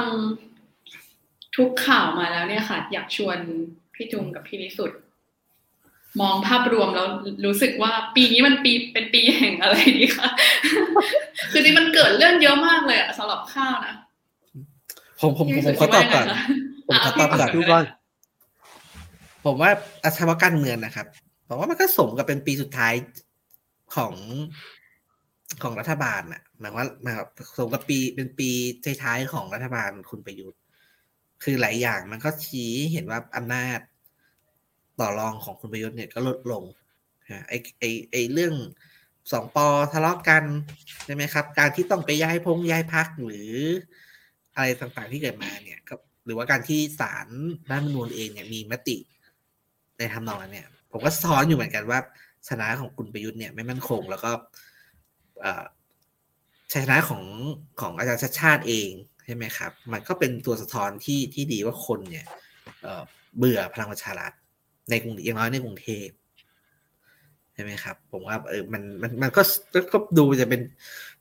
[1.57, 3.37] ทุกข่าวมาแล้วเนี่ยค่ะ อยากชวน
[3.95, 4.99] พี่จุงกับพี่นิสุทธ์
[6.21, 7.07] มองภาพรวมแล้ว
[7.45, 10.29] รู้สึกว่าปีนี้มันปีเป็นปีแห่งอะไรดีคะ
[11.51, 13.95] คือจริงมันเกิดเรื่องเยอะมากเลยอะสำหรับข้าวนะ
[15.19, 16.37] ผมผมพี่ผนิมสุทขอธ์ตอบก่อนว่าไงคะ
[16.87, 17.83] ผมขอตอบก่อนดูก่อน
[19.45, 19.69] ผมว่า
[20.03, 21.07] อาชญาการเมืองนะครับ
[21.47, 22.93] ผมว่ามันก็สมกับเป็นปีสุดท้าย
[23.95, 24.13] ของ
[25.63, 27.27] ของรัฐบาลน่ะหมายว่าหมายว่า
[27.57, 28.49] สมกับปีเป็นปี
[29.03, 30.61] ท้ายๆของรัฐบาลคุณประยุทธ์
[31.43, 33.79] คือหลายอย่างมันก็ชี้เห็นว่าอำนาจ
[34.99, 36.63] ต่อรองของคุณประยุทธ์เนี่ยก็ลดลง
[37.31, 38.53] นะไอไอไอเรื่อง
[39.31, 40.43] สองปอทะเลาะกัน
[41.05, 43.51] ใช่ไหมครับ การที่ต้องไปย้ายพงย้ายพักหรือ
[44.55, 47.27] อะไรต่างๆที่เกิดมาเนี่ยก็หรือว่าการที่ศาล
[47.69, 48.97] รัฐมนูญเองเนี่ยมีมติ
[49.97, 51.99] ในทำนองนั้นเนี่ย ผมก็สะท้อนอยู่เหมือนกันว่า
[52.47, 54.31] ชนะของคุณประยุทธ์เนี่ยไม่มั่นคง แล้วก็
[56.71, 57.23] ชัยชนะของ
[57.81, 58.91] ของอาจารย์ชาติชาติเอง
[59.25, 62.25] ใช่ไหมครับ มันก็เป็นตัวสะท้อนที่ที่ดีว่าคนเนี่ย
[62.81, 63.03] เอ่อ
[63.37, 64.31] เบื่อพลังประชารัฐ
[64.89, 66.07] ในกรุงอย่างน้อยในกรุงเทพ
[67.53, 69.41] ใช่ไหมครับ ผมว่าเออมันมันมันก็
[69.93, 70.61] ก็ดูจะเป็น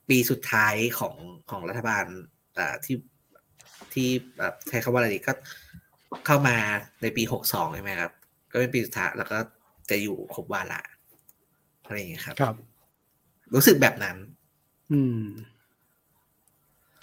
[0.08, 1.14] ปีสุดท้ายของ
[1.50, 2.04] ของรัฐบาล
[2.58, 2.96] อ่าที่
[3.92, 4.08] ที่
[4.38, 5.32] แบบใช้คำว่าอะไรดีก็
[6.26, 6.56] เข้ามา
[7.02, 8.12] ในปีหกสองใช่ไหมครับ
[8.52, 9.38] ก็เป็นปีสุดท้ายแล้วก็
[9.90, 10.80] จะอยู่ครบวาระ
[11.84, 12.56] อะไรอย่างเงี้ยครับ ครับ
[13.54, 14.16] รู้สึกแบบนั้น
[14.92, 15.22] อืม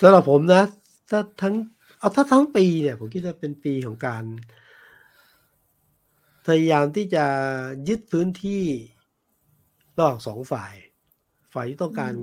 [0.02, 0.64] สำหรับผมนะ
[1.10, 1.56] ถ้าทั้ง
[2.00, 4.24] เอาถ้าทั้งปีเนี่ย ผมคิดว่าเป็นปีของการ
[6.46, 7.26] พยายามที่จะ
[7.88, 8.64] ยึดพื้นที่
[9.98, 10.74] ระหว่างสองฝ่าย
[11.54, 12.14] ฝ่ายที่ต้องการ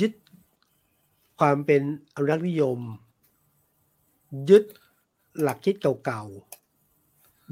[0.00, 0.12] ยึด
[1.40, 1.82] ความเป็น
[2.14, 2.78] อนุรักษ์นิยม
[4.50, 4.64] ยึด
[5.40, 5.74] หลักคิด
[6.04, 6.57] เก่าๆ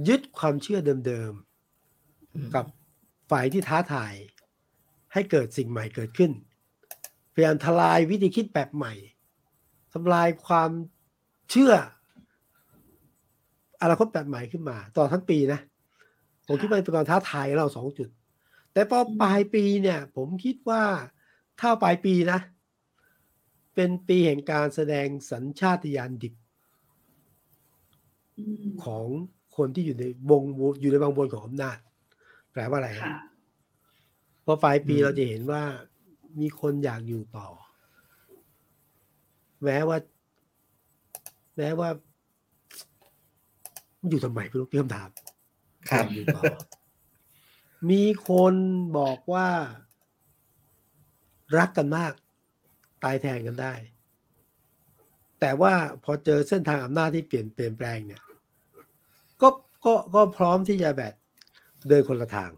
[0.08, 2.64] ยึดความเชื่อเดิมๆ กับ
[3.30, 4.14] ฝ่ายที่ท้าทาย
[5.12, 6.30] ให้เกิดสิ่งใหม่เกิดขึ้น
[7.34, 8.94] พยายามทลายวิธีคิดแบบใหม่
[9.92, 10.70] ทำลายความ
[11.50, 11.72] เชื่อ
[13.82, 15.60] อนาคตแบบใหม่ขึ้นมาตลอดทั้งปีนะ
[16.46, 18.08] ผมคิดว่าเป็นการท้าทายเราสองจุด
[18.72, 20.82] แต่พอปลายปีเนี่ย ผมคิดว่า
[21.60, 22.40] ถ้าปลายปีนะ
[23.74, 26.34] เป็นปีแห่งการแสดงสัญชาตญาณดิบ
[28.36, 29.06] อืมของ
[29.56, 30.42] คนที่อยู่ในวง
[30.80, 31.78] อยู่ในบางบนของอำนาจ
[32.52, 33.18] แปลว่าอะไรฮะค่ะ
[34.44, 35.62] พอปลายปีอืมเราจะเห็นว่า
[36.40, 37.48] มีคนอยากอยู่ต่อ
[39.64, 39.98] แม้ว่า
[41.56, 41.88] แม้ว่า
[44.08, 45.10] อยู่ทำไมไม่รู้เพื่อมถาม
[45.90, 46.42] ครับอยากอยู่ต่อ
[47.90, 48.54] มีคน
[48.98, 49.48] บอกว่า
[51.58, 52.12] รักกันมาก
[53.04, 53.74] ตายแทนกันได้
[55.40, 55.72] แต่ว่า
[56.04, 58.22] พอเจอเส้นทางอำนาจที่เปลี่ยนเปลี่ยนแปลงเนี่ย
[59.86, 61.14] ก็ก็ก็พร้อมที่จะแบบ
[61.88, 62.50] เดินคนละทาง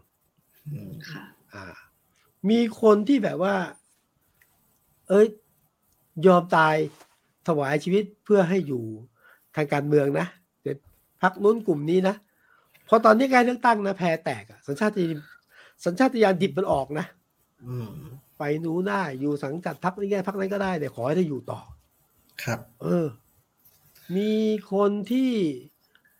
[0.71, 1.23] อืมค่ะ
[1.53, 1.65] อ่า
[2.49, 3.55] มีคนที่แบบว่า
[5.09, 5.27] เอ้ย
[6.27, 6.75] ยอมตาย
[7.47, 8.83] ถวายชีวิตเพื่อให้อยู่
[9.55, 10.27] ทางการเมืองนะ
[10.61, 10.77] เดี๋ยว
[11.21, 12.15] พักนู้นกลุ่มนี้นะ
[12.87, 15.03] พอตอนนี้การเลือกตั้งนะแพ้แตกอะสัญชาติ
[15.85, 17.05] สัญชาตญาณดิบมันออกนะ
[17.65, 17.89] อืม
[18.37, 21.59] ไปหนูได้อยู่สังกัดพักนี้ไงพักนั้นก็ได้แต่ขอให้ได้อยู่ต่อ
[22.43, 23.05] ครับ เออ
[24.15, 24.33] มี
[24.73, 25.31] คนที่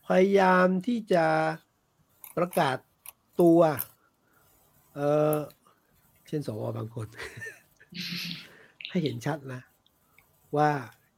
[0.10, 1.26] พยายามที่จะ
[2.38, 2.78] ประกาศ
[3.42, 3.60] ตัว
[4.96, 5.00] เอ
[5.36, 5.38] อ
[6.28, 7.08] เช่นสวบางคน
[8.90, 9.62] ให้เห็นชัดนะ
[10.58, 10.70] ว่า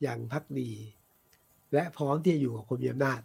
[0.02, 0.72] อย่างพักดี
[1.74, 3.22] และพร้อมที่จะอยู่กับคนมีอำนาจ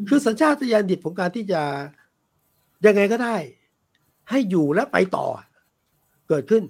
[0.00, 1.62] มคือสัญชาตญาณดิบของการที่จะ
[2.86, 3.36] ยังไงก็ได้
[4.30, 5.26] ให้อยู่และไปต่อ
[6.28, 6.62] เกิดขึ้น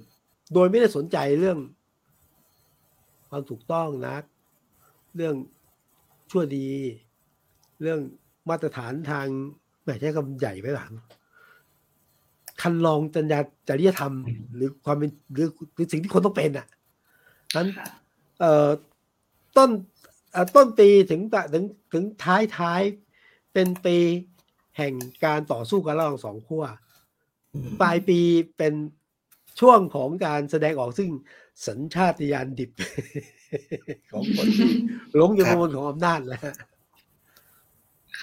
[0.55, 1.59] โดยไม่ได้สนใจเรื่อง
[3.29, 4.17] ความถูกต้องนะ
[5.17, 5.35] เรื่อง
[6.31, 6.69] ชั่วดี
[7.85, 8.01] เรื่อง
[8.49, 9.27] มาตรฐานทาง
[9.83, 10.93] แหมใช้คำใหญ่ไปหลัง
[12.63, 14.15] คันลองจริยาจริยธรรม
[14.55, 16.67] หรือความเป็นหรือหรือสิ่งที่คนต้องเป็นอะ
[17.57, 17.87] นั้นค่ะ
[18.41, 18.69] เอ่อ
[19.57, 19.71] ต้น
[20.33, 22.83] เอ่อต้นปีถึงตะถึงถึงท้ายท้าย
[23.53, 23.97] เป็นปี
[24.77, 26.65] แห่งการต่อสู้กันระหว่างสองขั้ว
[27.55, 28.19] อืมปลายปี
[28.59, 28.75] เป็น
[29.61, 31.11] ช่วงของการแสดงออกซึ่ง
[31.67, 32.71] สัญชาตญาณดิบ
[34.13, 34.71] ของคนที่
[35.17, 36.55] หลงอยู่ครับบนของอำนาจแล้วฮะ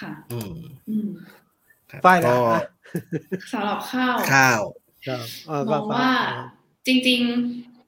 [0.02, 0.52] ค่ะอืม
[0.90, 1.08] อืม
[1.90, 2.62] ครับฝ้ายล่ะก็อะ
[3.52, 4.60] สำหรับข้าวข้าว
[5.06, 6.16] ครับเออมองฝ้ว่าฝ้ย
[6.86, 7.20] จริง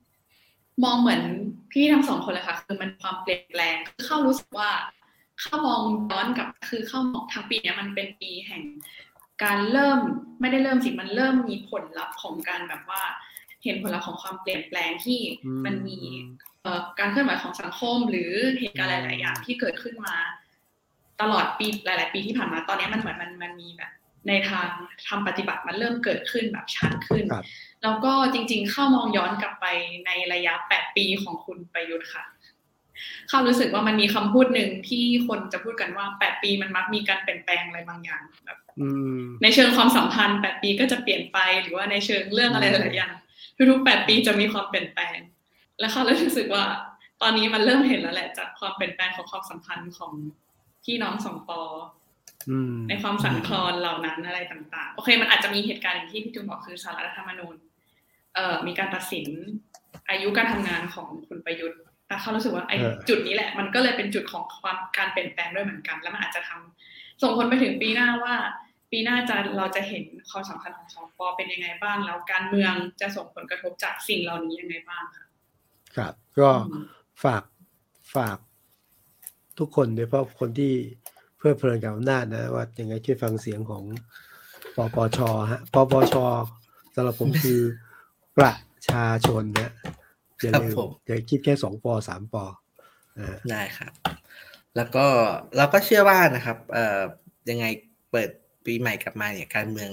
[0.08, 1.22] ๆ มองเหมือน
[1.72, 4.70] พี่ทั้งสองคนเลยค่ะ คือมันความเปลี่ยนแปลงคือเข้ารู้สึกว่า
[5.40, 8.62] เข้ามองย้อนกลับคือเข้ามองทั้งปีเนี้ยมันเป็นปีแห่ง
[9.44, 9.98] การเริ่ม
[10.40, 13.02] ไม่ได้เริ่มสิมันเริ่มมีผลลัพธ์ของการแบบว่า
[13.64, 15.98] เห็นผลลัพธ์ของความเปลี่ยนแปลงที่อืมันมี
[16.62, 20.16] เอ่อการเคลื่อนไหวของสังคมหรือเหตุการณ์หลาย ๆ อย่างที่เกิดขึ้นมา
[21.20, 23.90] ตลอดปีหลาย ๆ ปีที่ผ่านมาตอนนี้มันเหมือนมันมันมีแบบ
[24.28, 24.68] ในทาง
[25.08, 27.44] ทำปฏิบัติมันเริ่มเกิดขึ้นแบบชัดขึ้นครับ
[27.82, 29.66] แล้วก็จริง ๆ เข้ามองย้อนกลับไป
[30.06, 32.24] ในระยะ 8 ปีของคุณประยุทธ์ค่ะ
[33.28, 38.88] เข้ารู้สึกว่ามันมีคำพูดหนึ่งที่คนจะพูดกันว่า 8 ปีมันมักมีการเปลี่ยนแปลงอะไรบางอย่างแบบอื
[39.20, 43.14] มในเชิงความสัมพันธ์ 8 ปีก็จะเปลี่ยนไปหรือว่าในเชิงเรื่องอะไรหลายๆอย่าง
[43.70, 45.18] ทุกๆ 8 ปีจะมีความเปลี่ยนแปลง
[45.78, 46.64] และเขาเลยรู้สึกว่า
[47.22, 50.12] ตอนนี้มันเริ่มเห็นแล้วแหละจากความเปลี่ยนแปลงของความสัมพันธ์ของ
[50.84, 51.60] พี่น้องสองปอ
[52.50, 57.54] อืมในความสั่นคลอนเหล่านั้นอะไรต่าง ๆ โอเค มันอาจจะมีเหตุการณ์อย่างที่พี่จูนบอกคือสารรัฐธรรมนูญ
[58.34, 59.28] เอ่อมีการตัดสิน
[60.10, 68.34] อายุการทำงานของคุณประยุทธ์แต่เขารู้สึกว่าไอ้เออจุดนี้แหละ มันก็เลยเป็นจุดของความการเปลี่ยนแปลงด้วยเหมือนกัน แล้วมันอาจจะทำส่งผลไปถึงปีหน้าว่า
[68.90, 75.26] ปีหน้าจะเราจะเห็นความสำคัญของสองปอเป็นยังไงบ้าง แล้วการเมืองจะส่งผลกระทบจากสิ่งเหล่านี้ยังไงบ้างค่ะ
[75.96, 76.50] ครับ ก็
[77.24, 77.42] ฝาก
[78.14, 78.38] ฝาก
[79.58, 80.72] ทุกคนโดยเฉพาะคนที่
[81.36, 83.84] เพลิดเพลินกับอำนาจนะ ว่ายังไงช่วยฟังเสียงของ
[84.76, 85.18] ปปช
[85.52, 86.14] ฮะปปช
[86.94, 87.60] สำหรับผมคือ
[88.38, 88.52] ประ
[88.88, 89.72] ชาชนนะ
[90.40, 92.36] อย่าครับลืมผมอย่าคิดแค่สองปสามป
[93.18, 93.92] อ่าได้ครับ
[94.76, 95.06] แล้วก็
[95.56, 97.00] เราก็เชื่อว่านะครับ เอ่อ
[97.50, 97.64] ยังไง
[98.10, 98.28] เปิด
[98.66, 99.92] ปีใหม่กลับมาเนี่ยการเมือง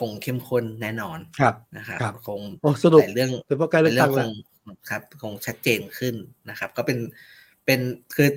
[0.00, 4.30] คงเข้มข้นแน่นอนครับนะครับครับคงโอ้สนุกหลายเรื่องโดยเฉพาะการเลือกตั้งคแล้วง
[4.90, 6.14] ครับ คงชัดเจนขึ้น
[6.50, 6.98] นะครับ ก็เป็น
[7.64, 7.80] เป็น
[8.14, 8.28] คือ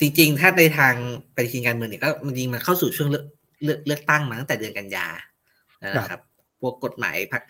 [0.00, 0.94] จริงๆ ถ้าในทาง
[1.34, 3.24] ปฏิทินการเมืองเนี่ยก็จริงๆมันเข้าสู่ช่วงเลือก
[3.64, 5.06] เลือกเลือกตั้งมาตั้งแต่เดือนกันยา
[5.96, 6.20] นะครับ
[6.60, 7.42] พวกกฎหมายพรรค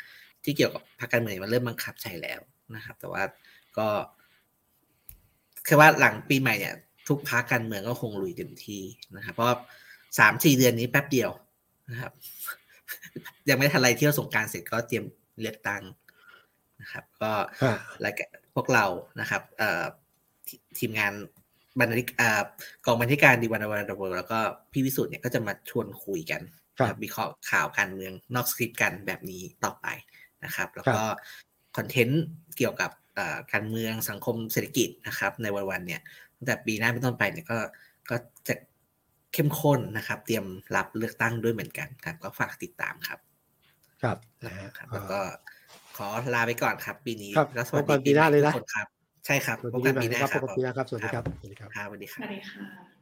[0.44, 2.40] ที่เกี่ยวกับพรรคการเมืองมันเริ่มบังคับใช้แล้ว
[2.76, 3.22] นะครับ แต่ว่า
[3.78, 3.88] ก็
[5.66, 6.74] คือว่าหลังปีใหม่เนี่ย
[7.08, 8.82] ทุกพรรคการเมืองก็คงลุยเต็มที่
[9.16, 9.56] นะครับ เพราะว่า
[10.18, 11.30] สามสี่เดือนนี้แป๊บเดียว
[11.90, 12.12] นะครับ
[13.48, 15.04] ยังไม่ทันไรเที่ยวสงกรารเสร็จก็เตรียม
[15.40, 15.82] เลือกตั้ง
[16.80, 17.32] นะครับ ก็
[17.62, 17.72] ฮะ
[18.04, 18.86] รายการพวกเรา
[19.20, 19.84] นะครับ เอ่อ
[20.48, 21.12] ทีทีมงาน
[21.78, 22.42] บรรณาธิกอ่า
[22.86, 24.38] กองบรรณาธิการดีวันวันดเวิร์แล้วก็
[24.72, 26.42] พี่วิสุทธ์เนี่ยก็จะมาชวนคุยกัน
[26.78, 29.86] ครับวิเคราะห์ข่าวการเมืองนอกสคริปต์กันแบบนี้ต่อไป
[30.44, 31.02] นะครับ แล้วก็
[31.76, 32.22] คอนเทนต์
[32.56, 32.90] เกี่ยวกับ
[33.52, 36.00] การเมืองสังคมเศรษฐกิจนะครับ ในวันวันๆเนี่ย
[36.36, 37.58] ตั้งแต่ปีหน้าเป็นต้นไปเนี่ยก็
[38.10, 38.16] ก็
[38.48, 38.54] จะ
[39.32, 40.46] เข้มข้นนะครับ เตรียม
[40.76, 43.18] รับเลือกตั้งด้วยเหมือนกันครับ ก็ฝากติดตามครับ
[44.02, 45.20] ครับนะครับแล้วก็
[45.96, 48.86] ขอลาไปก่อนครับ ปีนี้แล้วสวัสดีปีหน้าเลยนะทุกคนครับ
[49.26, 52.99] ใช่ครับสวัสพบดีกันปีปีใหม่หน้านะครับคพรับบกันปีหน้าครับ สวัสดีครับ สวัสดีครับครับสวัสดีคสรับวัสดีค่ะ